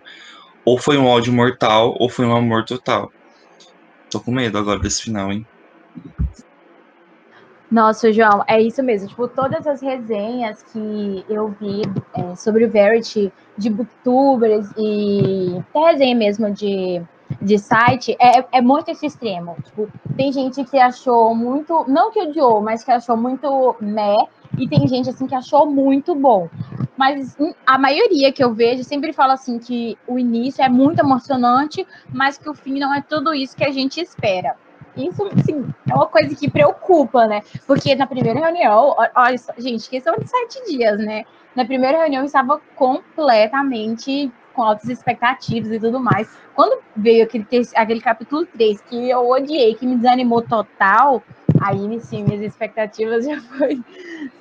ou 0.64 0.76
foi 0.76 0.98
um 0.98 1.06
ódio 1.06 1.32
mortal, 1.32 1.96
ou 1.98 2.08
foi 2.10 2.26
um 2.26 2.36
amor 2.36 2.64
total. 2.64 3.10
Tô 4.10 4.20
com 4.20 4.32
medo 4.32 4.58
agora 4.58 4.80
desse 4.80 5.02
final, 5.02 5.32
hein? 5.32 5.46
Nossa, 7.70 8.10
João, 8.10 8.42
é 8.48 8.60
isso 8.60 8.82
mesmo. 8.82 9.08
Tipo, 9.08 9.28
todas 9.28 9.66
as 9.66 9.82
resenhas 9.82 10.62
que 10.62 11.24
eu 11.28 11.54
vi 11.60 11.82
é, 12.14 12.34
sobre 12.34 12.64
o 12.64 12.70
Verity 12.70 13.30
de 13.58 13.68
booktubers 13.68 14.66
e 14.76 15.56
até 15.58 15.92
resenha 15.92 16.16
mesmo 16.16 16.50
de, 16.50 17.02
de 17.40 17.58
site, 17.58 18.16
é, 18.20 18.44
é 18.52 18.60
muito 18.60 18.90
esse 18.90 19.06
extremo. 19.06 19.56
Tipo, 19.64 19.88
tem 20.16 20.32
gente 20.32 20.64
que 20.64 20.78
achou 20.78 21.34
muito, 21.34 21.84
não 21.88 22.10
que 22.10 22.20
odiou, 22.20 22.60
mas 22.60 22.82
que 22.82 22.90
achou 22.90 23.16
muito 23.16 23.76
meh, 23.80 24.26
e 24.58 24.68
tem 24.68 24.86
gente 24.88 25.08
assim 25.10 25.26
que 25.26 25.34
achou 25.34 25.66
muito 25.66 26.14
bom. 26.14 26.48
Mas 26.96 27.36
a 27.64 27.78
maioria 27.78 28.32
que 28.32 28.42
eu 28.42 28.52
vejo 28.52 28.82
sempre 28.82 29.12
fala 29.12 29.34
assim 29.34 29.58
que 29.58 29.96
o 30.06 30.18
início 30.18 30.64
é 30.64 30.68
muito 30.68 30.98
emocionante, 30.98 31.86
mas 32.12 32.36
que 32.38 32.50
o 32.50 32.54
fim 32.54 32.78
não 32.78 32.92
é 32.92 33.00
tudo 33.00 33.32
isso 33.32 33.56
que 33.56 33.64
a 33.64 33.70
gente 33.70 34.00
espera. 34.00 34.56
Isso, 34.96 35.22
sim, 35.44 35.64
é 35.88 35.94
uma 35.94 36.06
coisa 36.06 36.34
que 36.34 36.50
preocupa, 36.50 37.26
né? 37.28 37.42
Porque 37.68 37.94
na 37.94 38.06
primeira 38.06 38.40
reunião, 38.40 38.96
olha 39.14 39.36
gente, 39.58 39.88
questão 39.88 40.16
de 40.16 40.28
sete 40.28 40.72
dias, 40.72 40.98
né? 40.98 41.24
Na 41.54 41.64
primeira 41.64 41.98
reunião 41.98 42.22
eu 42.22 42.26
estava 42.26 42.60
completamente 42.74 44.32
com 44.58 44.64
altas 44.64 44.88
expectativas 44.88 45.70
e 45.70 45.78
tudo 45.78 46.00
mais. 46.00 46.28
Quando 46.52 46.82
veio 46.96 47.22
aquele, 47.22 47.46
aquele 47.76 48.00
capítulo 48.00 48.44
3, 48.44 48.80
que 48.80 49.08
eu 49.08 49.30
odiei, 49.30 49.76
que 49.76 49.86
me 49.86 49.94
desanimou 49.94 50.42
total, 50.42 51.22
aí 51.60 52.00
sim, 52.00 52.24
minhas 52.24 52.42
expectativas 52.42 53.22
já 53.30 53.40
foi 53.40 53.80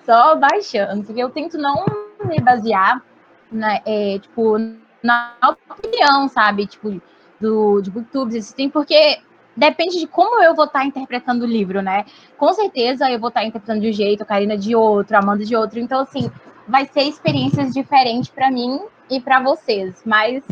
só 0.03 0.35
baixando, 0.35 1.03
porque 1.03 1.21
eu 1.21 1.29
tento 1.29 1.59
não 1.59 1.85
me 2.25 2.39
basear 2.41 3.03
na, 3.51 3.79
é, 3.85 4.17
tipo, 4.17 4.57
na 5.03 5.35
opinião, 5.69 6.27
sabe? 6.27 6.65
Tipo, 6.65 6.99
do, 7.39 7.79
de 7.79 7.91
booktubes, 7.91 8.51
assim, 8.51 8.71
porque 8.71 9.19
depende 9.55 9.99
de 9.99 10.07
como 10.07 10.41
eu 10.41 10.55
vou 10.55 10.65
estar 10.65 10.79
tá 10.79 10.85
interpretando 10.85 11.43
o 11.43 11.47
livro, 11.47 11.79
né? 11.79 12.05
Com 12.39 12.51
certeza 12.53 13.07
eu 13.11 13.19
vou 13.19 13.27
estar 13.27 13.41
tá 13.41 13.45
interpretando 13.45 13.81
de 13.81 13.89
um 13.89 13.93
jeito, 13.93 14.23
a 14.23 14.25
Karina 14.25 14.57
de 14.57 14.75
outro, 14.75 15.15
a 15.15 15.19
Amanda 15.19 15.45
de 15.45 15.55
outro. 15.55 15.77
Então, 15.77 16.01
assim, 16.01 16.31
vai 16.67 16.87
ser 16.87 17.03
experiências 17.03 17.71
diferentes 17.71 18.29
para 18.29 18.49
mim 18.49 18.81
e 19.09 19.19
para 19.21 19.41
vocês. 19.41 20.01
Mas, 20.05 20.43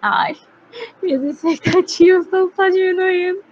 ai, 0.00 0.36
minhas 1.02 1.22
expectativas 1.22 2.24
estão 2.24 2.50
só 2.54 2.68
diminuindo. 2.68 3.42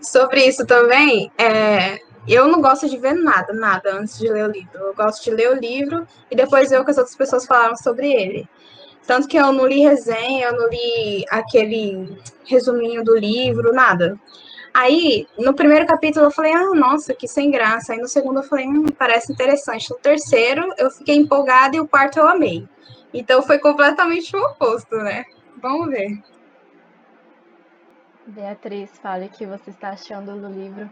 sobre 0.00 0.46
isso 0.46 0.66
também, 0.66 1.30
é, 1.38 1.98
eu 2.26 2.46
não 2.46 2.60
gosto 2.60 2.88
de 2.88 2.96
ver 2.98 3.14
nada, 3.14 3.52
nada 3.52 3.94
antes 3.94 4.18
de 4.18 4.28
ler 4.28 4.48
o 4.48 4.52
livro. 4.52 4.78
Eu 4.78 4.94
gosto 4.94 5.24
de 5.24 5.30
ler 5.30 5.50
o 5.50 5.58
livro 5.58 6.06
e 6.30 6.36
depois 6.36 6.70
ver 6.70 6.80
o 6.80 6.84
que 6.84 6.90
as 6.90 6.98
outras 6.98 7.16
pessoas 7.16 7.46
falaram 7.46 7.76
sobre 7.76 8.12
ele. 8.12 8.48
Tanto 9.06 9.26
que 9.26 9.38
eu 9.38 9.50
não 9.52 9.66
li 9.66 9.80
resenha, 9.80 10.48
eu 10.48 10.52
não 10.52 10.68
li 10.68 11.24
aquele 11.30 12.18
resuminho 12.44 13.02
do 13.02 13.16
livro, 13.16 13.72
nada. 13.72 14.18
Aí, 14.74 15.26
no 15.38 15.54
primeiro 15.54 15.86
capítulo, 15.86 16.26
eu 16.26 16.30
falei, 16.30 16.52
ah, 16.52 16.74
nossa, 16.74 17.14
que 17.14 17.26
sem 17.26 17.50
graça. 17.50 17.94
Aí 17.94 17.98
no 17.98 18.06
segundo, 18.06 18.40
eu 18.40 18.44
falei, 18.44 18.66
hum, 18.66 18.84
parece 18.98 19.32
interessante. 19.32 19.90
No 19.90 19.96
terceiro, 19.96 20.72
eu 20.76 20.90
fiquei 20.90 21.16
empolgada 21.16 21.76
e 21.76 21.80
o 21.80 21.88
quarto 21.88 22.18
eu 22.18 22.28
amei. 22.28 22.68
Então, 23.12 23.42
foi 23.42 23.58
completamente 23.58 24.34
o 24.36 24.40
oposto, 24.40 24.96
né? 24.96 25.24
Vamos 25.60 25.88
ver. 25.90 26.18
Beatriz, 28.26 28.90
fale 28.98 29.26
o 29.26 29.30
que 29.30 29.46
você 29.46 29.70
está 29.70 29.90
achando 29.90 30.38
do 30.38 30.48
livro, 30.48 30.90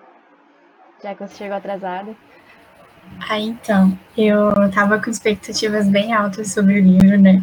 já 1.02 1.14
que 1.14 1.26
você 1.26 1.34
chegou 1.36 1.56
atrasada. 1.56 2.16
Ah, 3.28 3.38
então, 3.38 3.96
eu 4.16 4.52
tava 4.74 4.98
com 5.00 5.10
expectativas 5.10 5.88
bem 5.88 6.12
altas 6.12 6.52
sobre 6.52 6.80
o 6.80 6.82
livro, 6.82 7.18
né? 7.20 7.42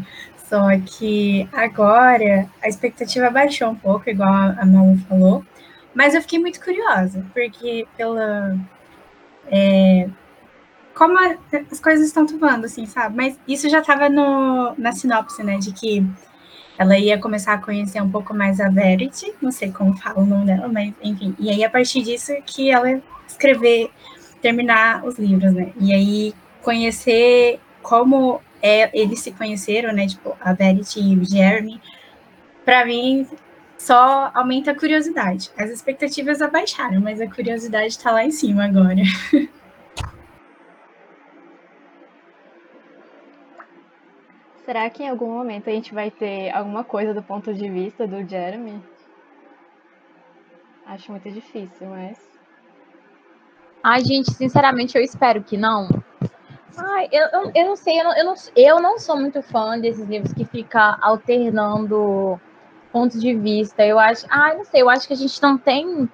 Só 0.49 0.67
que 0.85 1.47
agora 1.53 2.49
a 2.61 2.67
expectativa 2.67 3.29
baixou 3.29 3.69
um 3.69 3.75
pouco, 3.75 4.09
igual 4.09 4.29
a 4.29 4.65
Malu 4.65 4.97
falou. 5.07 5.45
Mas 5.93 6.15
eu 6.15 6.21
fiquei 6.21 6.39
muito 6.39 6.59
curiosa, 6.59 7.25
porque 7.33 7.87
pela. 7.95 8.57
É, 9.47 10.09
como 10.93 11.17
as 11.19 11.79
coisas 11.79 12.07
estão 12.07 12.25
tomando, 12.25 12.65
assim, 12.65 12.85
sabe? 12.85 13.15
Mas 13.15 13.39
isso 13.47 13.69
já 13.69 13.79
estava 13.79 14.09
na 14.09 14.91
sinopse, 14.91 15.43
né? 15.43 15.57
De 15.57 15.71
que 15.71 16.05
ela 16.77 16.97
ia 16.97 17.17
começar 17.17 17.53
a 17.53 17.57
conhecer 17.57 18.01
um 18.01 18.09
pouco 18.09 18.33
mais 18.33 18.59
a 18.59 18.69
Verity, 18.69 19.33
não 19.41 19.51
sei 19.51 19.71
como 19.71 19.97
fala 19.97 20.19
o 20.19 20.25
nome 20.25 20.45
dela, 20.45 20.67
mas 20.67 20.93
enfim. 21.01 21.35
E 21.39 21.49
aí, 21.49 21.63
a 21.63 21.69
partir 21.69 22.01
disso, 22.01 22.33
que 22.45 22.71
ela 22.71 23.01
escrever, 23.27 23.89
terminar 24.41 25.05
os 25.05 25.17
livros, 25.17 25.53
né? 25.53 25.71
E 25.79 25.93
aí, 25.93 26.33
conhecer 26.61 27.59
como 27.81 28.41
é, 28.61 28.89
eles 28.97 29.19
se 29.19 29.31
conheceram, 29.31 29.93
né? 29.93 30.07
Tipo, 30.07 30.35
a 30.39 30.53
Verity 30.53 30.99
e 30.99 31.17
o 31.17 31.25
Jeremy. 31.25 31.81
Para 32.63 32.85
mim, 32.85 33.27
só 33.77 34.31
aumenta 34.33 34.71
a 34.71 34.75
curiosidade. 34.75 35.51
As 35.57 35.69
expectativas 35.69 36.41
abaixaram, 36.41 37.01
mas 37.01 37.19
a 37.19 37.27
curiosidade 37.27 37.87
está 37.87 38.11
lá 38.11 38.23
em 38.23 38.31
cima 38.31 38.65
agora. 38.65 39.01
Será 44.73 44.89
que 44.89 45.03
em 45.03 45.07
algum 45.07 45.31
momento 45.31 45.69
a 45.69 45.71
gente 45.71 45.93
vai 45.93 46.09
ter 46.09 46.49
alguma 46.49 46.83
coisa 46.83 47.13
do 47.13 47.21
ponto 47.21 47.53
de 47.53 47.69
vista 47.69 48.07
do 48.07 48.27
Jeremy? 48.27 48.83
Acho 50.87 51.11
muito 51.11 51.29
difícil, 51.29 51.87
mas. 51.89 52.17
Ai, 53.83 54.03
gente, 54.03 54.33
sinceramente, 54.33 54.97
eu 54.97 55.03
espero 55.03 55.43
que 55.43 55.57
não. 55.57 55.87
Ai, 56.75 57.07
eu, 57.11 57.27
eu, 57.27 57.51
eu 57.53 57.65
não 57.67 57.75
sei, 57.75 57.99
eu 57.99 58.03
não, 58.03 58.17
eu, 58.17 58.25
não, 58.25 58.33
eu 58.55 58.81
não 58.81 58.97
sou 58.97 59.15
muito 59.15 59.43
fã 59.43 59.77
desses 59.77 60.07
livros 60.07 60.33
que 60.33 60.43
fica 60.43 60.97
alternando 61.03 62.41
ponto 62.91 63.19
de 63.19 63.35
vista. 63.35 63.85
Eu 63.85 63.99
acho, 63.99 64.25
ah, 64.27 64.55
não 64.55 64.65
sei, 64.65 64.81
eu 64.81 64.89
acho 64.89 65.05
que 65.05 65.13
a 65.13 65.17
gente 65.17 65.39
não 65.39 65.55
tem 65.55 66.09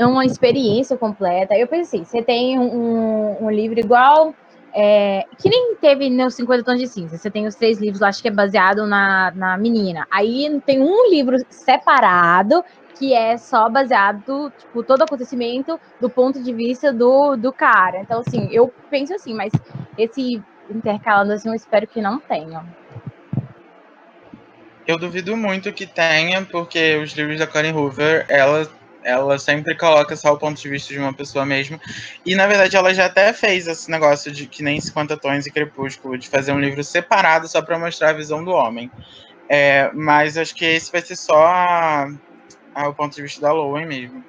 uma 0.00 0.24
experiência 0.24 0.96
completa. 0.96 1.54
Eu 1.54 1.68
pensei, 1.68 2.02
você 2.02 2.22
tem 2.22 2.58
um, 2.58 3.44
um 3.44 3.50
livro 3.50 3.78
igual, 3.78 4.34
é, 4.74 5.24
que 5.38 5.48
nem 5.48 5.76
teve 5.76 6.08
nos 6.08 6.34
50 6.34 6.64
Tons 6.64 6.78
de 6.78 6.86
Cinza. 6.86 7.18
Você 7.18 7.30
tem 7.30 7.46
os 7.46 7.54
três 7.54 7.78
livros 7.78 8.02
acho 8.02 8.22
que 8.22 8.28
é 8.28 8.30
baseado 8.30 8.86
na, 8.86 9.30
na 9.34 9.56
menina. 9.58 10.06
Aí 10.10 10.60
tem 10.64 10.80
um 10.80 11.10
livro 11.10 11.36
separado 11.50 12.64
que 12.98 13.14
é 13.14 13.36
só 13.36 13.68
baseado, 13.68 14.52
tipo, 14.58 14.82
todo 14.82 15.02
acontecimento 15.02 15.78
do 16.00 16.08
ponto 16.08 16.42
de 16.42 16.52
vista 16.52 16.92
do, 16.92 17.36
do 17.36 17.52
cara. 17.52 18.00
Então, 18.00 18.20
assim, 18.20 18.48
eu 18.52 18.72
penso 18.90 19.14
assim, 19.14 19.34
mas 19.34 19.52
esse 19.98 20.42
intercalando 20.70 21.32
assim, 21.32 21.48
eu 21.48 21.54
espero 21.54 21.86
que 21.86 22.00
não 22.00 22.18
tenha. 22.20 22.64
Eu 24.86 24.98
duvido 24.98 25.36
muito 25.36 25.72
que 25.72 25.86
tenha, 25.86 26.44
porque 26.44 26.96
os 26.96 27.12
livros 27.12 27.38
da 27.38 27.46
Karen 27.46 27.72
Hoover, 27.72 28.26
ela, 28.28 28.68
ela 29.04 29.38
sempre 29.38 29.76
coloca 29.76 30.16
só 30.16 30.32
o 30.32 30.38
ponto 30.38 30.60
de 30.60 30.68
vista 30.68 30.92
de 30.92 30.98
uma 30.98 31.12
pessoa 31.12 31.44
mesmo. 31.44 31.80
E 32.24 32.34
na 32.34 32.46
verdade 32.46 32.76
ela 32.76 32.94
já 32.94 33.06
até 33.06 33.32
fez 33.32 33.66
esse 33.66 33.90
negócio 33.90 34.30
de 34.30 34.46
que 34.46 34.62
nem 34.62 34.80
50 34.80 35.16
tons 35.16 35.46
e 35.46 35.52
crepúsculo, 35.52 36.18
de 36.18 36.28
fazer 36.28 36.52
um 36.52 36.60
livro 36.60 36.82
separado 36.82 37.48
só 37.48 37.62
para 37.62 37.78
mostrar 37.78 38.10
a 38.10 38.14
visão 38.14 38.44
do 38.44 38.50
homem. 38.50 38.90
É, 39.48 39.90
mas 39.92 40.38
acho 40.38 40.54
que 40.54 40.64
esse 40.64 40.90
vai 40.90 41.02
ser 41.02 41.16
só 41.16 41.46
a, 41.46 42.08
a, 42.74 42.88
o 42.88 42.94
ponto 42.94 43.14
de 43.14 43.22
vista 43.22 43.40
da 43.40 43.52
Lowen 43.52 43.86
mesmo. 43.86 44.24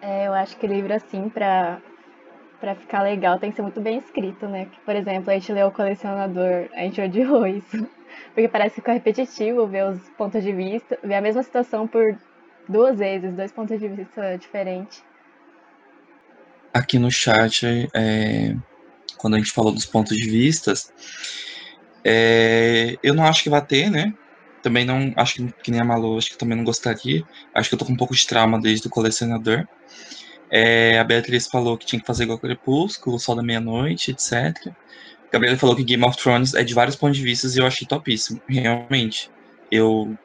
É, 0.00 0.26
eu 0.26 0.34
acho 0.34 0.56
que 0.56 0.66
livro 0.66 0.92
assim, 0.92 1.28
para 1.28 1.78
para 2.60 2.74
ficar 2.76 3.02
legal 3.02 3.38
tem 3.38 3.50
que 3.50 3.56
ser 3.56 3.62
muito 3.62 3.80
bem 3.80 3.98
escrito, 3.98 4.48
né? 4.48 4.66
Por 4.86 4.96
exemplo, 4.96 5.30
a 5.30 5.34
gente 5.34 5.52
leu 5.52 5.66
o 5.66 5.72
colecionador, 5.72 6.66
a 6.72 6.80
gente 6.80 6.98
odiou 6.98 7.44
isso. 7.46 7.86
Porque 8.32 8.48
parece 8.48 8.74
que 8.74 8.80
fica 8.80 8.92
repetitivo 8.92 9.66
ver 9.66 9.84
os 9.86 10.00
pontos 10.10 10.42
de 10.42 10.52
vista, 10.52 10.98
ver 11.02 11.14
a 11.14 11.20
mesma 11.20 11.42
situação 11.42 11.86
por 11.86 12.18
duas 12.68 12.98
vezes, 12.98 13.34
dois 13.34 13.52
pontos 13.52 13.78
de 13.78 13.88
vista 13.88 14.36
diferentes. 14.36 15.02
Aqui 16.72 16.98
no 16.98 17.10
chat, 17.10 17.88
é, 17.94 18.56
quando 19.16 19.34
a 19.34 19.38
gente 19.38 19.52
falou 19.52 19.72
dos 19.72 19.86
pontos 19.86 20.16
de 20.16 20.28
vistas, 20.28 20.92
é, 22.04 22.96
eu 23.02 23.14
não 23.14 23.24
acho 23.24 23.42
que 23.42 23.50
vai 23.50 23.64
ter, 23.64 23.90
né? 23.90 24.12
Também 24.62 24.84
não, 24.84 25.12
acho 25.16 25.34
que, 25.34 25.52
que 25.62 25.70
nem 25.70 25.80
a 25.80 25.84
Malu, 25.84 26.18
acho 26.18 26.30
que 26.30 26.38
também 26.38 26.56
não 26.56 26.64
gostaria. 26.64 27.22
Acho 27.54 27.68
que 27.68 27.74
eu 27.74 27.78
tô 27.78 27.84
com 27.84 27.92
um 27.92 27.96
pouco 27.96 28.14
de 28.14 28.26
trauma 28.26 28.60
desde 28.60 28.86
o 28.86 28.90
colecionador. 28.90 29.66
É, 30.50 30.98
a 30.98 31.04
Beatriz 31.04 31.46
falou 31.46 31.76
que 31.76 31.86
tinha 31.86 32.00
que 32.00 32.06
fazer 32.06 32.24
igual 32.24 32.38
Crepúsculo, 32.38 33.18
Sol 33.18 33.36
da 33.36 33.42
Meia-Noite, 33.42 34.10
etc. 34.10 34.72
Gabriela 35.34 35.58
falou 35.58 35.74
que 35.74 35.82
Game 35.82 36.04
of 36.04 36.16
Thrones 36.16 36.54
é 36.54 36.62
de 36.62 36.72
vários 36.72 36.94
pontos 36.94 37.16
de 37.16 37.24
vista 37.24 37.48
e 37.48 37.58
eu 37.58 37.66
achei 37.66 37.86
topíssimo, 37.86 38.40
realmente. 38.48 39.28
Eu 39.68 40.16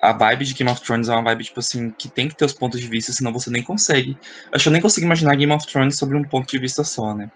a 0.00 0.12
vibe 0.12 0.44
de 0.44 0.54
Game 0.54 0.70
of 0.70 0.80
Thrones 0.82 1.08
é 1.08 1.12
uma 1.12 1.22
vibe, 1.22 1.44
tipo 1.44 1.58
assim, 1.58 1.90
que 1.90 2.08
tem 2.08 2.28
que 2.28 2.36
ter 2.36 2.44
os 2.44 2.52
pontos 2.52 2.78
de 2.78 2.86
vista, 2.86 3.10
senão 3.12 3.32
você 3.32 3.50
nem 3.50 3.62
consegue. 3.62 4.16
Acho 4.52 4.64
que 4.64 4.68
eu 4.68 4.72
nem 4.72 4.82
consigo 4.82 5.06
imaginar 5.06 5.34
Game 5.36 5.52
of 5.52 5.66
Thrones 5.66 5.96
sobre 5.96 6.16
um 6.16 6.22
ponto 6.22 6.46
de 6.48 6.58
vista 6.58 6.84
só, 6.84 7.14
né? 7.14 7.30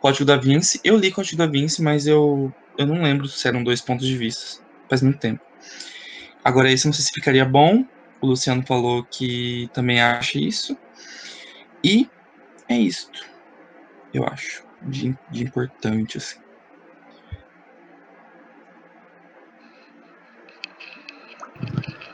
Código 0.00 0.24
da 0.24 0.36
Vinci, 0.36 0.80
eu 0.84 0.96
li 0.96 1.10
Código 1.10 1.36
da 1.36 1.46
Vinci, 1.46 1.82
mas 1.82 2.06
eu, 2.06 2.54
eu 2.78 2.86
não 2.86 3.02
lembro 3.02 3.26
se 3.26 3.46
eram 3.46 3.62
dois 3.62 3.80
pontos 3.80 4.06
de 4.06 4.16
vista. 4.16 4.62
Faz 4.88 5.02
muito 5.02 5.18
tempo. 5.18 5.42
Agora, 6.44 6.70
esse 6.70 6.86
não 6.86 6.92
sei 6.92 7.04
se 7.04 7.10
ficaria 7.12 7.44
bom. 7.44 7.84
O 8.20 8.28
Luciano 8.28 8.64
falou 8.64 9.04
que 9.04 9.68
também 9.74 10.00
acha 10.00 10.38
isso. 10.38 10.76
E 11.84 12.08
é 12.68 12.78
isto, 12.78 13.26
eu 14.14 14.24
acho, 14.24 14.64
de, 14.82 15.14
de 15.30 15.44
importante, 15.44 16.16
assim. 16.16 16.45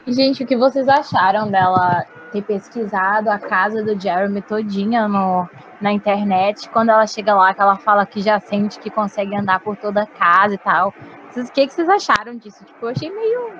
Gente, 0.06 0.42
o 0.42 0.46
que 0.46 0.56
vocês 0.56 0.88
acharam 0.88 1.50
dela 1.50 2.04
ter 2.32 2.42
pesquisado 2.42 3.30
a 3.30 3.38
casa 3.38 3.84
do 3.84 3.98
Jeremy 3.98 4.42
todinha 4.42 5.06
no, 5.06 5.48
na 5.80 5.92
internet? 5.92 6.68
Quando 6.70 6.90
ela 6.90 7.06
chega 7.06 7.34
lá, 7.34 7.54
que 7.54 7.60
ela 7.60 7.76
fala 7.76 8.04
que 8.04 8.20
já 8.20 8.40
sente 8.40 8.80
que 8.80 8.90
consegue 8.90 9.36
andar 9.36 9.60
por 9.60 9.76
toda 9.76 10.02
a 10.02 10.06
casa 10.06 10.54
e 10.54 10.58
tal. 10.58 10.92
O 11.36 11.52
que, 11.52 11.66
que 11.66 11.72
vocês 11.72 11.88
acharam 11.88 12.36
disso? 12.36 12.64
Tipo, 12.64 12.86
eu 12.86 12.88
achei 12.90 13.10
meio. 13.10 13.52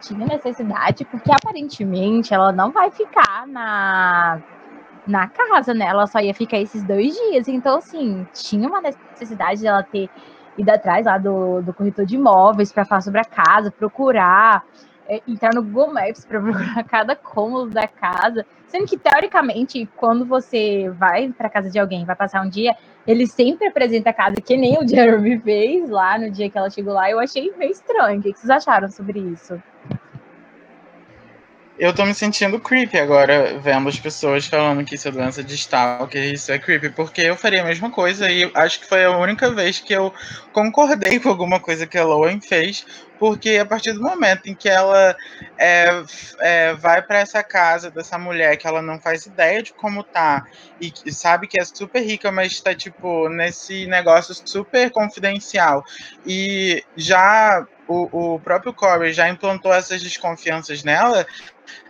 Tinha 0.00 0.26
necessidade, 0.26 1.04
porque 1.04 1.30
aparentemente 1.32 2.34
ela 2.34 2.52
não 2.52 2.70
vai 2.70 2.90
ficar 2.90 3.46
na 3.46 4.42
na 5.06 5.28
casa, 5.28 5.72
né? 5.72 5.86
Ela 5.86 6.06
só 6.06 6.18
ia 6.18 6.34
ficar 6.34 6.58
esses 6.58 6.82
dois 6.82 7.14
dias. 7.14 7.46
Então, 7.46 7.78
assim, 7.78 8.26
tinha 8.34 8.68
uma 8.68 8.80
necessidade 8.80 9.62
dela 9.62 9.82
ter 9.82 10.10
ido 10.58 10.68
atrás 10.70 11.06
lá 11.06 11.16
do, 11.16 11.62
do 11.62 11.72
corretor 11.72 12.04
de 12.04 12.16
imóveis 12.16 12.72
para 12.72 12.84
falar 12.84 13.02
sobre 13.02 13.20
a 13.20 13.24
casa, 13.24 13.70
procurar, 13.70 14.64
é, 15.08 15.20
entrar 15.26 15.54
no 15.54 15.62
Google 15.62 15.92
Maps 15.92 16.24
para 16.24 16.40
procurar 16.42 16.84
cada 16.84 17.16
cômodo 17.16 17.70
da 17.70 17.86
casa. 17.86 18.44
Sendo 18.68 18.86
que, 18.86 18.96
teoricamente, 18.96 19.88
quando 19.96 20.24
você 20.24 20.90
vai 20.90 21.32
para 21.32 21.48
casa 21.48 21.70
de 21.70 21.78
alguém, 21.78 22.04
vai 22.04 22.16
passar 22.16 22.44
um 22.44 22.48
dia, 22.48 22.76
ele 23.06 23.26
sempre 23.26 23.68
apresenta 23.68 24.10
a 24.10 24.12
casa, 24.12 24.36
que 24.40 24.56
nem 24.56 24.78
o 24.78 24.86
Jeremy 24.86 25.38
fez 25.44 25.88
lá 25.88 26.18
no 26.18 26.30
dia 26.30 26.50
que 26.50 26.58
ela 26.58 26.70
chegou 26.70 26.92
lá. 26.92 27.10
Eu 27.10 27.20
achei 27.20 27.52
meio 27.56 27.70
estranho. 27.70 28.18
O 28.18 28.22
que 28.22 28.32
vocês 28.32 28.50
acharam 28.50 28.90
sobre 28.90 29.20
isso? 29.20 29.60
Eu 31.78 31.94
tô 31.94 32.06
me 32.06 32.14
sentindo 32.14 32.58
creepy 32.58 32.98
agora, 32.98 33.58
vendo 33.58 33.86
as 33.86 34.00
pessoas 34.00 34.46
falando 34.46 34.82
que 34.82 34.94
isso 34.94 35.08
é 35.08 35.10
doença 35.10 35.44
de 35.44 35.54
stalker, 35.56 36.32
isso 36.32 36.50
é 36.50 36.58
creepy, 36.58 36.88
porque 36.88 37.20
eu 37.20 37.36
faria 37.36 37.60
a 37.60 37.66
mesma 37.66 37.90
coisa 37.90 38.30
e 38.30 38.50
acho 38.54 38.80
que 38.80 38.86
foi 38.86 39.04
a 39.04 39.18
única 39.18 39.50
vez 39.50 39.78
que 39.78 39.92
eu 39.92 40.12
concordei 40.54 41.20
com 41.20 41.28
alguma 41.28 41.60
coisa 41.60 41.86
que 41.86 41.98
a 41.98 42.04
Lowen 42.04 42.40
fez, 42.40 42.86
porque 43.18 43.58
a 43.58 43.66
partir 43.66 43.92
do 43.92 44.02
momento 44.02 44.46
em 44.46 44.54
que 44.54 44.68
ela 44.68 45.16
é, 45.58 46.02
é, 46.40 46.74
vai 46.74 47.02
para 47.02 47.18
essa 47.18 47.42
casa 47.42 47.90
dessa 47.90 48.18
mulher 48.18 48.56
que 48.56 48.66
ela 48.66 48.82
não 48.82 49.00
faz 49.00 49.26
ideia 49.26 49.62
de 49.62 49.72
como 49.72 50.02
tá 50.02 50.44
e 50.80 50.92
sabe 51.12 51.46
que 51.46 51.60
é 51.60 51.64
super 51.64 52.00
rica, 52.00 52.30
mas 52.30 52.60
tá 52.60 52.74
tipo 52.74 53.28
nesse 53.28 53.86
negócio 53.86 54.34
super 54.44 54.90
confidencial 54.90 55.82
e 56.26 56.84
já 56.96 57.66
o, 57.88 58.34
o 58.34 58.40
próprio 58.40 58.74
Corey 58.74 59.12
já 59.12 59.28
implantou 59.28 59.72
essas 59.72 60.02
desconfianças 60.02 60.82
nela, 60.82 61.26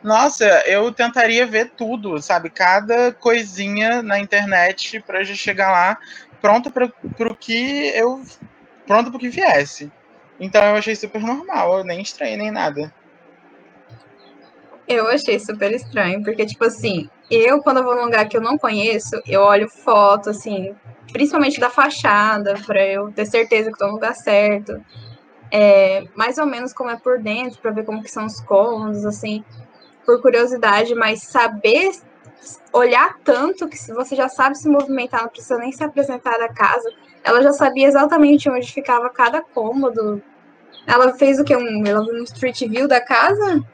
nossa, 0.02 0.44
eu 0.66 0.92
tentaria 0.92 1.46
ver 1.46 1.72
tudo, 1.76 2.20
sabe? 2.20 2.50
Cada 2.50 3.12
coisinha 3.12 4.02
na 4.02 4.18
internet 4.18 5.00
para 5.00 5.24
já 5.24 5.34
chegar 5.34 5.70
lá 5.70 5.98
pronto 6.40 6.70
para 6.70 6.86
o 6.86 7.34
que 7.34 7.88
eu. 7.94 8.22
Pronto 8.86 9.10
para 9.10 9.16
o 9.16 9.20
que 9.20 9.28
viesse. 9.28 9.90
Então 10.38 10.62
eu 10.62 10.76
achei 10.76 10.94
super 10.94 11.20
normal, 11.20 11.78
eu 11.78 11.84
nem 11.84 12.02
estranhei 12.02 12.36
nem 12.36 12.50
nada. 12.50 12.92
Eu 14.86 15.08
achei 15.08 15.38
super 15.40 15.72
estranho, 15.72 16.22
porque, 16.22 16.46
tipo 16.46 16.64
assim, 16.64 17.08
eu, 17.30 17.60
quando 17.60 17.78
eu 17.78 17.84
vou 17.84 17.96
num 17.96 18.04
lugar 18.04 18.28
que 18.28 18.36
eu 18.36 18.40
não 18.40 18.56
conheço, 18.56 19.20
eu 19.26 19.40
olho 19.40 19.68
foto, 19.68 20.30
assim, 20.30 20.74
principalmente 21.12 21.58
da 21.58 21.68
fachada, 21.68 22.54
para 22.64 22.86
eu 22.86 23.10
ter 23.10 23.26
certeza 23.26 23.70
que 23.72 23.78
tô 23.78 23.86
no 23.88 23.94
lugar 23.94 24.14
certo. 24.14 24.80
É, 25.50 26.04
mais 26.14 26.38
ou 26.38 26.46
menos 26.46 26.72
como 26.72 26.90
é 26.90 26.96
por 26.96 27.18
dentro, 27.20 27.58
para 27.60 27.72
ver 27.72 27.84
como 27.84 28.02
que 28.02 28.10
são 28.10 28.26
os 28.26 28.40
cômodos, 28.40 29.04
assim, 29.04 29.44
por 30.04 30.22
curiosidade, 30.22 30.94
mas 30.94 31.22
saber 31.22 31.90
olhar 32.72 33.18
tanto 33.24 33.68
que 33.68 33.76
você 33.92 34.14
já 34.14 34.28
sabe 34.28 34.56
se 34.56 34.68
movimentar, 34.68 35.22
não 35.22 35.28
precisa 35.28 35.58
nem 35.58 35.72
se 35.72 35.82
apresentar 35.82 36.38
da 36.38 36.48
casa. 36.48 36.88
Ela 37.26 37.42
já 37.42 37.52
sabia 37.52 37.88
exatamente 37.88 38.48
onde 38.48 38.72
ficava 38.72 39.10
cada 39.10 39.42
cômodo. 39.42 40.22
Ela 40.86 41.12
fez 41.14 41.40
o 41.40 41.44
que? 41.44 41.56
Um, 41.56 41.84
ela 41.84 42.00
um 42.00 42.22
street 42.22 42.60
view 42.68 42.86
da 42.86 43.00
casa? 43.00 43.64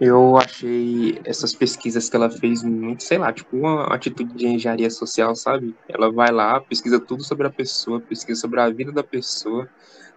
Eu 0.00 0.36
achei 0.36 1.20
essas 1.24 1.54
pesquisas 1.54 2.10
que 2.10 2.16
ela 2.16 2.28
fez 2.28 2.64
muito, 2.64 3.04
sei 3.04 3.16
lá, 3.16 3.32
tipo 3.32 3.56
uma 3.56 3.94
atitude 3.94 4.34
de 4.34 4.44
engenharia 4.44 4.90
social, 4.90 5.36
sabe? 5.36 5.72
Ela 5.88 6.10
vai 6.10 6.32
lá, 6.32 6.60
pesquisa 6.60 6.98
tudo 6.98 7.22
sobre 7.22 7.46
a 7.46 7.50
pessoa, 7.50 8.00
pesquisa 8.00 8.40
sobre 8.40 8.60
a 8.60 8.68
vida 8.70 8.90
da 8.90 9.04
pessoa, 9.04 9.68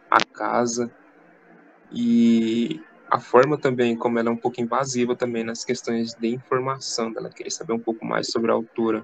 a 0.09 0.17
casa 0.33 0.89
e 1.91 2.81
a 3.07 3.19
forma 3.19 3.55
também 3.55 3.95
como 3.95 4.17
ela 4.17 4.29
é 4.29 4.31
um 4.31 4.37
pouco 4.37 4.59
invasiva 4.59 5.15
também 5.15 5.43
nas 5.43 5.63
questões 5.63 6.15
de 6.15 6.27
informação, 6.27 7.13
dela 7.13 7.29
querer 7.29 7.51
saber 7.51 7.73
um 7.73 7.79
pouco 7.79 8.03
mais 8.03 8.31
sobre 8.31 8.49
a 8.49 8.55
autora. 8.55 9.03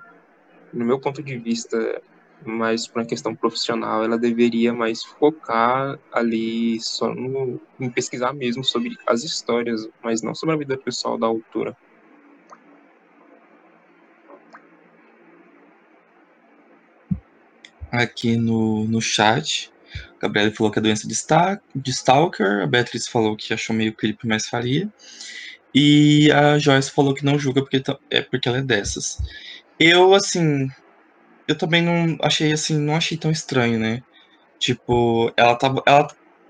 No 0.73 0.83
meu 0.83 0.99
ponto 0.99 1.21
de 1.21 1.37
vista, 1.37 2.01
mais 2.45 2.87
para 2.87 3.01
uma 3.01 3.07
questão 3.07 3.35
profissional, 3.35 4.03
ela 4.03 4.17
deveria 4.17 4.73
mais 4.73 5.03
focar 5.03 5.99
ali 6.11 6.79
só 6.81 7.13
no, 7.13 7.59
em 7.79 7.89
pesquisar 7.89 8.33
mesmo 8.33 8.63
sobre 8.63 8.97
as 9.07 9.23
histórias, 9.23 9.87
mas 10.03 10.21
não 10.21 10.33
sobre 10.35 10.55
a 10.55 10.57
vida 10.57 10.77
pessoal 10.77 11.17
da 11.17 11.27
autora. 11.27 11.75
Aqui 17.91 18.37
no, 18.37 18.85
no 18.85 18.99
chat, 18.99 19.71
a 20.17 20.21
Gabriela 20.21 20.51
falou 20.51 20.71
que 20.71 20.79
é 20.79 20.81
doença 20.81 21.07
de, 21.07 21.13
Star, 21.13 21.61
de 21.75 21.91
Stalker, 21.91 22.63
a 22.63 22.67
Beatriz 22.67 23.07
falou 23.07 23.35
que 23.37 23.53
achou 23.53 23.75
meio 23.75 23.93
clipe, 23.93 24.27
mas 24.27 24.47
faria. 24.47 24.91
E 25.73 26.31
a 26.31 26.57
Joyce 26.59 26.91
falou 26.91 27.13
que 27.13 27.25
não 27.25 27.39
julga 27.39 27.61
porque 27.61 27.79
tá, 27.79 27.97
é 28.09 28.21
porque 28.21 28.47
ela 28.47 28.59
é 28.59 28.61
dessas. 28.61 29.17
Eu, 29.79 30.13
assim, 30.13 30.69
eu 31.53 31.57
também 31.57 31.81
não 31.81 32.17
achei 32.21 32.51
assim, 32.51 32.77
não 32.77 32.95
achei 32.95 33.17
tão 33.17 33.31
estranho, 33.31 33.79
né? 33.79 34.01
Tipo, 34.59 35.31
ela 35.37 35.55
tá, 35.55 35.73
ela, 35.85 36.07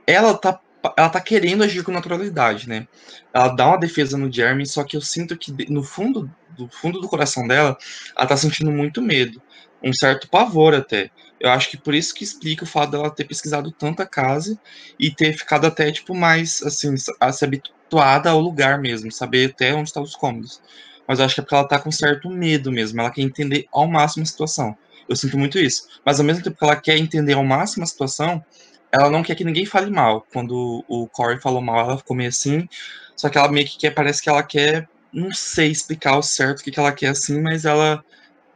ela 0.08 0.34
tá, 0.36 0.60
ela 0.98 1.10
tá 1.10 1.22
querendo 1.22 1.64
agir 1.64 1.84
com 1.84 1.92
naturalidade, 1.92 2.68
né? 2.68 2.88
Ela 3.34 3.50
dá 3.50 3.68
uma 3.68 3.78
defesa 3.78 4.18
no 4.18 4.32
Jeremy, 4.32 4.66
só 4.66 4.84
que 4.84 4.98
eu 4.98 5.02
sinto 5.02 5.38
que 5.38 5.54
no 5.70 5.84
fundo, 5.84 6.30
do 6.58 6.70
fundo 6.70 7.00
do 7.00 7.10
coração 7.10 7.48
dela, 7.48 7.78
ela 8.18 8.28
tá 8.28 8.38
sentindo 8.38 8.72
muito 8.72 9.02
medo, 9.02 9.42
um 9.84 9.94
certo 9.94 10.30
pavor 10.30 10.74
até. 10.74 11.10
Eu 11.40 11.50
acho 11.52 11.70
que 11.70 11.78
por 11.78 11.94
isso 11.94 12.14
que 12.14 12.24
explica 12.24 12.64
o 12.64 12.68
fato 12.68 12.92
dela 12.92 13.10
ter 13.10 13.26
pesquisado 13.26 13.72
tanta 13.72 14.06
casa 14.06 14.58
e 15.00 15.12
ter 15.12 15.34
ficado 15.34 15.66
até 15.68 15.92
tipo 15.92 16.16
mais 16.16 16.62
assim, 16.64 16.96
a 17.20 17.32
se 17.32 17.44
habituada 17.44 18.30
ao 18.30 18.40
lugar 18.40 18.80
mesmo, 18.80 19.12
saber 19.12 19.50
até 19.52 19.74
onde 19.74 19.90
estão 19.90 20.04
os 20.04 20.16
cômodos 20.16 20.62
mas 21.08 21.20
acho 21.20 21.36
que 21.36 21.42
é 21.42 21.44
porque 21.44 21.56
ela 21.56 21.68
tá 21.68 21.80
com 21.80 21.92
certo 21.92 22.30
medo 22.30 22.72
mesmo. 22.72 23.00
Ela 23.00 23.12
quer 23.12 23.22
entender 23.22 23.66
ao 23.72 23.88
máximo 23.88 24.24
a 24.24 24.26
situação. 24.26 24.76
Eu 25.08 25.16
sinto 25.16 25.38
muito 25.38 25.58
isso. 25.60 25.84
Mas 26.06 26.20
ao 26.20 26.26
mesmo 26.26 26.44
tempo 26.44 26.58
que 26.58 26.64
ela 26.64 26.76
quer 26.76 26.98
entender 26.98 27.34
ao 27.34 27.44
máximo 27.44 27.84
a 27.84 27.88
situação, 27.88 28.44
ela 28.92 29.10
não 29.10 29.24
quer 29.24 29.36
que 29.36 29.44
ninguém 29.44 29.66
fale 29.66 29.90
mal. 29.90 30.26
Quando 30.32 30.84
o 30.88 31.08
Corey 31.08 31.40
falou 31.40 31.62
mal, 31.62 31.80
ela 31.80 31.98
ficou 31.98 32.16
meio 32.16 32.30
assim. 32.30 32.68
Só 33.16 33.30
que 33.30 33.38
ela 33.38 33.52
meio 33.52 33.68
que 33.68 33.78
quer, 33.78 33.92
parece 33.92 34.22
que 34.22 34.30
ela 34.30 34.44
quer, 34.44 34.88
não 35.12 35.32
sei 35.34 35.72
explicar 35.72 36.18
o 36.18 36.24
certo 36.24 36.60
o 36.60 36.64
que, 36.64 36.72
que 36.72 36.80
ela 36.80 36.92
quer 36.92 37.10
assim, 37.10 37.42
mas 37.42 37.66
ela 37.66 38.04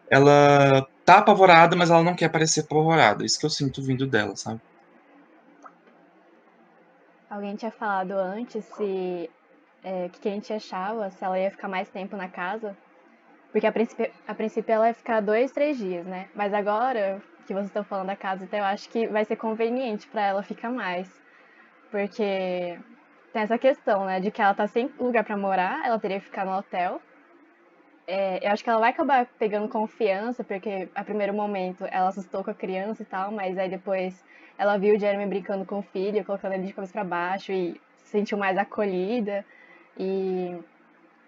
ela 0.10 0.88
tá 1.06 1.18
apavorada, 1.18 1.76
mas 1.76 1.90
ela 1.90 2.04
não 2.04 2.16
quer 2.16 2.30
parecer 2.30 2.62
apavorada. 2.62 3.26
Isso 3.26 3.40
que 3.40 3.46
eu 3.46 3.50
sinto 3.50 3.82
vindo 3.82 4.08
dela, 4.08 4.36
sabe? 4.36 4.62
Alguém 7.30 7.56
tinha 7.56 7.72
falado 7.72 8.12
antes 8.12 8.64
se 8.64 9.30
é, 9.84 10.10
que 10.10 10.28
a 10.28 10.32
gente 10.32 10.52
achava 10.54 11.10
se 11.12 11.24
ela 11.24 11.40
ia 11.40 11.52
ficar 11.52 11.68
mais 11.68 11.90
tempo 11.90 12.16
na 12.16 12.30
casa. 12.30 12.76
Porque 13.52 13.66
a 13.66 13.72
princípio, 13.72 14.12
a 14.28 14.34
princípio 14.36 14.74
ela 14.74 14.88
ia 14.88 14.94
ficar 14.94 15.22
dois, 15.22 15.52
três 15.52 15.78
dias, 15.78 16.06
né? 16.06 16.28
Mas 16.36 16.54
agora 16.54 17.22
que 17.46 17.54
vocês 17.54 17.68
estão 17.68 17.84
falando 17.84 18.08
da 18.08 18.16
casa, 18.16 18.44
então 18.44 18.60
eu 18.60 18.66
acho 18.66 18.90
que 18.90 19.08
vai 19.08 19.24
ser 19.24 19.38
conveniente 19.38 20.06
para 20.08 20.22
ela 20.28 20.44
ficar 20.44 20.70
mais. 20.70 21.10
Porque 21.90 22.78
tem 23.32 23.42
essa 23.42 23.58
questão, 23.58 24.06
né? 24.06 24.20
De 24.20 24.30
que 24.30 24.42
ela 24.42 24.54
tá 24.54 24.68
sem 24.68 24.92
lugar 25.00 25.24
para 25.24 25.38
morar, 25.38 25.86
ela 25.86 25.98
teria 25.98 26.20
que 26.20 26.26
ficar 26.26 26.46
no 26.46 26.58
hotel. 26.58 27.02
É, 28.06 28.46
eu 28.46 28.52
acho 28.52 28.64
que 28.64 28.70
ela 28.70 28.80
vai 28.80 28.90
acabar 28.90 29.26
pegando 29.40 29.68
confiança, 29.68 30.44
porque 30.44 30.90
a 30.94 31.04
primeiro 31.04 31.34
momento 31.34 31.86
ela 31.90 32.10
assustou 32.10 32.44
com 32.44 32.52
a 32.52 32.54
criança 32.54 33.02
e 33.04 33.06
tal, 33.06 33.32
mas 33.32 33.58
aí 33.58 33.70
depois 33.70 34.24
ela 34.58 34.78
viu 34.78 34.96
o 34.96 35.00
Jeremy 35.00 35.26
brincando 35.26 35.66
com 35.66 35.80
o 35.80 35.84
filho, 35.84 36.24
colocando 36.26 36.54
ele 36.54 36.68
de 36.68 36.74
cabeça 36.74 36.94
para 36.94 37.04
baixo 37.04 37.52
e 37.52 37.80
se 37.98 38.12
sentiu 38.12 38.38
mais 38.38 38.58
acolhida. 38.58 39.46
E 39.98 40.58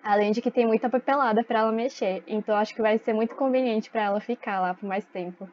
além 0.04 0.32
de 0.32 0.42
que 0.42 0.52
tem 0.52 0.66
muita 0.66 0.90
papelada 0.90 1.44
para 1.44 1.60
ela 1.60 1.72
mexer, 1.72 2.24
então 2.28 2.56
acho 2.56 2.74
que 2.74 2.82
vai 2.82 2.98
ser 2.98 3.14
muito 3.14 3.36
conveniente 3.36 3.90
para 3.90 4.04
ela 4.04 4.20
ficar 4.20 4.60
lá 4.60 4.74
por 4.74 4.88
mais 4.88 5.06
tempo. 5.06 5.50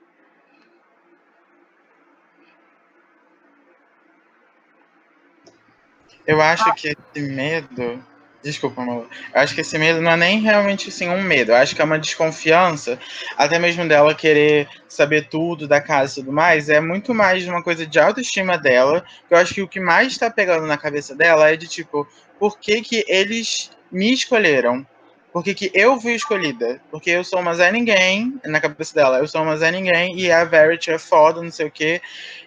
Eu 6.26 6.40
acho 6.40 6.74
que 6.74 6.88
esse 6.88 7.28
medo. 7.28 8.02
Desculpa, 8.46 8.80
Malu. 8.80 9.08
Eu 9.34 9.40
acho 9.40 9.56
que 9.56 9.60
esse 9.60 9.76
medo 9.76 10.00
não 10.00 10.12
é 10.12 10.16
nem 10.16 10.38
realmente 10.38 10.88
assim 10.88 11.08
um 11.08 11.20
medo. 11.20 11.50
Eu 11.50 11.56
acho 11.56 11.74
que 11.74 11.82
é 11.82 11.84
uma 11.84 11.98
desconfiança, 11.98 12.96
até 13.36 13.58
mesmo 13.58 13.88
dela 13.88 14.14
querer 14.14 14.68
saber 14.88 15.28
tudo 15.28 15.66
da 15.66 15.80
casa 15.80 16.12
e 16.12 16.22
tudo 16.22 16.32
mais. 16.32 16.68
É 16.68 16.80
muito 16.80 17.12
mais 17.12 17.44
uma 17.48 17.60
coisa 17.60 17.84
de 17.84 17.98
autoestima 17.98 18.56
dela. 18.56 19.04
Eu 19.28 19.36
acho 19.36 19.52
que 19.52 19.62
o 19.62 19.66
que 19.66 19.80
mais 19.80 20.12
está 20.12 20.30
pegando 20.30 20.64
na 20.64 20.78
cabeça 20.78 21.12
dela 21.12 21.50
é 21.50 21.56
de 21.56 21.66
tipo, 21.66 22.06
por 22.38 22.56
que, 22.60 22.82
que 22.82 23.04
eles 23.08 23.72
me 23.90 24.12
escolheram? 24.12 24.86
Por 25.32 25.42
que, 25.42 25.52
que 25.52 25.72
eu 25.74 26.00
fui 26.00 26.14
escolhida? 26.14 26.80
Porque 26.88 27.10
eu 27.10 27.24
sou 27.24 27.40
uma 27.40 27.52
Zé 27.52 27.72
Ninguém, 27.72 28.40
na 28.44 28.60
cabeça 28.60 28.94
dela, 28.94 29.18
eu 29.18 29.26
sou 29.26 29.42
uma 29.42 29.56
Zé 29.56 29.72
Ninguém 29.72 30.16
e 30.20 30.30
a 30.30 30.44
Verity 30.44 30.92
é 30.92 30.98
foda, 30.98 31.42
não 31.42 31.50
sei 31.50 31.66
o 31.66 31.70
quê. 31.70 32.00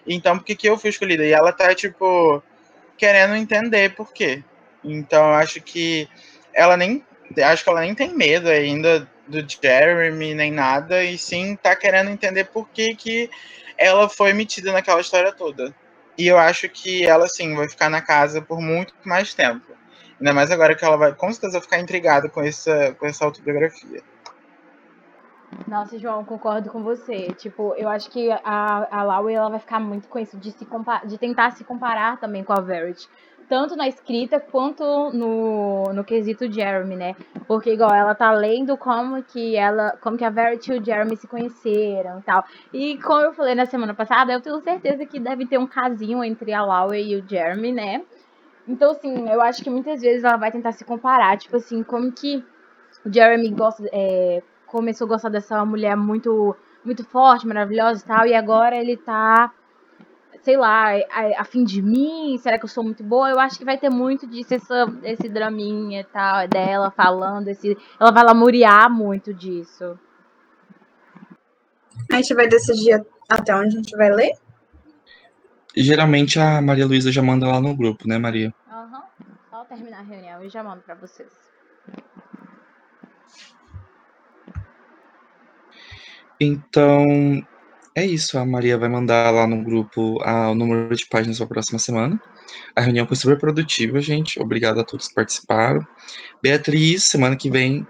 Então, 0.06 0.38
por 0.38 0.46
que, 0.46 0.56
que 0.56 0.66
eu 0.66 0.78
fui 0.78 0.88
escolhida? 0.88 1.26
E 1.26 1.32
ela 1.32 1.52
tá, 1.52 1.74
tipo, 1.74 2.42
querendo 2.96 3.36
entender 3.36 3.94
por 3.94 4.14
quê. 4.14 4.42
Então, 4.84 5.28
eu 5.28 5.34
acho 5.34 5.60
que 5.60 6.08
ela 6.54 6.76
nem. 6.76 7.04
Acho 7.44 7.62
que 7.62 7.70
ela 7.70 7.80
nem 7.80 7.94
tem 7.94 8.14
medo 8.14 8.48
ainda 8.48 9.08
do 9.28 9.46
Jeremy, 9.48 10.34
nem 10.34 10.50
nada, 10.50 11.04
e 11.04 11.16
sim 11.16 11.54
tá 11.54 11.76
querendo 11.76 12.10
entender 12.10 12.46
por 12.46 12.68
que, 12.68 12.94
que 12.96 13.30
ela 13.78 14.08
foi 14.08 14.32
metida 14.32 14.72
naquela 14.72 15.00
história 15.00 15.32
toda. 15.32 15.72
E 16.18 16.26
eu 16.26 16.36
acho 16.36 16.68
que 16.68 17.06
ela, 17.06 17.28
sim, 17.28 17.54
vai 17.54 17.68
ficar 17.68 17.88
na 17.88 18.02
casa 18.02 18.42
por 18.42 18.60
muito 18.60 18.92
mais 19.04 19.32
tempo. 19.32 19.72
Ainda 20.18 20.34
mais 20.34 20.50
agora 20.50 20.74
que 20.74 20.84
ela 20.84 20.96
vai 20.96 21.14
com 21.14 21.32
certeza 21.32 21.60
ficar 21.60 21.78
intrigada 21.78 22.28
com 22.28 22.42
essa, 22.42 22.94
com 22.98 23.06
essa 23.06 23.24
autobiografia. 23.24 24.02
Nossa, 25.66 25.98
João, 25.98 26.24
concordo 26.24 26.70
com 26.70 26.82
você. 26.82 27.32
Tipo, 27.32 27.74
eu 27.76 27.88
acho 27.88 28.10
que 28.10 28.30
a, 28.30 28.98
a 28.98 29.02
Laurie 29.02 29.34
ela 29.34 29.48
vai 29.48 29.58
ficar 29.58 29.80
muito 29.80 30.08
com 30.08 30.18
isso 30.18 30.36
de, 30.36 30.50
se 30.52 30.66
de 31.06 31.18
tentar 31.18 31.52
se 31.52 31.64
comparar 31.64 32.18
também 32.18 32.44
com 32.44 32.52
a 32.52 32.60
Verity. 32.60 33.08
Tanto 33.50 33.74
na 33.74 33.88
escrita 33.88 34.38
quanto 34.38 34.84
no, 35.12 35.92
no 35.92 36.04
quesito 36.04 36.50
Jeremy, 36.50 36.94
né? 36.94 37.16
Porque, 37.48 37.72
igual, 37.72 37.92
ela 37.92 38.14
tá 38.14 38.30
lendo 38.30 38.76
como 38.76 39.20
que 39.24 39.56
ela. 39.56 39.98
como 40.00 40.16
que 40.16 40.24
a 40.24 40.30
Verity 40.30 40.72
e 40.72 40.78
o 40.78 40.84
Jeremy 40.84 41.16
se 41.16 41.26
conheceram 41.26 42.20
e 42.20 42.22
tal. 42.22 42.44
E 42.72 42.96
como 42.98 43.22
eu 43.22 43.32
falei 43.34 43.56
na 43.56 43.66
semana 43.66 43.92
passada, 43.92 44.32
eu 44.32 44.40
tenho 44.40 44.60
certeza 44.60 45.04
que 45.04 45.18
deve 45.18 45.46
ter 45.46 45.58
um 45.58 45.66
casinho 45.66 46.22
entre 46.22 46.52
a 46.52 46.64
Laurie 46.64 47.12
e 47.12 47.16
o 47.16 47.28
Jeremy, 47.28 47.72
né? 47.72 48.02
Então, 48.68 48.92
assim, 48.92 49.28
eu 49.28 49.42
acho 49.42 49.64
que 49.64 49.68
muitas 49.68 50.00
vezes 50.00 50.22
ela 50.22 50.36
vai 50.36 50.52
tentar 50.52 50.70
se 50.70 50.84
comparar, 50.84 51.36
tipo 51.36 51.56
assim, 51.56 51.82
como 51.82 52.12
que 52.12 52.44
o 53.04 53.12
Jeremy 53.12 53.50
gosta, 53.50 53.82
é, 53.92 54.44
começou 54.64 55.06
a 55.06 55.08
gostar 55.08 55.28
dessa 55.28 55.64
mulher 55.64 55.96
muito, 55.96 56.54
muito 56.84 57.04
forte, 57.04 57.48
maravilhosa 57.48 58.04
e 58.04 58.06
tal, 58.06 58.26
e 58.28 58.34
agora 58.34 58.76
ele 58.76 58.96
tá, 58.96 59.52
sei 60.42 60.56
lá, 60.56 60.92
a, 60.92 61.40
a, 61.40 61.44
fim 61.44 61.64
de 61.64 61.82
mim, 61.82 62.38
será 62.38 62.58
que 62.58 62.64
eu 62.64 62.68
sou 62.68 62.82
muito 62.82 63.02
boa? 63.02 63.30
Eu 63.30 63.38
acho 63.38 63.58
que 63.58 63.64
vai 63.64 63.78
ter 63.78 63.90
muito 63.90 64.26
disso, 64.26 64.54
essa, 64.54 64.86
esse 65.02 65.28
draminha 65.28 66.00
e 66.00 66.04
tal, 66.04 66.48
dela 66.48 66.90
falando, 66.90 67.48
esse, 67.48 67.76
ela 67.98 68.10
vai 68.10 68.24
lamuriar 68.24 68.90
muito 68.90 69.34
disso. 69.34 69.98
A 72.10 72.16
gente 72.16 72.34
vai 72.34 72.48
decidir 72.48 73.04
até 73.28 73.54
onde 73.54 73.76
a 73.76 73.78
gente 73.78 73.96
vai 73.96 74.10
ler? 74.10 74.32
Geralmente 75.76 76.38
a 76.40 76.60
Maria 76.60 76.86
Luísa 76.86 77.12
já 77.12 77.22
manda 77.22 77.46
lá 77.46 77.60
no 77.60 77.76
grupo, 77.76 78.08
né, 78.08 78.18
Maria? 78.18 78.52
Aham. 78.68 78.98
Uhum. 78.98 79.26
Só 79.50 79.64
terminar 79.64 79.98
a 79.98 80.02
reunião 80.02 80.42
e 80.42 80.48
já 80.48 80.64
mando 80.64 80.82
pra 80.82 80.94
vocês. 80.94 81.28
Então, 86.40 87.44
é 87.94 88.04
isso. 88.04 88.38
A 88.38 88.44
Maria 88.44 88.78
vai 88.78 88.88
mandar 88.88 89.30
lá 89.30 89.46
no 89.46 89.62
grupo 89.62 90.20
a, 90.22 90.50
o 90.50 90.54
número 90.54 90.94
de 90.94 91.06
páginas 91.06 91.38
para 91.38 91.46
a 91.46 91.48
próxima 91.48 91.78
semana. 91.78 92.20
A 92.74 92.80
reunião 92.80 93.06
foi 93.06 93.16
super 93.16 93.38
produtiva, 93.38 94.00
gente. 94.00 94.40
Obrigado 94.40 94.80
a 94.80 94.84
todos 94.84 95.08
que 95.08 95.14
participaram. 95.14 95.86
Beatriz, 96.42 97.04
semana 97.04 97.36
que 97.36 97.50
vem, 97.50 97.86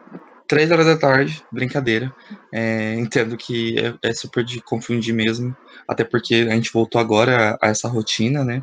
três 0.47 0.71
horas 0.71 0.87
da 0.87 0.97
tarde, 0.97 1.45
brincadeira. 1.53 2.15
É, 2.53 2.95
entendo 2.95 3.37
que 3.37 3.79
é, 3.79 4.09
é, 4.09 4.13
super 4.13 4.45
de 4.45 4.61
confundir 4.61 5.15
mesmo, 5.15 5.57
até 5.87 6.03
porque 6.03 6.47
a 6.51 6.55
gente 6.55 6.73
voltou 6.73 7.01
agora 7.01 7.59
a, 7.61 7.67
a, 7.67 7.71
essa 7.71 7.89
rotina, 7.89 8.45
né? 8.45 8.63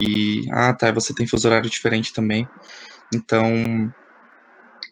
E, 0.00 0.46
ah, 0.52 0.72
tá, 0.72 0.90
você 0.92 1.14
tem 1.14 1.26
fuso 1.26 1.48
horário 1.48 1.68
diferente 1.70 2.12
também. 2.12 2.48
Então, 3.14 3.92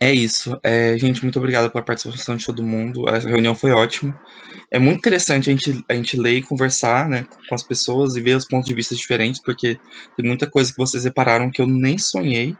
é 0.01 0.13
isso. 0.13 0.59
É, 0.63 0.97
gente, 0.99 1.23
muito 1.23 1.39
obrigado 1.39 1.71
pela 1.71 1.85
participação 1.85 2.37
de 2.37 2.45
todo 2.45 2.63
mundo. 2.63 3.09
A 3.09 3.19
reunião 3.19 3.55
foi 3.55 3.71
ótima. 3.71 4.19
É 4.71 4.79
muito 4.79 4.99
interessante 4.99 5.49
a 5.49 5.53
gente, 5.53 5.85
a 5.89 5.95
gente 5.95 6.17
ler 6.17 6.39
e 6.39 6.43
conversar 6.43 7.09
né, 7.09 7.27
com 7.49 7.55
as 7.55 7.63
pessoas 7.63 8.17
e 8.17 8.21
ver 8.21 8.37
os 8.37 8.45
pontos 8.45 8.67
de 8.67 8.75
vista 8.75 8.95
diferentes, 8.95 9.41
porque 9.41 9.79
tem 10.17 10.27
muita 10.27 10.49
coisa 10.49 10.73
que 10.73 10.79
vocês 10.79 11.05
repararam 11.05 11.51
que 11.51 11.63
eu 11.63 11.67
nem 11.67 11.97
sonhei, 11.97 12.57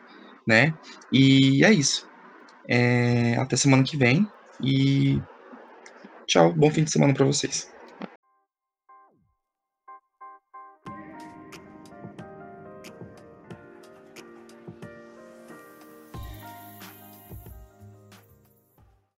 né? 0.47 0.75
E 1.13 1.65
é 1.65 1.73
isso. 1.73 2.09
É, 2.69 3.37
até 3.37 3.57
semana 3.57 3.83
que 3.83 3.97
vem. 3.97 4.27
E 4.63 5.21
tchau. 6.27 6.53
Bom 6.53 6.71
fim 6.71 6.85
de 6.85 6.93
semana 6.93 7.13
para 7.13 7.25
vocês. 7.25 7.74